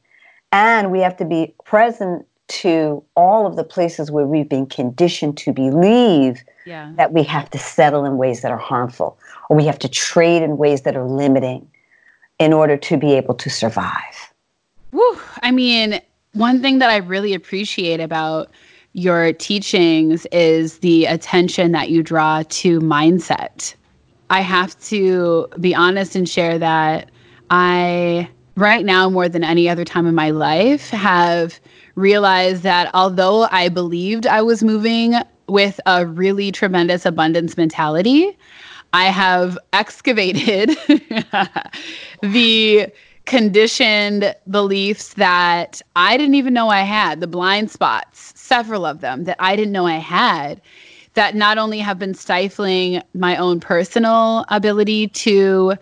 And 0.52 0.92
we 0.92 1.00
have 1.00 1.18
to 1.18 1.26
be 1.26 1.54
present 1.66 2.26
to 2.50 3.04
all 3.16 3.46
of 3.46 3.56
the 3.56 3.64
places 3.64 4.10
where 4.10 4.26
we've 4.26 4.50
been 4.50 4.66
conditioned 4.66 5.38
to 5.38 5.54
believe 5.54 6.44
yeah. 6.66 6.92
that 6.98 7.14
we 7.14 7.24
have 7.24 7.50
to 7.52 7.60
settle 7.60 8.06
in 8.06 8.18
ways 8.18 8.42
that 8.42 8.52
are 8.52 8.58
harmful 8.58 9.18
or 9.50 9.58
we 9.58 9.66
have 9.66 9.80
to 9.80 9.88
trade 9.88 10.42
in 10.42 10.58
ways 10.58 10.82
that 10.82 10.96
are 10.96 11.06
limiting 11.06 11.70
in 12.40 12.54
order 12.54 12.76
to 12.76 12.98
be 12.98 13.14
able 13.14 13.36
to 13.36 13.50
survive. 13.50 14.34
Woo. 14.92 15.20
I 15.44 15.52
mean, 15.52 16.02
one 16.34 16.62
thing 16.62 16.80
that 16.80 16.90
I 16.90 16.98
really 16.98 17.34
appreciate 17.34 18.00
about 18.00 18.50
your 18.94 19.34
teachings 19.34 20.26
is 20.32 20.80
the 20.80 21.06
attention 21.06 21.72
that 21.74 21.90
you 21.90 22.02
draw 22.02 22.44
to 22.50 22.80
mindset. 22.80 23.76
I 24.30 24.42
have 24.42 24.80
to 24.82 25.48
be 25.60 25.74
honest 25.74 26.16
and 26.16 26.28
share 26.28 26.60
that 26.60 27.10
I, 27.50 28.30
right 28.56 28.86
now, 28.86 29.10
more 29.10 29.28
than 29.28 29.44
any 29.44 29.68
other 29.68 29.86
time 29.86 30.06
in 30.06 30.14
my 30.16 30.30
life, 30.30 30.90
have 30.90 31.60
realized 31.96 32.64
that 32.64 32.92
although 32.94 33.48
I 33.52 33.70
believed 33.70 34.28
I 34.28 34.42
was 34.42 34.64
moving 34.64 35.16
with 35.48 35.80
a 35.86 36.06
really 36.06 36.52
tremendous 36.52 37.06
abundance 37.06 37.58
mentality, 37.58 38.38
I 38.94 39.06
have 39.06 39.58
excavated 39.74 40.70
the 42.22 42.92
conditioned 43.26 44.36
beliefs 44.50 45.14
that 45.16 45.82
I 45.96 46.18
didn't 46.18 46.36
even 46.36 46.54
know 46.54 46.70
I 46.70 46.82
had, 46.82 47.20
the 47.20 47.28
blind 47.28 47.70
spots, 47.70 48.34
several 48.36 48.86
of 48.86 49.02
them 49.02 49.26
that 49.26 49.38
I 49.40 49.56
didn't 49.56 49.72
know 49.72 49.86
I 49.86 49.98
had, 49.98 50.62
that 51.20 51.36
not 51.36 51.58
only 51.58 51.80
have 51.80 52.00
been 52.00 52.14
stifling 52.14 53.02
my 53.14 53.36
own 53.36 53.60
personal 53.60 54.46
ability 54.48 55.10
to 55.10 55.74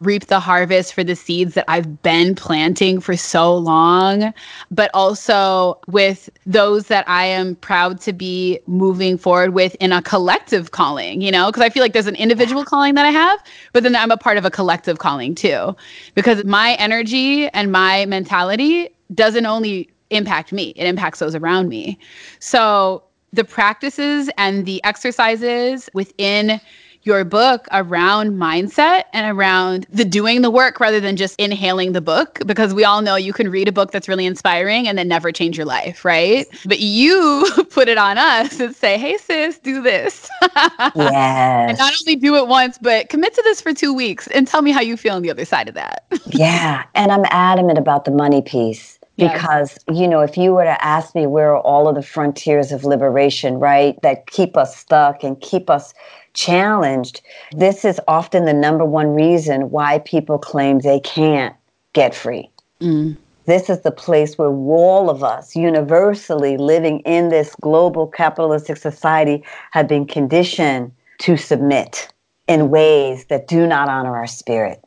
reap 0.00 0.24
the 0.28 0.40
harvest 0.40 0.94
for 0.94 1.04
the 1.04 1.14
seeds 1.14 1.52
that 1.52 1.66
I've 1.68 2.00
been 2.00 2.34
planting 2.34 2.98
for 3.00 3.14
so 3.14 3.54
long, 3.54 4.32
but 4.70 4.90
also 4.94 5.78
with 5.86 6.30
those 6.46 6.86
that 6.86 7.06
I 7.06 7.26
am 7.26 7.56
proud 7.56 8.00
to 8.00 8.14
be 8.14 8.58
moving 8.66 9.18
forward 9.18 9.52
with 9.52 9.74
in 9.80 9.92
a 9.92 10.00
collective 10.00 10.70
calling, 10.70 11.20
you 11.20 11.30
know, 11.30 11.48
because 11.48 11.60
I 11.62 11.68
feel 11.68 11.82
like 11.82 11.92
there's 11.92 12.06
an 12.06 12.16
individual 12.16 12.64
calling 12.64 12.94
that 12.94 13.04
I 13.04 13.10
have, 13.10 13.38
but 13.74 13.82
then 13.82 13.94
I'm 13.94 14.10
a 14.10 14.16
part 14.16 14.38
of 14.38 14.46
a 14.46 14.50
collective 14.50 14.98
calling 14.98 15.34
too, 15.34 15.76
because 16.14 16.42
my 16.44 16.72
energy 16.76 17.48
and 17.48 17.70
my 17.70 18.06
mentality 18.06 18.88
doesn't 19.14 19.44
only 19.44 19.90
impact 20.08 20.52
me, 20.54 20.72
it 20.74 20.86
impacts 20.86 21.18
those 21.18 21.34
around 21.34 21.68
me. 21.68 21.98
So 22.38 23.02
the 23.36 23.44
practices 23.44 24.28
and 24.36 24.66
the 24.66 24.82
exercises 24.84 25.88
within 25.94 26.60
your 27.06 27.24
book 27.24 27.68
around 27.70 28.32
mindset 28.32 29.04
and 29.12 29.38
around 29.38 29.86
the 29.90 30.04
doing 30.04 30.42
the 30.42 30.50
work 30.50 30.80
rather 30.80 30.98
than 30.98 31.16
just 31.16 31.38
inhaling 31.38 31.92
the 31.92 32.00
book 32.00 32.40
because 32.46 32.74
we 32.74 32.84
all 32.84 33.00
know 33.00 33.14
you 33.14 33.32
can 33.32 33.48
read 33.48 33.68
a 33.68 33.72
book 33.72 33.92
that's 33.92 34.08
really 34.08 34.26
inspiring 34.26 34.88
and 34.88 34.98
then 34.98 35.06
never 35.06 35.30
change 35.30 35.56
your 35.56 35.66
life, 35.66 36.04
right? 36.04 36.46
But 36.66 36.80
you 36.80 37.48
put 37.70 37.88
it 37.88 37.96
on 37.96 38.18
us 38.18 38.58
and 38.58 38.74
say, 38.74 38.98
"Hey 38.98 39.16
sis, 39.18 39.58
do 39.58 39.80
this." 39.80 40.28
yes. 40.42 40.96
and 40.96 41.78
not 41.78 41.92
only 42.00 42.16
do 42.16 42.34
it 42.34 42.48
once, 42.48 42.76
but 42.82 43.08
commit 43.08 43.34
to 43.34 43.42
this 43.42 43.60
for 43.60 43.72
2 43.72 43.94
weeks 43.94 44.26
and 44.28 44.48
tell 44.48 44.62
me 44.62 44.72
how 44.72 44.80
you 44.80 44.96
feel 44.96 45.14
on 45.14 45.22
the 45.22 45.30
other 45.30 45.44
side 45.44 45.68
of 45.68 45.74
that. 45.76 46.04
yeah, 46.26 46.82
and 46.96 47.12
I'm 47.12 47.24
adamant 47.30 47.78
about 47.78 48.04
the 48.04 48.10
money 48.10 48.42
piece 48.42 48.95
because 49.16 49.78
yes. 49.88 49.98
you 49.98 50.06
know 50.06 50.20
if 50.20 50.36
you 50.36 50.52
were 50.52 50.64
to 50.64 50.84
ask 50.84 51.14
me 51.14 51.26
where 51.26 51.54
are 51.54 51.60
all 51.60 51.88
of 51.88 51.94
the 51.94 52.02
frontiers 52.02 52.70
of 52.72 52.84
liberation 52.84 53.58
right 53.58 54.00
that 54.02 54.26
keep 54.26 54.56
us 54.56 54.76
stuck 54.76 55.24
and 55.24 55.40
keep 55.40 55.70
us 55.70 55.94
challenged, 56.34 57.22
this 57.52 57.84
is 57.84 58.00
often 58.06 58.44
the 58.44 58.52
number 58.52 58.84
one 58.84 59.14
reason 59.14 59.70
why 59.70 59.98
people 60.00 60.38
claim 60.38 60.80
they 60.80 61.00
can't 61.00 61.56
get 61.94 62.14
free. 62.14 62.48
Mm. 62.80 63.16
This 63.46 63.70
is 63.70 63.80
the 63.80 63.92
place 63.92 64.36
where 64.36 64.50
all 64.50 65.08
of 65.08 65.24
us, 65.24 65.56
universally 65.56 66.56
living 66.56 67.00
in 67.00 67.28
this 67.28 67.54
global 67.60 68.06
capitalistic 68.06 68.76
society, 68.76 69.44
have 69.70 69.88
been 69.88 70.04
conditioned 70.04 70.92
to 71.20 71.36
submit 71.36 72.12
in 72.48 72.70
ways 72.70 73.24
that 73.26 73.48
do 73.48 73.66
not 73.66 73.88
honor 73.88 74.16
our 74.16 74.26
spirit. 74.26 74.82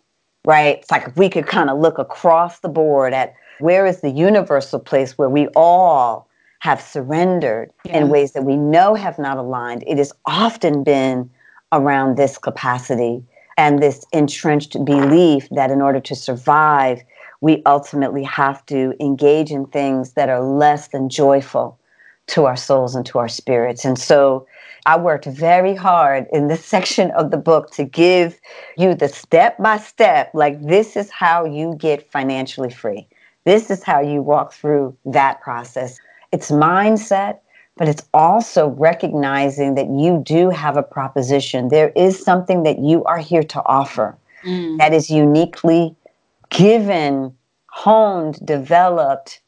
Right? 0.45 0.77
It's 0.77 0.91
like 0.91 1.07
if 1.07 1.17
we 1.17 1.29
could 1.29 1.47
kind 1.47 1.69
of 1.69 1.79
look 1.79 1.97
across 1.97 2.59
the 2.59 2.69
board 2.69 3.13
at 3.13 3.33
where 3.59 3.85
is 3.85 4.01
the 4.01 4.09
universal 4.09 4.79
place 4.79 5.17
where 5.17 5.29
we 5.29 5.47
all 5.55 6.29
have 6.59 6.81
surrendered 6.81 7.71
yeah. 7.85 7.97
in 7.97 8.09
ways 8.09 8.33
that 8.33 8.43
we 8.43 8.55
know 8.55 8.93
have 8.93 9.17
not 9.17 9.37
aligned. 9.37 9.83
It 9.87 9.97
has 9.97 10.11
often 10.25 10.83
been 10.83 11.29
around 11.71 12.17
this 12.17 12.37
capacity 12.37 13.23
and 13.57 13.81
this 13.81 14.05
entrenched 14.11 14.83
belief 14.85 15.47
that 15.51 15.71
in 15.71 15.81
order 15.81 15.99
to 15.99 16.15
survive, 16.15 17.01
we 17.41 17.61
ultimately 17.65 18.23
have 18.23 18.65
to 18.67 18.93
engage 18.99 19.51
in 19.51 19.65
things 19.67 20.13
that 20.13 20.29
are 20.29 20.41
less 20.41 20.89
than 20.89 21.09
joyful 21.09 21.77
to 22.27 22.45
our 22.45 22.57
souls 22.57 22.95
and 22.95 23.05
to 23.05 23.17
our 23.17 23.27
spirits. 23.27 23.85
And 23.85 23.97
so 23.97 24.45
I 24.85 24.97
worked 24.97 25.25
very 25.25 25.75
hard 25.75 26.27
in 26.31 26.47
this 26.47 26.63
section 26.75 27.11
of 27.11 27.31
the 27.31 27.37
book 27.37 27.71
to 27.71 27.83
give 27.83 28.39
you 28.77 28.95
the 28.95 29.07
step 29.07 29.57
by 29.57 29.77
step 29.77 30.31
like, 30.33 30.61
this 30.61 30.95
is 30.95 31.09
how 31.09 31.45
you 31.45 31.75
get 31.77 32.11
financially 32.11 32.69
free. 32.69 33.07
This 33.45 33.71
is 33.71 33.83
how 33.83 34.01
you 34.01 34.21
walk 34.21 34.53
through 34.53 34.95
that 35.05 35.41
process. 35.41 35.97
It's 36.31 36.51
mindset, 36.51 37.39
but 37.77 37.87
it's 37.87 38.03
also 38.13 38.69
recognizing 38.69 39.75
that 39.75 39.89
you 39.89 40.21
do 40.25 40.49
have 40.49 40.77
a 40.77 40.83
proposition. 40.83 41.69
There 41.69 41.89
is 41.95 42.21
something 42.23 42.63
that 42.63 42.79
you 42.79 43.03
are 43.05 43.17
here 43.17 43.43
to 43.43 43.61
offer 43.65 44.17
mm. 44.43 44.77
that 44.77 44.93
is 44.93 45.09
uniquely 45.09 45.95
given, 46.49 47.33
honed, 47.67 48.45
developed, 48.45 49.41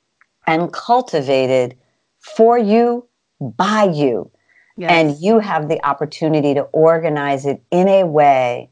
and 0.48 0.72
cultivated 0.74 1.78
for 2.20 2.58
you 2.58 3.06
by 3.42 3.84
you. 3.84 4.32
Yes. 4.78 4.92
And 4.92 5.22
you 5.22 5.40
have 5.40 5.68
the 5.68 5.86
opportunity 5.86 6.56
to 6.56 6.62
organize 6.72 7.46
it 7.46 7.62
in 7.70 7.88
a 7.88 8.06
way 8.06 8.71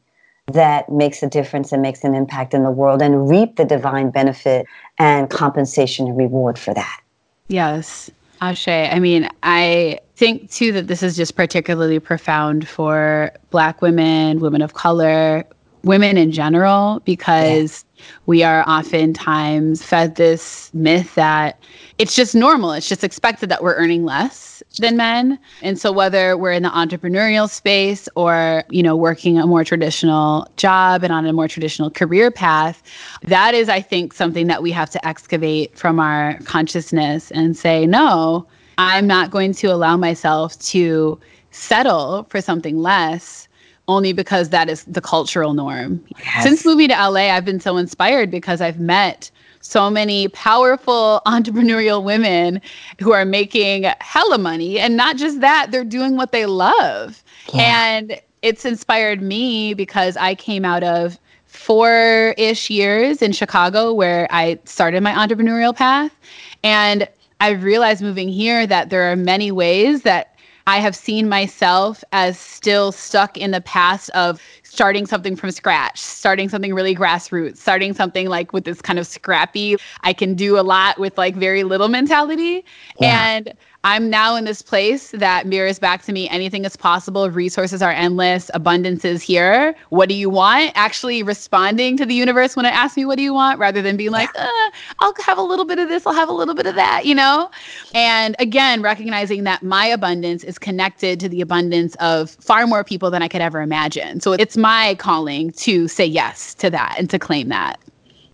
that 0.52 0.90
makes 0.90 1.22
a 1.22 1.28
difference 1.28 1.72
and 1.72 1.82
makes 1.82 2.04
an 2.04 2.14
impact 2.14 2.54
in 2.54 2.62
the 2.62 2.70
world 2.70 3.02
and 3.02 3.28
reap 3.28 3.56
the 3.56 3.64
divine 3.64 4.10
benefit 4.10 4.66
and 4.98 5.30
compensation 5.30 6.06
and 6.06 6.16
reward 6.16 6.58
for 6.58 6.74
that. 6.74 7.00
Yes. 7.48 8.10
Ashe. 8.40 8.68
I 8.68 8.98
mean, 8.98 9.28
I 9.42 10.00
think 10.16 10.50
too 10.50 10.72
that 10.72 10.86
this 10.86 11.02
is 11.02 11.16
just 11.16 11.36
particularly 11.36 11.98
profound 11.98 12.66
for 12.66 13.32
Black 13.50 13.82
women, 13.82 14.40
women 14.40 14.62
of 14.62 14.74
color, 14.74 15.44
women 15.84 16.16
in 16.16 16.32
general, 16.32 17.00
because. 17.04 17.84
We 18.26 18.42
are 18.42 18.68
oftentimes 18.68 19.82
fed 19.82 20.16
this 20.16 20.70
myth 20.74 21.14
that 21.14 21.58
it's 21.98 22.16
just 22.16 22.34
normal, 22.34 22.72
it's 22.72 22.88
just 22.88 23.04
expected 23.04 23.48
that 23.50 23.62
we're 23.62 23.74
earning 23.74 24.04
less 24.04 24.62
than 24.78 24.96
men. 24.96 25.38
And 25.62 25.78
so 25.78 25.92
whether 25.92 26.36
we're 26.36 26.52
in 26.52 26.62
the 26.62 26.70
entrepreneurial 26.70 27.48
space 27.48 28.08
or, 28.16 28.64
you 28.70 28.82
know, 28.82 28.96
working 28.96 29.38
a 29.38 29.46
more 29.46 29.64
traditional 29.64 30.48
job 30.56 31.02
and 31.02 31.12
on 31.12 31.26
a 31.26 31.32
more 31.32 31.48
traditional 31.48 31.90
career 31.90 32.30
path, 32.30 32.82
that 33.22 33.54
is 33.54 33.68
I 33.68 33.80
think 33.80 34.14
something 34.14 34.46
that 34.46 34.62
we 34.62 34.70
have 34.70 34.90
to 34.90 35.06
excavate 35.06 35.76
from 35.76 36.00
our 36.00 36.38
consciousness 36.44 37.30
and 37.32 37.56
say, 37.56 37.86
no, 37.86 38.46
I'm 38.78 39.06
not 39.06 39.30
going 39.30 39.52
to 39.54 39.66
allow 39.66 39.96
myself 39.96 40.58
to 40.60 41.20
settle 41.50 42.26
for 42.30 42.40
something 42.40 42.78
less 42.78 43.48
only 43.90 44.12
because 44.12 44.50
that 44.50 44.68
is 44.68 44.84
the 44.84 45.00
cultural 45.00 45.54
norm. 45.54 46.02
Yes. 46.24 46.42
Since 46.44 46.64
moving 46.64 46.88
to 46.88 46.94
LA, 46.94 47.30
I've 47.30 47.44
been 47.44 47.60
so 47.60 47.76
inspired 47.76 48.30
because 48.30 48.60
I've 48.60 48.80
met 48.80 49.30
so 49.60 49.90
many 49.90 50.28
powerful 50.28 51.20
entrepreneurial 51.26 52.02
women 52.02 52.60
who 53.00 53.12
are 53.12 53.24
making 53.24 53.84
hella 54.00 54.38
money. 54.38 54.78
And 54.78 54.96
not 54.96 55.16
just 55.16 55.40
that, 55.40 55.70
they're 55.70 55.84
doing 55.84 56.16
what 56.16 56.32
they 56.32 56.46
love. 56.46 57.22
Yeah. 57.52 57.86
And 57.86 58.20
it's 58.42 58.64
inspired 58.64 59.20
me 59.20 59.74
because 59.74 60.16
I 60.16 60.34
came 60.34 60.64
out 60.64 60.82
of 60.82 61.18
four 61.46 62.34
ish 62.38 62.70
years 62.70 63.20
in 63.22 63.32
Chicago 63.32 63.92
where 63.92 64.28
I 64.30 64.58
started 64.64 65.02
my 65.02 65.12
entrepreneurial 65.12 65.76
path. 65.76 66.14
And 66.62 67.08
I 67.40 67.50
realized 67.50 68.02
moving 68.02 68.28
here 68.28 68.66
that 68.66 68.90
there 68.90 69.10
are 69.10 69.16
many 69.16 69.50
ways 69.50 70.02
that 70.02 70.29
I 70.70 70.78
have 70.78 70.94
seen 70.94 71.28
myself 71.28 72.04
as 72.12 72.38
still 72.38 72.92
stuck 72.92 73.36
in 73.36 73.50
the 73.50 73.60
past 73.60 74.08
of 74.10 74.40
starting 74.62 75.04
something 75.04 75.34
from 75.34 75.50
scratch, 75.50 75.98
starting 75.98 76.48
something 76.48 76.72
really 76.72 76.94
grassroots, 76.94 77.56
starting 77.56 77.92
something 77.92 78.28
like 78.28 78.52
with 78.52 78.62
this 78.62 78.80
kind 78.80 78.96
of 78.96 79.04
scrappy, 79.04 79.74
I 80.02 80.12
can 80.12 80.34
do 80.34 80.60
a 80.60 80.62
lot 80.62 80.96
with 81.00 81.18
like 81.18 81.34
very 81.34 81.64
little 81.64 81.88
mentality. 81.88 82.64
Yeah. 83.00 83.30
And 83.30 83.52
I'm 83.82 84.10
now 84.10 84.36
in 84.36 84.44
this 84.44 84.60
place 84.60 85.10
that 85.12 85.46
mirrors 85.46 85.78
back 85.78 86.02
to 86.02 86.12
me 86.12 86.28
anything 86.28 86.66
is 86.66 86.76
possible. 86.76 87.30
Resources 87.30 87.80
are 87.80 87.92
endless. 87.92 88.50
Abundance 88.52 89.06
is 89.06 89.22
here. 89.22 89.74
What 89.88 90.10
do 90.10 90.14
you 90.14 90.28
want? 90.28 90.72
Actually, 90.74 91.22
responding 91.22 91.96
to 91.96 92.04
the 92.04 92.14
universe 92.14 92.56
when 92.56 92.66
it 92.66 92.74
asks 92.74 92.98
me, 92.98 93.06
What 93.06 93.16
do 93.16 93.22
you 93.22 93.32
want? 93.32 93.58
rather 93.58 93.80
than 93.80 93.96
being 93.96 94.10
like, 94.10 94.28
uh, 94.38 94.70
I'll 94.98 95.14
have 95.24 95.38
a 95.38 95.42
little 95.42 95.64
bit 95.64 95.78
of 95.78 95.88
this, 95.88 96.06
I'll 96.06 96.12
have 96.12 96.28
a 96.28 96.32
little 96.32 96.54
bit 96.54 96.66
of 96.66 96.74
that, 96.74 97.06
you 97.06 97.14
know? 97.14 97.50
And 97.94 98.36
again, 98.38 98.82
recognizing 98.82 99.44
that 99.44 99.62
my 99.62 99.86
abundance 99.86 100.44
is 100.44 100.58
connected 100.58 101.18
to 101.20 101.28
the 101.30 101.40
abundance 101.40 101.94
of 101.96 102.30
far 102.32 102.66
more 102.66 102.84
people 102.84 103.10
than 103.10 103.22
I 103.22 103.28
could 103.28 103.40
ever 103.40 103.62
imagine. 103.62 104.20
So 104.20 104.34
it's 104.34 104.58
my 104.58 104.94
calling 104.96 105.52
to 105.52 105.88
say 105.88 106.04
yes 106.04 106.52
to 106.56 106.68
that 106.68 106.96
and 106.98 107.08
to 107.08 107.18
claim 107.18 107.48
that. 107.48 107.80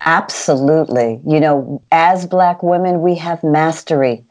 Absolutely. 0.01 1.21
You 1.27 1.41
know, 1.41 1.83
as 1.93 2.27
Black 2.27 2.63
women, 2.63 3.01
we 3.01 3.15
have 3.15 3.43
mastery 3.43 4.25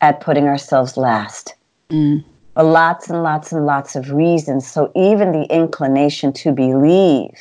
at 0.00 0.20
putting 0.20 0.46
ourselves 0.46 0.96
last. 0.96 1.54
Mm. 1.90 2.24
Lots 2.56 3.08
and 3.08 3.22
lots 3.22 3.52
and 3.52 3.64
lots 3.66 3.96
of 3.96 4.10
reasons. 4.10 4.66
So 4.66 4.90
even 4.94 5.32
the 5.32 5.44
inclination 5.54 6.32
to 6.34 6.52
believe 6.52 7.32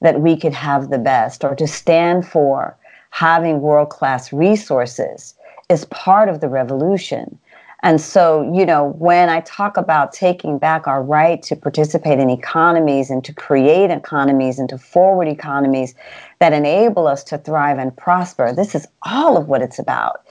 that 0.00 0.20
we 0.20 0.36
could 0.36 0.52
have 0.52 0.90
the 0.90 0.98
best 0.98 1.44
or 1.44 1.54
to 1.54 1.66
stand 1.66 2.26
for 2.26 2.76
having 3.10 3.60
world 3.60 3.90
class 3.90 4.32
resources 4.32 5.34
is 5.68 5.84
part 5.86 6.28
of 6.28 6.40
the 6.40 6.48
revolution. 6.48 7.38
And 7.84 8.00
so, 8.00 8.48
you 8.54 8.64
know, 8.64 8.94
when 8.98 9.28
I 9.28 9.40
talk 9.40 9.76
about 9.76 10.12
taking 10.12 10.56
back 10.56 10.86
our 10.86 11.02
right 11.02 11.42
to 11.42 11.56
participate 11.56 12.20
in 12.20 12.30
economies 12.30 13.10
and 13.10 13.24
to 13.24 13.34
create 13.34 13.90
economies 13.90 14.60
and 14.60 14.68
to 14.68 14.78
forward 14.78 15.26
economies 15.26 15.94
that 16.38 16.52
enable 16.52 17.08
us 17.08 17.24
to 17.24 17.38
thrive 17.38 17.78
and 17.78 17.96
prosper, 17.96 18.52
this 18.52 18.76
is 18.76 18.86
all 19.02 19.36
of 19.36 19.48
what 19.48 19.62
it's 19.62 19.80
about. 19.80 20.24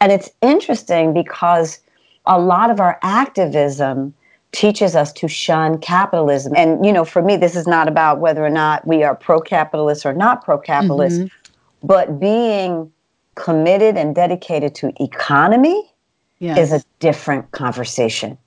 And 0.00 0.12
it's 0.12 0.30
interesting 0.42 1.12
because 1.12 1.80
a 2.26 2.38
lot 2.38 2.70
of 2.70 2.80
our 2.80 2.98
activism 3.02 4.14
teaches 4.52 4.96
us 4.96 5.12
to 5.12 5.28
shun 5.28 5.78
capitalism. 5.78 6.54
And, 6.56 6.84
you 6.84 6.92
know, 6.92 7.04
for 7.04 7.22
me, 7.22 7.36
this 7.36 7.54
is 7.54 7.66
not 7.66 7.88
about 7.88 8.18
whether 8.20 8.44
or 8.44 8.50
not 8.50 8.86
we 8.86 9.02
are 9.02 9.14
pro 9.14 9.40
capitalist 9.40 10.06
or 10.06 10.14
not 10.14 10.44
pro 10.44 10.58
capitalist, 10.58 11.20
mm-hmm. 11.20 11.86
but 11.86 12.18
being 12.18 12.90
committed 13.34 13.96
and 13.96 14.14
dedicated 14.14 14.74
to 14.76 14.92
economy 15.02 15.90
yes. 16.38 16.58
is 16.58 16.72
a 16.72 16.84
different 16.98 17.50
conversation 17.52 18.38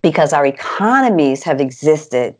because 0.00 0.32
our 0.32 0.46
economies 0.46 1.42
have 1.44 1.60
existed 1.60 2.34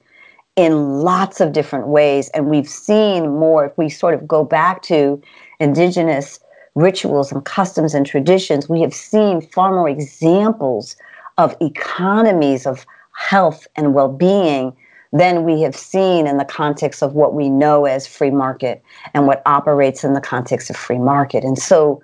in 0.56 1.00
lots 1.00 1.40
of 1.40 1.52
different 1.52 1.86
ways. 1.86 2.28
And 2.30 2.46
we've 2.46 2.68
seen 2.68 3.38
more, 3.38 3.66
if 3.66 3.78
we 3.78 3.88
sort 3.88 4.14
of 4.14 4.26
go 4.26 4.44
back 4.44 4.82
to 4.82 5.22
indigenous 5.60 6.40
rituals 6.75 7.33
and 7.33 7.45
customs 7.45 7.95
and 7.95 8.07
traditions, 8.07 8.68
we 8.68 8.81
have 8.81 8.95
seen 8.95 9.41
far 9.41 9.73
more 9.73 9.89
examples 9.89 10.97
of 11.39 11.57
economies 11.61 12.66
of 12.66 12.87
health 13.14 13.66
and 13.77 13.95
well 13.95 14.09
being 14.09 14.75
than 15.12 15.45
we 15.45 15.61
have 15.61 15.77
seen 15.77 16.27
in 16.27 16.39
the 16.39 16.45
context 16.45 17.03
of 17.03 17.14
what 17.14 17.35
we 17.35 17.51
know 17.51 17.85
as 17.85 18.07
free 18.07 18.31
market 18.31 18.83
and 19.12 19.27
what 19.27 19.43
operates 19.45 20.05
in 20.05 20.14
the 20.14 20.20
context 20.20 20.70
of 20.70 20.77
free 20.77 20.99
market. 20.99 21.45
And 21.45 21.59
so, 21.59 22.03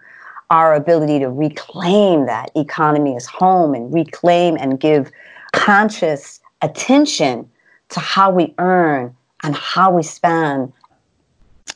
our 0.51 0.75
ability 0.75 1.19
to 1.19 1.31
reclaim 1.31 2.25
that 2.25 2.51
economy 2.57 3.15
as 3.17 3.27
home 3.27 3.75
and 3.75 3.93
reclaim 3.93 4.57
and 4.57 4.81
give 4.81 5.11
conscious 5.53 6.41
attention 6.63 7.49
to 7.91 8.01
how 8.01 8.31
we 8.31 8.55
earn 8.59 9.15
and 9.43 9.55
how 9.55 9.91
we 9.91 10.03
spend. 10.03 10.73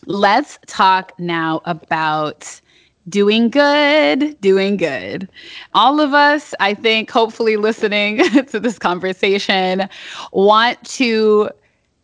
Let's 0.07 0.59
talk 0.67 1.13
now 1.19 1.61
about 1.67 2.61
doing 3.09 3.51
good, 3.51 4.41
doing 4.41 4.77
good. 4.77 5.29
All 5.75 6.01
of 6.01 6.15
us, 6.15 6.55
I 6.61 6.75
think, 6.75 7.11
hopefully 7.11 7.57
listening 7.57 8.19
to 8.47 8.61
this 8.61 8.79
conversation, 8.79 9.89
want 10.33 10.83
to 10.85 11.51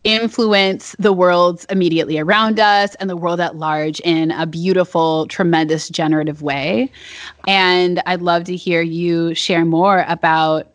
influence 0.05 0.95
the 0.99 1.13
world 1.13 1.67
immediately 1.71 2.19
around 2.19 2.59
us 2.61 2.95
and 2.97 3.11
the 3.11 3.17
world 3.17 3.41
at 3.41 3.57
large 3.57 4.01
in 4.01 4.31
a 4.31 4.47
beautiful, 4.47 5.27
tremendous, 5.27 5.89
generative 5.89 6.41
way. 6.41 6.91
And 7.47 8.01
I'd 8.07 8.23
love 8.23 8.45
to 8.45 8.57
hear 8.57 8.81
you 8.81 9.35
share 9.35 9.65
more 9.65 10.05
about 10.09 10.69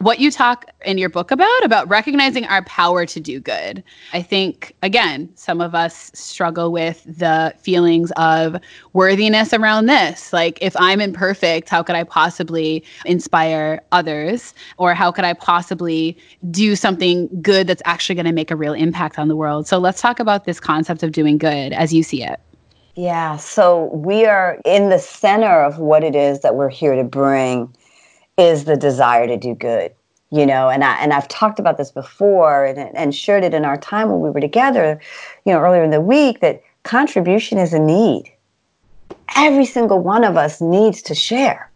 what 0.00 0.20
you 0.20 0.30
talk 0.30 0.66
in 0.84 0.96
your 0.96 1.08
book 1.08 1.30
about 1.30 1.64
about 1.64 1.88
recognizing 1.88 2.44
our 2.44 2.62
power 2.64 3.04
to 3.04 3.20
do 3.20 3.40
good. 3.40 3.82
I 4.12 4.22
think 4.22 4.74
again 4.82 5.28
some 5.34 5.60
of 5.60 5.74
us 5.74 6.10
struggle 6.14 6.70
with 6.70 7.02
the 7.04 7.52
feelings 7.58 8.12
of 8.12 8.56
worthiness 8.92 9.52
around 9.52 9.86
this. 9.86 10.32
Like 10.32 10.58
if 10.62 10.76
i'm 10.78 11.00
imperfect 11.00 11.68
how 11.68 11.82
could 11.82 11.96
i 11.96 12.04
possibly 12.04 12.84
inspire 13.04 13.82
others? 13.92 14.54
Or 14.76 14.94
how 14.94 15.10
could 15.10 15.24
i 15.24 15.32
possibly 15.32 16.16
do 16.50 16.76
something 16.76 17.28
good 17.42 17.66
that's 17.66 17.82
actually 17.84 18.14
going 18.14 18.26
to 18.26 18.32
make 18.32 18.50
a 18.50 18.56
real 18.56 18.74
impact 18.74 19.18
on 19.18 19.28
the 19.28 19.36
world? 19.36 19.66
So 19.66 19.78
let's 19.78 20.00
talk 20.00 20.20
about 20.20 20.44
this 20.44 20.60
concept 20.60 21.02
of 21.02 21.12
doing 21.12 21.38
good 21.38 21.72
as 21.72 21.92
you 21.92 22.02
see 22.02 22.22
it. 22.22 22.38
Yeah 22.94 23.36
so 23.36 23.86
we 23.94 24.26
are 24.26 24.60
in 24.64 24.90
the 24.90 24.98
center 24.98 25.62
of 25.62 25.78
what 25.78 26.04
it 26.04 26.14
is 26.14 26.40
that 26.40 26.54
we're 26.54 26.68
here 26.68 26.94
to 26.94 27.04
bring 27.04 27.74
is 28.38 28.64
the 28.64 28.76
desire 28.76 29.26
to 29.26 29.36
do 29.36 29.54
good 29.54 29.92
you 30.30 30.44
know? 30.44 30.68
And 30.68 30.84
i 30.84 30.96
and 30.98 31.12
i've 31.12 31.28
talked 31.28 31.58
about 31.58 31.78
this 31.78 31.90
before 31.90 32.64
and, 32.64 32.78
and 32.96 33.14
shared 33.14 33.44
it 33.44 33.54
in 33.54 33.64
our 33.64 33.78
time 33.78 34.10
when 34.10 34.20
we 34.20 34.30
were 34.30 34.40
together 34.40 35.00
you 35.44 35.52
know 35.52 35.58
earlier 35.58 35.82
in 35.82 35.90
the 35.90 36.00
week 36.00 36.40
that 36.40 36.62
contribution 36.82 37.58
is 37.58 37.74
a 37.74 37.78
need. 37.78 38.32
Every 39.36 39.66
single 39.66 40.00
one 40.00 40.24
of 40.24 40.36
us 40.36 40.60
needs 40.60 41.02
to 41.02 41.14
share 41.14 41.70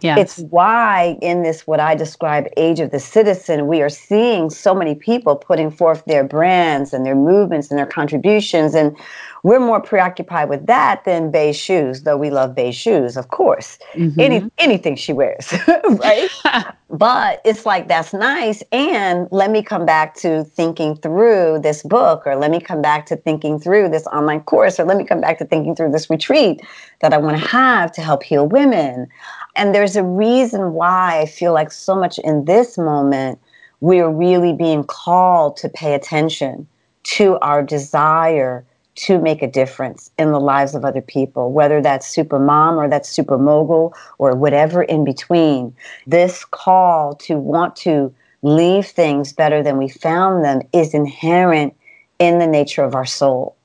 yeah 0.00 0.18
it's 0.18 0.38
why 0.50 1.16
in 1.22 1.42
this 1.42 1.66
what 1.66 1.80
i 1.80 1.94
describe 1.94 2.46
age 2.56 2.80
of 2.80 2.90
the 2.90 3.00
citizen 3.00 3.66
we 3.66 3.82
are 3.82 3.88
seeing 3.88 4.50
so 4.50 4.74
many 4.74 4.94
people 4.94 5.36
putting 5.36 5.70
forth 5.70 6.04
their 6.06 6.24
brands 6.24 6.92
and 6.92 7.04
their 7.06 7.14
movements 7.14 7.70
and 7.70 7.78
their 7.78 7.86
contributions 7.86 8.74
and 8.74 8.96
we're 9.42 9.60
more 9.60 9.80
preoccupied 9.80 10.48
with 10.48 10.66
that 10.66 11.04
than 11.04 11.30
beige 11.30 11.56
shoes, 11.56 12.02
though 12.02 12.16
we 12.16 12.30
love 12.30 12.54
beige 12.54 12.76
shoes, 12.76 13.16
of 13.16 13.28
course. 13.28 13.78
Mm-hmm. 13.94 14.20
Any 14.20 14.50
anything 14.58 14.96
she 14.96 15.12
wears, 15.12 15.52
right? 15.84 16.28
but 16.90 17.40
it's 17.44 17.64
like 17.64 17.88
that's 17.88 18.12
nice. 18.12 18.62
And 18.72 19.28
let 19.30 19.50
me 19.50 19.62
come 19.62 19.86
back 19.86 20.14
to 20.16 20.44
thinking 20.44 20.96
through 20.96 21.60
this 21.60 21.82
book, 21.82 22.26
or 22.26 22.36
let 22.36 22.50
me 22.50 22.60
come 22.60 22.82
back 22.82 23.06
to 23.06 23.16
thinking 23.16 23.58
through 23.58 23.88
this 23.88 24.06
online 24.08 24.40
course, 24.42 24.78
or 24.78 24.84
let 24.84 24.96
me 24.96 25.04
come 25.04 25.20
back 25.20 25.38
to 25.38 25.46
thinking 25.46 25.74
through 25.74 25.92
this 25.92 26.10
retreat 26.10 26.60
that 27.00 27.14
I 27.14 27.16
want 27.16 27.38
to 27.38 27.46
have 27.46 27.92
to 27.92 28.02
help 28.02 28.22
heal 28.22 28.46
women. 28.46 29.08
And 29.56 29.74
there's 29.74 29.96
a 29.96 30.04
reason 30.04 30.72
why 30.72 31.20
I 31.20 31.26
feel 31.26 31.52
like 31.52 31.72
so 31.72 31.94
much 31.94 32.18
in 32.18 32.44
this 32.44 32.78
moment 32.78 33.40
we're 33.80 34.10
really 34.10 34.52
being 34.52 34.84
called 34.84 35.56
to 35.58 35.68
pay 35.68 35.94
attention 35.94 36.66
to 37.02 37.38
our 37.38 37.62
desire 37.62 38.64
to 38.96 39.18
make 39.18 39.40
a 39.40 39.50
difference 39.50 40.10
in 40.18 40.32
the 40.32 40.40
lives 40.40 40.74
of 40.74 40.84
other 40.84 41.00
people, 41.00 41.52
whether 41.52 41.80
that's 41.80 42.06
super 42.06 42.38
mom 42.38 42.78
or 42.78 42.88
that's 42.88 43.08
super 43.08 43.38
mogul 43.38 43.94
or 44.18 44.34
whatever 44.34 44.82
in 44.82 45.04
between. 45.04 45.74
This 46.06 46.44
call 46.44 47.14
to 47.16 47.36
want 47.36 47.76
to 47.76 48.14
leave 48.42 48.86
things 48.86 49.32
better 49.32 49.62
than 49.62 49.78
we 49.78 49.88
found 49.88 50.44
them 50.44 50.60
is 50.72 50.92
inherent 50.92 51.74
in 52.18 52.38
the 52.38 52.46
nature 52.46 52.82
of 52.82 52.94
our 52.94 53.06
soul. 53.06 53.56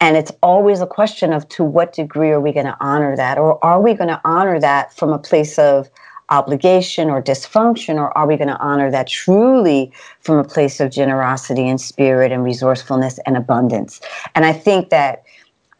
And 0.00 0.16
it's 0.16 0.32
always 0.42 0.80
a 0.80 0.86
question 0.86 1.32
of 1.32 1.48
to 1.50 1.64
what 1.64 1.92
degree 1.92 2.30
are 2.30 2.40
we 2.40 2.52
going 2.52 2.66
to 2.66 2.76
honor 2.80 3.16
that? 3.16 3.38
Or 3.38 3.64
are 3.64 3.80
we 3.80 3.94
going 3.94 4.08
to 4.08 4.20
honor 4.24 4.60
that 4.60 4.92
from 4.92 5.12
a 5.12 5.18
place 5.18 5.58
of 5.58 5.88
obligation 6.30 7.10
or 7.10 7.22
dysfunction, 7.22 7.96
or 7.96 8.16
are 8.16 8.26
we 8.26 8.36
going 8.36 8.48
to 8.48 8.58
honor 8.58 8.90
that 8.90 9.06
truly 9.06 9.92
from 10.20 10.38
a 10.38 10.44
place 10.44 10.80
of 10.80 10.90
generosity 10.90 11.68
and 11.68 11.80
spirit 11.80 12.32
and 12.32 12.42
resourcefulness 12.42 13.18
and 13.26 13.36
abundance? 13.36 14.00
And 14.34 14.44
I 14.44 14.52
think 14.52 14.90
that 14.90 15.22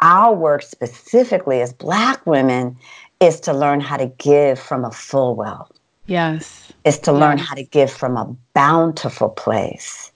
our 0.00 0.34
work 0.34 0.62
specifically 0.62 1.62
as 1.62 1.72
Black 1.72 2.24
women 2.26 2.76
is 3.20 3.40
to 3.40 3.52
learn 3.52 3.80
how 3.80 3.96
to 3.96 4.06
give 4.06 4.58
from 4.58 4.84
a 4.84 4.90
full 4.90 5.34
well. 5.34 5.70
Yes. 6.06 6.72
Is 6.84 6.98
to 7.00 7.12
learn 7.12 7.38
how 7.38 7.54
to 7.54 7.62
give 7.62 7.90
from 7.90 8.16
a 8.16 8.36
bountiful 8.52 9.30
place 9.30 10.12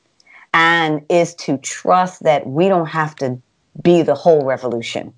and 0.52 1.02
is 1.08 1.34
to 1.36 1.56
trust 1.58 2.22
that 2.24 2.46
we 2.46 2.68
don't 2.68 2.86
have 2.86 3.16
to 3.16 3.40
be 3.82 4.02
the 4.02 4.14
whole 4.14 4.44
revolution, 4.44 5.12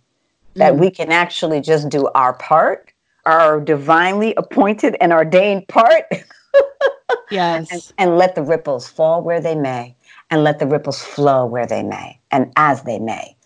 that 0.54 0.74
mm. 0.74 0.78
we 0.78 0.90
can 0.90 1.12
actually 1.12 1.60
just 1.60 1.88
do 1.88 2.08
our 2.14 2.34
part, 2.34 2.92
our 3.26 3.60
divinely 3.60 4.34
appointed 4.36 4.96
and 5.00 5.12
ordained 5.12 5.66
part. 5.68 6.04
yes. 7.30 7.70
And, 7.70 7.92
and 7.98 8.18
let 8.18 8.34
the 8.34 8.42
ripples 8.42 8.88
fall 8.88 9.22
where 9.22 9.40
they 9.40 9.54
may 9.54 9.94
and 10.30 10.44
let 10.44 10.58
the 10.58 10.66
ripples 10.66 11.02
flow 11.02 11.46
where 11.46 11.66
they 11.66 11.82
may 11.82 12.18
and 12.30 12.52
as 12.56 12.82
they 12.82 12.98
may. 12.98 13.36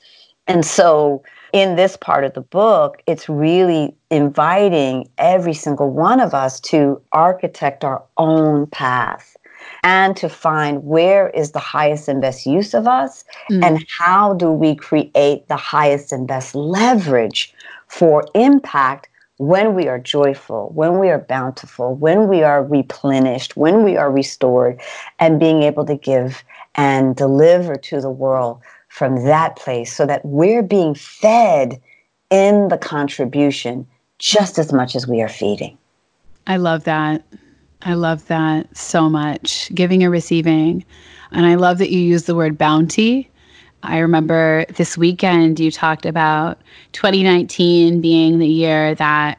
And 0.47 0.65
so, 0.65 1.23
in 1.55 1.77
this 1.77 1.97
part 1.97 2.25
of 2.25 2.35
the 2.35 2.43
book, 2.43 3.01
it's 3.07 3.29
really 3.29 3.95
inviting 4.11 5.09
every 5.19 5.55
single 5.55 5.89
one 5.89 6.21
of 6.21 6.35
us 6.35 6.61
to 6.61 7.01
architect 7.13 7.85
our 7.85 8.03
own 8.19 8.67
path 8.67 9.34
and 9.85 10.17
to 10.17 10.31
find 10.31 10.83
where 10.83 11.29
is 11.31 11.53
the 11.53 11.59
highest 11.61 12.09
and 12.09 12.21
best 12.21 12.47
use 12.47 12.73
of 12.73 12.89
us 12.89 13.23
mm. 13.51 13.63
and 13.63 13.87
how 13.89 14.33
do 14.33 14.51
we 14.51 14.75
create 14.75 15.47
the 15.49 15.57
highest 15.57 16.11
and 16.11 16.27
best 16.27 16.55
leverage 16.55 17.55
for 17.87 18.27
impact 18.35 19.09
when 19.37 19.75
we 19.75 19.87
are 19.87 19.99
joyful, 19.99 20.71
when 20.75 20.99
we 20.99 21.11
are 21.11 21.19
bountiful, 21.19 21.95
when 21.97 22.29
we 22.29 22.43
are 22.43 22.65
replenished, 22.65 23.57
when 23.57 23.83
we 23.83 23.97
are 23.97 24.11
restored, 24.11 24.81
and 25.19 25.39
being 25.39 25.63
able 25.63 25.85
to 25.85 25.97
give 25.97 26.43
and 26.77 27.15
deliver 27.17 27.77
to 27.77 28.01
the 28.01 28.11
world 28.11 28.61
from 28.89 29.25
that 29.25 29.57
place 29.57 29.95
so 29.95 30.07
that 30.07 30.25
we're 30.25 30.63
being 30.63 30.95
fed 30.95 31.81
in 32.31 32.69
the 32.69 32.79
contribution 32.79 33.87
just 34.19 34.59
as 34.59 34.73
much 34.73 34.97
as 34.97 35.07
we 35.07 35.21
are 35.21 35.29
feeding. 35.29 35.77
I 36.47 36.57
love 36.57 36.85
that. 36.85 37.23
I 37.85 37.95
love 37.95 38.27
that 38.29 38.77
so 38.77 39.09
much. 39.09 39.71
Giving 39.75 40.03
and 40.03 40.11
receiving. 40.13 40.85
And 41.33 41.47
I 41.47 41.55
love 41.55 41.79
that 41.79 41.91
you 41.91 41.99
use 41.99 42.25
the 42.25 42.35
word 42.35 42.57
bounty. 42.57 43.31
I 43.83 43.99
remember 43.99 44.65
this 44.77 44.97
weekend 44.97 45.61
you 45.61 45.71
talked 45.71 46.07
about 46.07 46.59
2019 46.93 48.01
being 48.01 48.39
the 48.39 48.49
year 48.49 48.95
that 48.95 49.39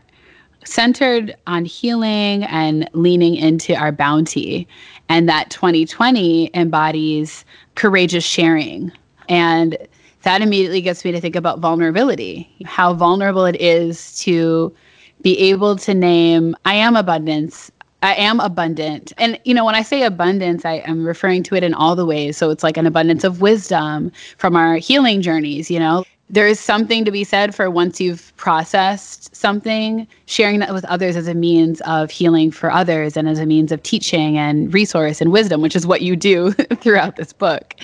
centered 0.64 1.36
on 1.48 1.66
healing 1.66 2.44
and 2.44 2.90
leaning 2.94 3.36
into 3.36 3.76
our 3.76 3.92
bounty, 3.92 4.68
and 5.10 5.30
that 5.30 5.50
2020 5.50 6.52
embodies 6.54 7.46
courageous 7.76 8.24
sharing 8.24 8.92
and 9.30 9.78
that 10.24 10.42
immediately 10.42 10.82
gets 10.82 11.06
me 11.06 11.12
to 11.12 11.22
think 11.22 11.36
about 11.36 11.60
vulnerability, 11.60 12.50
how 12.66 12.94
vulnerable 12.94 13.46
it 13.46 13.60
is 13.62 14.18
to 14.20 14.76
be 15.22 15.38
able 15.38 15.76
to 15.76 15.94
name, 15.94 16.56
I 16.66 16.74
am 16.76 16.96
abundance. 16.96 17.72
I 18.02 18.14
am 18.16 18.40
abundant. 18.40 19.14
And, 19.18 19.40
you 19.46 19.54
know, 19.54 19.66
when 19.66 19.76
I 19.76 19.82
say 19.82 20.04
abundance, 20.04 20.66
I 20.66 20.76
am 20.86 21.06
referring 21.06 21.44
to 21.44 21.56
it 21.56 21.64
in 21.64 21.74
all 21.74 21.96
the 21.96 22.06
ways. 22.06 22.38
So 22.38 22.52
it's 22.52 22.64
like 22.64 22.78
an 22.78 22.86
abundance 22.86 23.24
of 23.24 23.42
wisdom 23.42 24.12
from 24.38 24.56
our 24.56 24.76
healing 24.76 25.22
journeys, 25.22 25.72
you 25.72 25.80
know, 25.80 26.06
there 26.30 26.48
is 26.48 26.60
something 26.60 27.06
to 27.06 27.12
be 27.12 27.24
said 27.24 27.54
for 27.54 27.70
once 27.70 28.02
you've 28.02 28.36
processed 28.36 29.36
something, 29.36 30.08
sharing 30.26 30.60
that 30.60 30.74
with 30.74 30.84
others 30.86 31.16
as 31.16 31.28
a 31.28 31.36
means 31.36 31.82
of 31.82 32.10
healing 32.10 32.50
for 32.50 32.72
others 32.72 33.16
and 33.16 33.30
as 33.30 33.38
a 33.38 33.46
means 33.46 33.72
of 33.72 33.84
teaching 33.84 34.36
and 34.36 34.74
resource 34.74 35.22
and 35.22 35.32
wisdom, 35.32 35.62
which 35.62 35.76
is 35.76 35.86
what 35.86 36.02
you 36.02 36.16
do 36.16 36.52
throughout 36.82 37.16
this 37.16 37.32
book. 37.32 37.76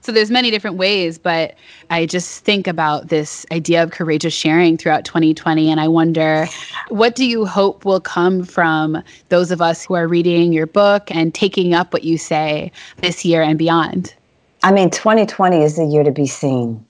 So 0.00 0.12
there's 0.12 0.30
many 0.30 0.52
different 0.52 0.76
ways, 0.76 1.18
but 1.18 1.56
I 1.90 2.06
just 2.06 2.44
think 2.44 2.68
about 2.68 3.08
this 3.08 3.44
idea 3.50 3.82
of 3.82 3.90
courageous 3.90 4.32
sharing 4.32 4.76
throughout 4.76 5.04
2020 5.04 5.68
and 5.68 5.80
I 5.80 5.88
wonder 5.88 6.46
what 6.90 7.16
do 7.16 7.26
you 7.26 7.46
hope 7.46 7.84
will 7.84 8.00
come 8.00 8.44
from 8.44 9.02
those 9.28 9.50
of 9.50 9.60
us 9.60 9.84
who 9.84 9.94
are 9.94 10.06
reading 10.06 10.52
your 10.52 10.66
book 10.66 11.10
and 11.10 11.34
taking 11.34 11.74
up 11.74 11.92
what 11.92 12.04
you 12.04 12.16
say 12.16 12.70
this 12.98 13.24
year 13.24 13.42
and 13.42 13.58
beyond? 13.58 14.14
I 14.62 14.70
mean, 14.70 14.90
2020 14.90 15.62
is 15.62 15.76
the 15.76 15.84
year 15.84 16.04
to 16.04 16.12
be 16.12 16.26
seen 16.26 16.84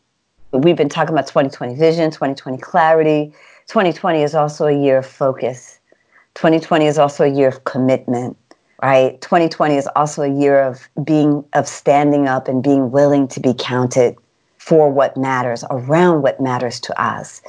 We've 0.53 0.77
been 0.77 0.89
talking 0.89 1.15
about 1.15 1.27
2020 1.27 1.75
vision, 1.75 2.11
2020 2.11 2.57
clarity. 2.59 3.33
2020 3.67 4.23
is 4.23 4.35
also 4.35 4.67
a 4.67 4.73
year 4.73 4.97
of 4.99 5.07
focus. 5.07 5.79
2020 6.37 6.87
is 6.87 6.99
also 6.99 7.25
a 7.25 7.29
year 7.29 7.49
of 7.49 7.65
commitment, 7.65 8.35
right? 8.83 9.21
2020 9.21 9.77
is 9.77 9.87
also 9.95 10.23
a 10.23 10.33
year 10.33 10.63
of 10.63 10.89
being, 11.05 11.45
of 11.53 11.69
standing 11.69 12.29
up 12.29 12.49
and 12.49 12.63
being 12.63 12.91
willing 12.91 13.29
to 13.29 13.41
be 13.41 13.53
counted 13.53 14.17
for 14.57 14.91
what 14.91 15.19
matters, 15.19 15.65
around 15.71 16.23
what 16.23 16.41
matters 16.41 16.81
to 16.81 16.99
us. 17.01 17.43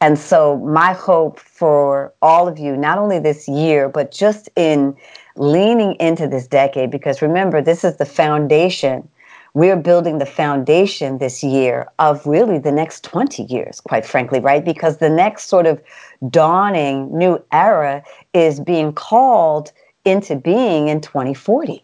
And 0.00 0.16
so, 0.16 0.58
my 0.58 0.92
hope 0.92 1.40
for 1.40 2.12
all 2.22 2.46
of 2.46 2.58
you, 2.58 2.76
not 2.76 2.98
only 2.98 3.18
this 3.18 3.48
year, 3.48 3.88
but 3.88 4.12
just 4.12 4.48
in 4.54 4.96
leaning 5.36 5.96
into 5.98 6.28
this 6.28 6.46
decade, 6.46 6.90
because 6.90 7.20
remember, 7.20 7.60
this 7.60 7.82
is 7.82 7.96
the 7.96 8.04
foundation 8.04 9.08
we're 9.54 9.76
building 9.76 10.18
the 10.18 10.26
foundation 10.26 11.18
this 11.18 11.42
year 11.42 11.86
of 12.00 12.26
really 12.26 12.58
the 12.58 12.72
next 12.72 13.04
20 13.04 13.44
years, 13.44 13.80
quite 13.80 14.04
frankly, 14.04 14.40
right? 14.40 14.64
Because 14.64 14.98
the 14.98 15.08
next 15.08 15.44
sort 15.44 15.66
of 15.66 15.80
dawning 16.28 17.16
new 17.16 17.42
era 17.52 18.02
is 18.32 18.58
being 18.58 18.92
called 18.92 19.72
into 20.04 20.34
being 20.34 20.88
in 20.88 21.00
2040. 21.00 21.82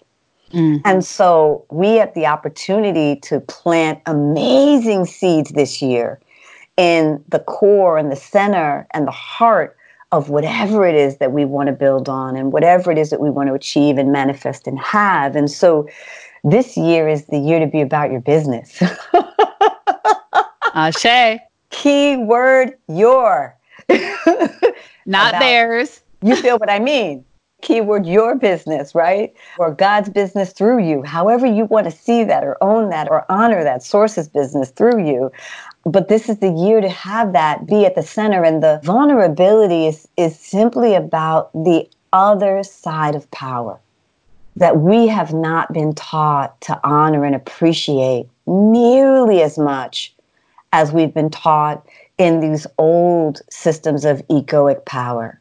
Mm-hmm. 0.52 0.78
And 0.84 1.04
so 1.04 1.64
we 1.70 1.94
have 1.94 2.12
the 2.14 2.26
opportunity 2.26 3.16
to 3.20 3.38
plant 3.40 4.00
amazing 4.06 5.06
seeds 5.06 5.50
this 5.50 5.80
year 5.80 6.18
in 6.76 7.22
the 7.28 7.38
core 7.38 7.98
and 7.98 8.10
the 8.10 8.16
center 8.16 8.86
and 8.92 9.06
the 9.06 9.12
heart 9.12 9.76
of 10.10 10.28
whatever 10.28 10.84
it 10.84 10.96
is 10.96 11.18
that 11.18 11.30
we 11.30 11.44
want 11.44 11.68
to 11.68 11.72
build 11.72 12.08
on 12.08 12.34
and 12.34 12.52
whatever 12.52 12.90
it 12.90 12.98
is 12.98 13.10
that 13.10 13.20
we 13.20 13.30
want 13.30 13.48
to 13.48 13.54
achieve 13.54 13.96
and 13.96 14.10
manifest 14.10 14.66
and 14.66 14.76
have. 14.80 15.36
And 15.36 15.48
so 15.48 15.88
this 16.44 16.76
year 16.76 17.08
is 17.08 17.26
the 17.26 17.38
year 17.38 17.58
to 17.58 17.66
be 17.66 17.80
about 17.80 18.10
your 18.10 18.20
business. 18.20 18.82
Ashe. 20.74 21.40
Key 21.70 22.16
word 22.16 22.74
your. 22.88 23.56
Not 25.06 25.30
about, 25.30 25.40
theirs. 25.40 26.00
You 26.22 26.36
feel 26.36 26.58
what 26.58 26.68
I 26.68 26.78
mean? 26.78 27.24
Keyword 27.62 28.04
your 28.04 28.34
business, 28.34 28.94
right? 28.94 29.34
Or 29.58 29.72
God's 29.72 30.10
business 30.10 30.52
through 30.52 30.86
you. 30.86 31.02
However 31.02 31.46
you 31.46 31.64
want 31.64 31.86
to 31.86 31.90
see 31.90 32.24
that 32.24 32.44
or 32.44 32.62
own 32.62 32.90
that 32.90 33.10
or 33.10 33.24
honor 33.30 33.64
that 33.64 33.82
source's 33.82 34.28
business 34.28 34.70
through 34.70 35.06
you. 35.06 35.32
But 35.84 36.08
this 36.08 36.28
is 36.28 36.38
the 36.38 36.50
year 36.50 36.82
to 36.82 36.88
have 36.90 37.32
that 37.32 37.66
be 37.66 37.86
at 37.86 37.94
the 37.94 38.02
center. 38.02 38.44
And 38.44 38.62
the 38.62 38.80
vulnerability 38.84 39.86
is, 39.86 40.06
is 40.18 40.38
simply 40.38 40.94
about 40.94 41.52
the 41.52 41.88
other 42.12 42.62
side 42.62 43.14
of 43.14 43.30
power 43.30 43.80
that 44.56 44.78
we 44.78 45.06
have 45.06 45.32
not 45.32 45.72
been 45.72 45.94
taught 45.94 46.60
to 46.62 46.78
honor 46.84 47.24
and 47.24 47.34
appreciate 47.34 48.28
nearly 48.46 49.42
as 49.42 49.58
much 49.58 50.14
as 50.72 50.92
we've 50.92 51.14
been 51.14 51.30
taught 51.30 51.84
in 52.18 52.40
these 52.40 52.66
old 52.78 53.40
systems 53.50 54.04
of 54.04 54.26
egoic 54.28 54.84
power. 54.84 55.40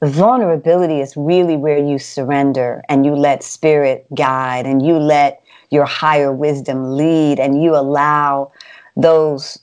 The 0.00 0.08
vulnerability 0.08 1.00
is 1.00 1.16
really 1.16 1.56
where 1.56 1.78
you 1.78 1.98
surrender 1.98 2.82
and 2.88 3.04
you 3.04 3.14
let 3.14 3.42
spirit 3.42 4.06
guide 4.14 4.66
and 4.66 4.84
you 4.84 4.98
let 4.98 5.42
your 5.70 5.84
higher 5.84 6.32
wisdom 6.32 6.96
lead 6.96 7.40
and 7.40 7.62
you 7.62 7.74
allow 7.74 8.52
those 8.96 9.58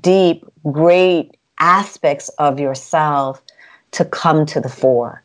deep, 0.00 0.44
great 0.70 1.36
aspects 1.58 2.28
of 2.38 2.60
yourself 2.60 3.42
to 3.92 4.04
come 4.04 4.44
to 4.46 4.60
the 4.60 4.68
fore 4.68 5.22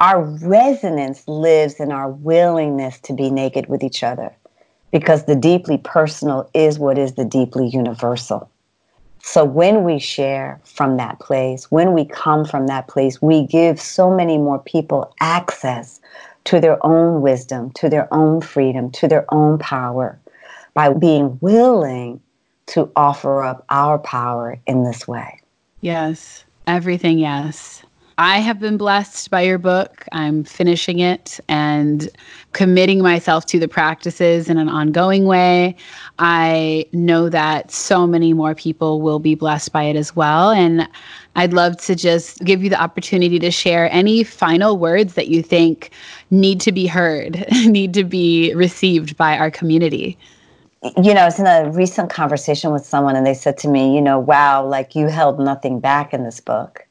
our 0.00 0.22
resonance 0.22 1.26
lives 1.28 1.74
in 1.80 1.92
our 1.92 2.10
willingness 2.10 2.98
to 3.00 3.12
be 3.12 3.30
naked 3.30 3.68
with 3.68 3.82
each 3.82 4.02
other 4.02 4.34
because 4.92 5.24
the 5.24 5.36
deeply 5.36 5.78
personal 5.78 6.48
is 6.54 6.78
what 6.78 6.98
is 6.98 7.14
the 7.14 7.24
deeply 7.24 7.68
universal. 7.68 8.50
So 9.22 9.44
when 9.44 9.84
we 9.84 9.98
share 9.98 10.60
from 10.64 10.98
that 10.98 11.18
place, 11.18 11.70
when 11.70 11.92
we 11.92 12.04
come 12.04 12.44
from 12.44 12.66
that 12.66 12.88
place, 12.88 13.22
we 13.22 13.46
give 13.46 13.80
so 13.80 14.14
many 14.14 14.36
more 14.36 14.58
people 14.58 15.14
access 15.20 16.00
to 16.44 16.60
their 16.60 16.84
own 16.84 17.22
wisdom, 17.22 17.70
to 17.72 17.88
their 17.88 18.12
own 18.12 18.40
freedom, 18.40 18.90
to 18.92 19.08
their 19.08 19.24
own 19.32 19.58
power 19.58 20.20
by 20.74 20.92
being 20.92 21.38
willing 21.40 22.20
to 22.66 22.90
offer 22.96 23.42
up 23.42 23.64
our 23.70 23.98
power 23.98 24.58
in 24.66 24.84
this 24.84 25.08
way. 25.08 25.40
Yes, 25.80 26.44
everything, 26.66 27.18
yes. 27.18 27.83
I 28.16 28.38
have 28.38 28.60
been 28.60 28.76
blessed 28.76 29.28
by 29.30 29.40
your 29.40 29.58
book. 29.58 30.04
I'm 30.12 30.44
finishing 30.44 31.00
it 31.00 31.40
and 31.48 32.08
committing 32.52 33.02
myself 33.02 33.44
to 33.46 33.58
the 33.58 33.66
practices 33.66 34.48
in 34.48 34.56
an 34.56 34.68
ongoing 34.68 35.24
way. 35.24 35.74
I 36.20 36.86
know 36.92 37.28
that 37.28 37.72
so 37.72 38.06
many 38.06 38.32
more 38.32 38.54
people 38.54 39.00
will 39.00 39.18
be 39.18 39.34
blessed 39.34 39.72
by 39.72 39.82
it 39.84 39.96
as 39.96 40.14
well. 40.14 40.50
And 40.50 40.88
I'd 41.34 41.52
love 41.52 41.76
to 41.78 41.96
just 41.96 42.38
give 42.44 42.62
you 42.62 42.70
the 42.70 42.80
opportunity 42.80 43.40
to 43.40 43.50
share 43.50 43.90
any 43.90 44.22
final 44.22 44.78
words 44.78 45.14
that 45.14 45.26
you 45.26 45.42
think 45.42 45.90
need 46.30 46.60
to 46.60 46.70
be 46.70 46.86
heard, 46.86 47.44
need 47.66 47.92
to 47.94 48.04
be 48.04 48.54
received 48.54 49.16
by 49.16 49.36
our 49.36 49.50
community 49.50 50.16
you 51.02 51.14
know, 51.14 51.22
I 51.22 51.24
was 51.24 51.38
in 51.38 51.46
a 51.46 51.70
recent 51.70 52.10
conversation 52.10 52.70
with 52.70 52.84
someone 52.84 53.16
and 53.16 53.26
they 53.26 53.32
said 53.32 53.56
to 53.58 53.68
me, 53.68 53.94
you 53.94 54.02
know, 54.02 54.18
wow, 54.18 54.66
like 54.66 54.94
you 54.94 55.06
held 55.06 55.40
nothing 55.40 55.80
back 55.80 56.12
in 56.12 56.24
this 56.24 56.40
book. 56.40 56.86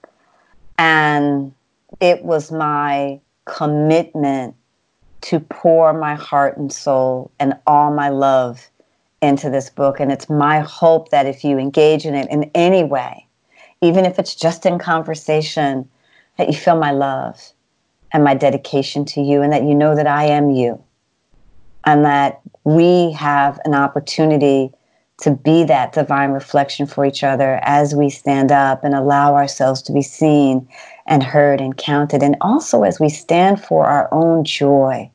And 0.77 1.53
it 1.99 2.23
was 2.23 2.51
my 2.51 3.19
commitment 3.45 4.55
to 5.21 5.39
pour 5.39 5.93
my 5.93 6.15
heart 6.15 6.57
and 6.57 6.71
soul 6.71 7.31
and 7.39 7.53
all 7.65 7.93
my 7.93 8.09
love 8.09 8.69
into 9.21 9.49
this 9.49 9.69
book. 9.69 9.99
And 9.99 10.11
it's 10.11 10.29
my 10.29 10.59
hope 10.59 11.09
that 11.09 11.25
if 11.25 11.43
you 11.43 11.57
engage 11.57 12.05
in 12.05 12.13
it 12.13 12.29
in 12.29 12.51
any 12.53 12.83
way, 12.83 13.25
even 13.81 14.05
if 14.05 14.19
it's 14.19 14.35
just 14.35 14.65
in 14.65 14.79
conversation, 14.79 15.89
that 16.37 16.47
you 16.47 16.53
feel 16.53 16.77
my 16.77 16.91
love 16.91 17.51
and 18.11 18.23
my 18.23 18.33
dedication 18.33 19.05
to 19.05 19.21
you, 19.21 19.41
and 19.41 19.51
that 19.53 19.63
you 19.63 19.73
know 19.73 19.95
that 19.95 20.07
I 20.07 20.25
am 20.25 20.49
you, 20.49 20.83
and 21.85 22.05
that 22.05 22.41
we 22.63 23.11
have 23.11 23.59
an 23.65 23.73
opportunity 23.73 24.71
to 25.21 25.31
be 25.31 25.63
that 25.63 25.93
divine 25.93 26.31
reflection 26.31 26.85
for 26.85 27.05
each 27.05 27.23
other 27.23 27.59
as 27.63 27.95
we 27.95 28.09
stand 28.09 28.51
up 28.51 28.83
and 28.83 28.93
allow 28.93 29.35
ourselves 29.35 29.81
to 29.83 29.93
be 29.93 30.01
seen 30.01 30.67
and 31.05 31.23
heard 31.23 31.61
and 31.61 31.77
counted. 31.77 32.23
And 32.23 32.35
also 32.41 32.83
as 32.83 32.99
we 32.99 33.09
stand 33.09 33.63
for 33.63 33.85
our 33.85 34.09
own 34.11 34.43
joy 34.43 35.09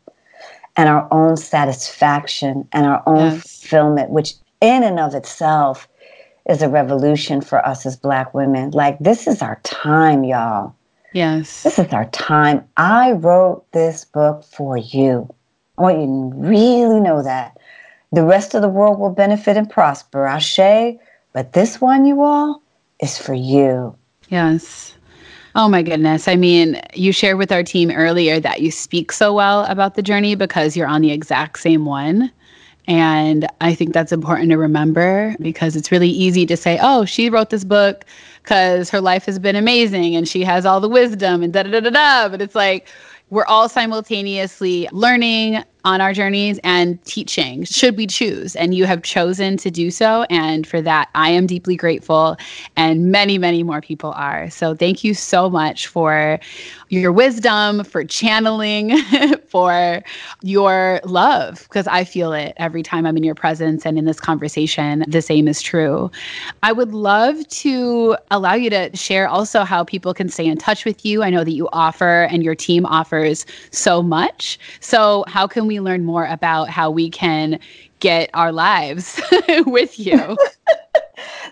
and 0.77 0.89
our 0.89 1.09
own 1.13 1.37
satisfaction 1.37 2.69
and 2.73 2.87
our 2.87 3.03
own 3.07 3.33
yes. 3.33 3.43
fulfillment, 3.43 4.11
which 4.11 4.35
in 4.61 4.83
and 4.85 5.01
of 5.01 5.15
itself 5.15 5.89
is 6.49 6.63
a 6.63 6.69
revolution 6.69 7.41
for 7.41 7.65
us 7.67 7.85
as 7.85 7.97
Black 7.97 8.33
women. 8.33 8.71
Like, 8.71 8.99
this 9.01 9.27
is 9.27 9.43
our 9.43 9.61
time, 9.65 10.25
y'all. 10.25 10.75
Yes. 11.13 11.63
This 11.63 11.79
is 11.79 11.93
our 11.93 12.07
time. 12.07 12.65
I 12.77 13.13
wrote 13.13 13.71
this 13.73 14.05
book 14.05 14.45
for 14.45 14.77
you. 14.77 15.29
I 15.77 15.83
want 15.83 15.99
you 16.01 16.07
to 16.07 16.49
really 16.49 17.01
know 17.01 17.23
that. 17.23 17.57
The 18.13 18.25
rest 18.25 18.55
of 18.55 18.63
the 18.63 18.69
world 18.69 18.99
will 18.99 19.11
benefit 19.11 19.57
and 19.57 19.69
prosper. 19.69 20.27
Ashe. 20.27 20.99
But 21.33 21.53
this 21.53 21.81
one, 21.81 22.07
you 22.07 22.23
all, 22.23 22.63
is 23.01 23.19
for 23.19 23.35
you. 23.35 23.97
Yes. 24.29 24.95
Oh 25.55 25.69
my 25.69 25.83
goodness. 25.83 26.29
I 26.29 26.37
mean, 26.37 26.81
you 26.95 27.13
shared 27.13 27.39
with 27.39 27.53
our 27.53 27.63
team 27.63 27.91
earlier 27.91 28.41
that 28.41 28.61
you 28.61 28.71
speak 28.71 29.13
so 29.13 29.33
well 29.33 29.65
about 29.65 29.95
the 29.95 30.03
journey 30.03 30.35
because 30.35 30.77
you're 30.77 30.87
on 30.87 31.03
the 31.03 31.11
exact 31.11 31.59
same 31.59 31.85
one. 31.85 32.31
And 32.87 33.47
I 33.61 33.75
think 33.75 33.93
that's 33.93 34.13
important 34.13 34.51
to 34.51 34.57
remember 34.57 35.37
because 35.41 35.77
it's 35.77 35.93
really 35.93 36.09
easy 36.09 36.47
to 36.47 36.57
say, 36.57 36.79
oh, 36.81 37.05
she 37.05 37.29
wrote 37.29 37.51
this 37.51 37.65
book 37.65 38.05
because 38.43 38.89
her 38.89 39.01
life 39.01 39.27
has 39.27 39.39
been 39.39 39.57
amazing 39.57 40.17
and 40.17 40.27
she 40.27 40.43
has 40.43 40.65
all 40.65 40.81
the 40.81 40.89
wisdom 40.89 41.43
and 41.43 41.53
da 41.53 41.65
da 41.65 41.71
da 41.71 41.81
da 41.81 41.91
da. 41.91 42.29
But 42.31 42.41
it's 42.41 42.55
like, 42.55 42.89
we're 43.31 43.45
all 43.45 43.69
simultaneously 43.69 44.89
learning 44.91 45.63
on 45.89 46.03
our 46.03 46.13
journeys 46.13 46.61
and 46.65 47.03
teaching 47.07 47.65
should 47.65 47.97
we 47.97 48.07
choose. 48.07 48.55
And 48.57 48.75
you 48.75 48.85
have 48.85 49.03
chosen 49.03 49.57
to 49.57 49.71
do 49.71 49.91
so. 49.91 50.27
And 50.29 50.67
for 50.67 50.83
that 50.83 51.09
i 51.15 51.31
am 51.31 51.47
deeply 51.47 51.77
grateful. 51.77 52.37
And 52.77 53.11
many 53.11 53.39
many 53.39 53.63
more 53.63 53.81
people 53.81 54.13
are. 54.13 54.51
So 54.51 54.75
thank 54.75 55.03
you 55.03 55.15
so 55.15 55.49
much 55.49 55.87
for 55.87 56.39
your 56.91 57.11
wisdom 57.11 57.85
for 57.85 58.05
channeling 58.05 58.99
for 59.49 60.03
your 60.43 61.01
love. 61.05 61.63
Because 61.63 61.87
i 61.87 62.05
feel 62.05 62.35
it 62.35 62.53
every 62.59 62.83
time 62.83 63.07
i'm 63.07 63.17
in 63.17 63.23
your 63.23 63.35
presence 63.35 63.87
and 63.87 63.97
in 63.97 64.05
this 64.05 64.21
conversation 64.21 65.07
the 65.09 65.23
same 65.23 65.49
is 65.49 65.63
true. 65.63 66.11
I 66.63 66.73
would 66.73 66.93
love 66.93 67.49
to 67.49 68.17
allow 68.31 68.53
you 68.53 68.69
to 68.69 68.95
share 68.95 69.27
also 69.27 69.65
how 69.65 69.85
people 69.85 70.13
can 70.13 70.29
stay 70.29 70.45
in 70.45 70.59
touch 70.59 70.85
with 70.85 71.07
you. 71.07 71.23
I 71.23 71.31
know 71.31 71.45
that 71.45 71.53
you 71.53 71.67
offer 71.73 72.25
and 72.25 72.45
your 72.45 72.55
team 72.55 72.85
offers 72.85 73.47
so 73.71 74.03
much. 74.03 74.59
So 74.81 75.25
how 75.29 75.47
can 75.47 75.67
we 75.67 75.78
learn 75.83 76.05
more 76.05 76.27
about 76.27 76.69
how 76.71 76.91
we 76.91 77.11
can 77.11 77.59
get 78.01 78.31
our 78.35 78.53
lives 78.53 79.21
with 79.67 79.99
you. 79.99 80.37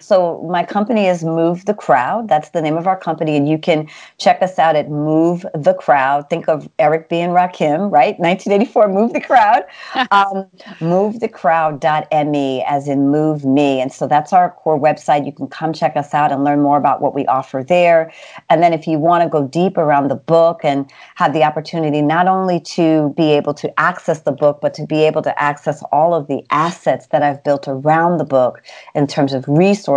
So 0.07 0.41
my 0.49 0.63
company 0.63 1.09
is 1.09 1.25
Move 1.25 1.65
the 1.65 1.75
Crowd. 1.75 2.29
That's 2.29 2.51
the 2.51 2.63
name 2.63 2.77
of 2.77 2.87
our 2.87 2.97
company, 2.97 3.37
and 3.37 3.49
you 3.49 3.59
can 3.59 3.89
check 4.19 4.41
us 4.41 4.57
out 4.57 4.77
at 4.77 4.89
Move 4.89 5.45
the 5.53 5.75
Crowd. 5.75 6.31
Think 6.31 6.49
of 6.49 6.69
Eric 6.79 7.09
B 7.09 7.19
and 7.19 7.33
Rakim, 7.33 7.91
right? 7.91 8.17
1984, 8.21 8.87
Move 8.87 9.13
the 9.13 9.21
Crowd. 9.21 9.65
um, 10.13 10.47
movethecrowd.me, 10.79 12.63
as 12.69 12.87
in 12.87 13.09
Move 13.11 13.45
Me, 13.45 13.81
and 13.81 13.93
so 13.93 14.07
that's 14.07 14.33
our 14.33 14.53
core 14.53 14.79
website. 14.79 15.27
You 15.27 15.33
can 15.33 15.49
come 15.49 15.73
check 15.73 15.97
us 15.97 16.15
out 16.15 16.31
and 16.31 16.45
learn 16.45 16.63
more 16.63 16.79
about 16.79 17.01
what 17.01 17.13
we 17.13 17.27
offer 17.27 17.65
there. 17.67 18.13
And 18.49 18.63
then 18.63 18.73
if 18.73 18.87
you 18.87 19.01
want 19.01 19.25
to 19.25 19.29
go 19.29 19.49
deep 19.49 19.77
around 19.77 20.07
the 20.07 20.15
book 20.15 20.61
and 20.63 20.89
have 21.17 21.33
the 21.33 21.43
opportunity 21.43 22.01
not 22.01 22.29
only 22.29 22.61
to 22.61 23.13
be 23.17 23.33
able 23.33 23.55
to 23.55 23.81
access 23.81 24.21
the 24.21 24.31
book, 24.31 24.61
but 24.63 24.73
to 24.75 24.87
be 24.87 25.03
able 25.03 25.23
to 25.23 25.43
access 25.43 25.83
all 25.91 26.15
of 26.15 26.29
the 26.29 26.45
assets 26.51 27.09
that 27.09 27.25
I've 27.25 27.43
built 27.43 27.67
around 27.67 28.19
the 28.19 28.25
book 28.25 28.63
in 28.95 29.09
terms 29.09 29.33
of 29.35 29.45
resources, 29.49 29.96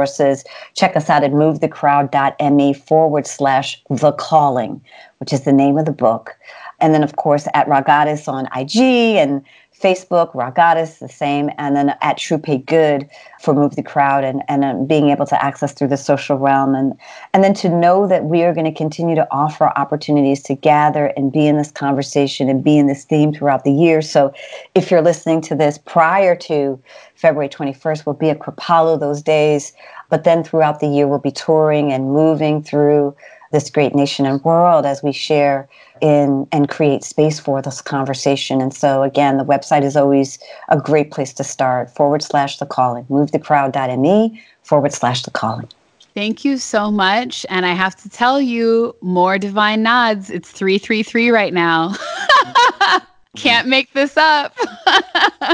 check 0.76 0.96
us 0.96 1.10
out 1.10 1.24
at 1.24 1.32
movethecrowd.me 1.32 2.74
forward 2.74 3.28
slash 3.28 3.82
the 3.90 4.12
calling, 4.14 4.82
which 5.20 5.34
is 5.34 5.42
the 5.42 5.54
name 5.54 5.78
of 5.78 5.86
the 5.86 5.92
book. 5.92 6.36
And 6.80 6.94
then, 6.94 7.04
of 7.04 7.16
course, 7.16 7.48
at 7.54 7.68
Ra 7.68 7.82
Goddess 7.82 8.28
on 8.28 8.48
IG 8.56 8.78
and 8.78 9.44
Facebook, 9.80 10.34
Ra 10.36 10.50
Goddess, 10.50 10.98
the 10.98 11.08
same, 11.08 11.50
and 11.58 11.76
then 11.76 11.96
at 12.02 12.18
True 12.18 12.38
Pay 12.38 12.58
Good 12.58 13.10
for 13.40 13.54
Move 13.54 13.76
the 13.76 13.84
Crowd 13.84 14.24
and, 14.24 14.44
and 14.48 14.66
uh, 14.66 14.74
being 14.86 15.10
able 15.10 15.26
to 15.28 15.44
access 15.44 15.74
through 15.74 15.88
the 15.88 15.98
social 15.98 16.38
realm. 16.38 16.76
And, 16.76 16.94
and 17.34 17.44
then 17.44 17.54
to 17.56 17.70
know 17.70 18.06
that 18.08 18.26
we 18.26 18.44
are 18.44 18.54
going 18.54 18.66
to 18.66 18.78
continue 18.78 19.16
to 19.16 19.28
offer 19.32 19.72
opportunities 19.78 20.44
to 20.44 20.56
gather 20.56 21.08
and 21.16 21.32
be 21.32 21.48
in 21.48 21.58
this 21.58 21.72
conversation 21.72 22.50
and 22.50 22.64
be 22.64 22.78
in 22.78 22.88
this 22.88 23.06
theme 23.06 23.34
throughout 23.34 23.64
the 23.64 23.72
year. 23.72 24.02
So 24.02 24.34
if 24.76 24.92
you're 24.92 25.02
listening 25.02 25.42
to 25.42 25.56
this 25.56 25.78
prior 25.78 26.36
to 26.36 26.82
February 27.16 27.50
21st, 27.50 28.06
we'll 28.06 28.16
be 28.16 28.30
at 28.30 28.40
Kripalu 28.40 29.00
those 29.00 29.22
days. 29.22 29.74
But 30.10 30.24
then 30.24 30.44
throughout 30.44 30.80
the 30.80 30.88
year, 30.88 31.08
we'll 31.08 31.20
be 31.20 31.32
touring 31.32 31.94
and 31.94 32.12
moving 32.12 32.64
through 32.64 33.16
this 33.52 33.70
great 33.70 33.96
nation 33.96 34.26
and 34.26 34.44
world 34.44 34.86
as 34.86 35.02
we 35.02 35.12
share 35.12 35.68
in 36.02 36.48
and 36.52 36.70
create 36.70 37.04
space 37.04 37.40
for 37.40 37.62
this 37.62 37.82
conversation. 37.82 38.62
And 38.62 38.74
so, 38.74 39.04
again, 39.04 39.38
the 39.38 39.46
website 39.46 39.84
is 39.84 39.96
always 39.96 40.40
a 40.70 40.80
great 40.80 41.12
place 41.12 41.34
to 41.34 41.44
start 41.44 41.90
forward 41.90 42.22
slash 42.22 42.58
the 42.58 42.66
calling, 42.66 43.06
movethecrowd.me 43.06 44.42
forward 44.64 44.94
slash 44.94 45.24
the 45.24 45.32
calling. 45.32 45.68
Thank 46.14 46.44
you 46.44 46.58
so 46.58 46.92
much. 46.92 47.46
And 47.50 47.66
I 47.66 47.74
have 47.74 47.96
to 47.98 48.10
tell 48.10 48.42
you, 48.42 48.96
more 49.02 49.38
divine 49.38 49.84
nods. 49.84 50.30
It's 50.30 50.52
333 50.52 51.30
right 51.30 51.54
now. 51.54 51.96
Can't 53.36 53.68
make 53.68 53.94
this 53.94 54.18
up. 54.18 54.58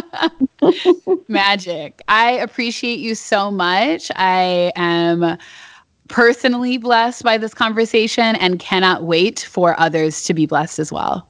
Magic. 1.27 2.01
I 2.07 2.31
appreciate 2.31 2.99
you 2.99 3.15
so 3.15 3.51
much. 3.51 4.11
I 4.15 4.71
am 4.75 5.37
personally 6.07 6.77
blessed 6.77 7.23
by 7.23 7.37
this 7.37 7.53
conversation 7.53 8.35
and 8.35 8.59
cannot 8.59 9.03
wait 9.03 9.47
for 9.49 9.79
others 9.79 10.23
to 10.23 10.33
be 10.33 10.45
blessed 10.45 10.79
as 10.79 10.91
well. 10.91 11.27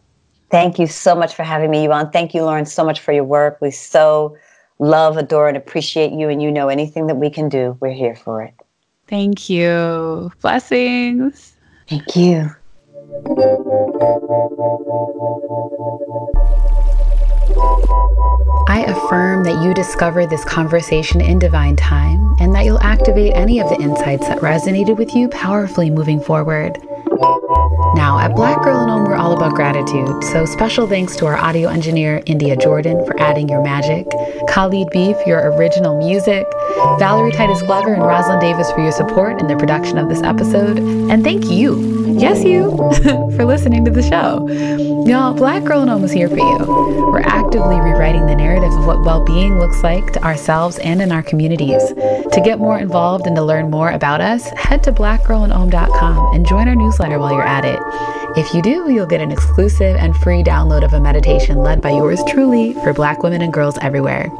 Thank 0.52 0.80
you 0.80 0.88
so 0.88 1.16
much 1.16 1.34
for 1.34 1.44
having 1.44 1.72
me, 1.72 1.86
Yvonne. 1.86 2.12
Thank 2.12 2.34
you, 2.34 2.44
Lauren, 2.44 2.66
so 2.66 2.84
much 2.86 3.00
for 3.00 3.12
your 3.12 3.24
work. 3.24 3.58
We 3.62 3.72
so 3.72 4.38
love, 4.80 5.18
adore, 5.18 5.48
and 5.48 5.58
appreciate 5.58 6.12
you. 6.12 6.30
And 6.30 6.42
you 6.42 6.52
know 6.52 6.70
anything 6.70 7.08
that 7.08 7.16
we 7.16 7.30
can 7.30 7.50
do, 7.50 7.78
we're 7.80 7.92
here 7.92 8.16
for 8.16 8.44
it. 8.44 8.54
Thank 9.08 9.50
you. 9.50 10.32
Blessings. 10.42 11.56
Thank 11.88 12.16
you. 12.16 12.50
I 18.68 18.84
affirm 18.88 19.43
that 19.43 19.64
you 19.64 19.74
discover 19.74 20.26
this 20.26 20.43
conversation 20.43 21.22
in 21.22 21.39
divine 21.39 21.76
time 21.76 22.36
and 22.39 22.53
that 22.53 22.66
you'll 22.66 22.82
activate 22.82 23.34
any 23.34 23.60
of 23.62 23.70
the 23.70 23.80
insights 23.80 24.28
that 24.28 24.39
resonated 24.39 24.97
with 24.97 25.16
you 25.16 25.30
powerfully 25.30 25.89
moving 25.89 26.20
forward. 26.20 26.78
Now, 27.95 28.20
at 28.20 28.36
Black 28.36 28.62
Girl 28.62 28.84
in 28.84 28.89
Om, 28.89 29.06
we're 29.06 29.16
all 29.16 29.32
about 29.32 29.53
gratitude, 29.53 30.22
so 30.26 30.45
special 30.45 30.86
thanks 30.86 31.16
to 31.18 31.28
our 31.28 31.38
audio 31.38 31.70
engineer, 31.70 32.22
India 32.26 32.58
Jordan, 32.58 33.06
for 33.06 33.18
adding 33.22 33.47
your 33.47 33.64
magic, 33.64 34.06
Khalid 34.49 34.89
B 34.91 35.14
for 35.14 35.24
your 35.26 35.51
original 35.53 35.97
music, 35.97 36.45
Valerie 36.99 37.32
Titus 37.32 37.62
Glover 37.62 37.93
and 37.93 38.03
Rosalind 38.03 38.41
Davis 38.41 38.70
for 38.72 38.82
your 38.82 38.91
support 38.91 39.39
in 39.39 39.47
the 39.47 39.56
production 39.56 39.97
of 39.97 40.10
this 40.10 40.22
episode, 40.24 40.78
and 40.78 41.24
thank 41.24 41.45
you. 41.45 42.03
Yes, 42.20 42.43
you, 42.43 42.72
for 43.36 43.45
listening 43.45 43.86
to 43.86 43.91
the 43.91 44.03
show. 44.03 44.95
Y'all, 45.06 45.36
Black 45.36 45.64
Girl 45.64 45.84
in 45.84 45.89
Om 45.89 46.03
is 46.03 46.12
here 46.12 46.28
for 46.28 46.38
you. 46.38 46.58
We're 47.12 47.20
actively 47.20 47.80
rewriting 47.80 48.26
the 48.26 48.34
narrative 48.34 48.74
of 48.74 48.88
what 48.88 49.03
well 49.06 49.24
being 49.24 49.60
looks 49.60 49.84
like 49.84 50.12
to 50.14 50.24
ourselves 50.24 50.80
and 50.80 50.99
in 50.99 51.12
our 51.12 51.22
communities. 51.22 51.84
To 51.89 52.41
get 52.43 52.58
more 52.58 52.80
involved 52.80 53.28
and 53.28 53.36
to 53.36 53.43
learn 53.43 53.70
more 53.70 53.91
about 53.91 54.20
us, 54.20 54.49
head 54.58 54.82
to 54.82 54.91
blackgirlinom.com 54.91 56.34
and 56.34 56.47
join 56.47 56.68
our 56.68 56.74
newsletter 56.74 57.20
while 57.20 57.34
you're 57.34 57.43
at 57.43 57.66
it. 57.66 57.80
If 58.36 58.51
you 58.56 58.64
do, 58.64 58.91
you'll 58.91 59.06
get 59.06 59.22
an 59.22 59.32
exclusive 59.32 59.95
and 59.95 60.18
free 60.18 60.41
download 60.41 60.84
of 60.84 60.93
a 60.93 60.99
meditation 60.99 61.58
led 61.58 61.84
by 61.84 61.91
yours 61.91 62.24
truly 62.28 62.74
for 62.74 62.91
Black 62.91 63.22
women 63.22 63.43
and 63.43 63.53
girls 63.53 63.78
everywhere. 63.84 64.32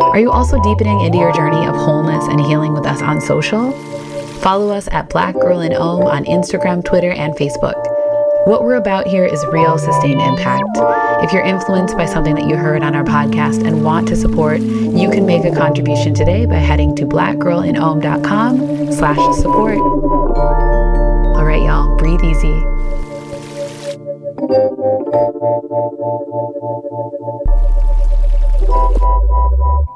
Are 0.00 0.20
you 0.20 0.30
also 0.30 0.62
deepening 0.62 1.00
into 1.00 1.16
your 1.16 1.32
journey 1.32 1.66
of 1.66 1.74
wholeness 1.74 2.26
and 2.28 2.42
healing 2.42 2.74
with 2.74 2.84
us 2.84 3.00
on 3.00 3.22
social? 3.22 3.72
Follow 4.42 4.68
us 4.68 4.86
at 4.92 5.08
Black 5.08 5.34
Girl 5.34 5.60
in 5.60 5.72
Om 5.72 6.02
on 6.02 6.26
Instagram, 6.26 6.84
Twitter, 6.84 7.12
and 7.12 7.32
Facebook. 7.36 7.95
What 8.46 8.62
we're 8.62 8.76
about 8.76 9.08
here 9.08 9.24
is 9.24 9.44
real 9.46 9.76
sustained 9.76 10.20
impact. 10.20 10.62
If 11.24 11.32
you're 11.32 11.42
influenced 11.42 11.96
by 11.96 12.06
something 12.06 12.36
that 12.36 12.46
you 12.46 12.54
heard 12.54 12.84
on 12.84 12.94
our 12.94 13.02
podcast 13.02 13.66
and 13.66 13.82
want 13.82 14.06
to 14.06 14.14
support, 14.14 14.60
you 14.60 15.10
can 15.10 15.26
make 15.26 15.44
a 15.44 15.50
contribution 15.52 16.14
today 16.14 16.46
by 16.46 16.58
heading 16.58 16.94
to 16.94 17.06
blackgirlinom.com 17.06 18.92
slash 18.92 19.36
support. 19.36 19.78
All 19.78 21.44
right, 21.44 21.60
y'all, 21.60 21.96
breathe 21.96 22.22
easy. 22.22 22.62
Thank 28.68 29.90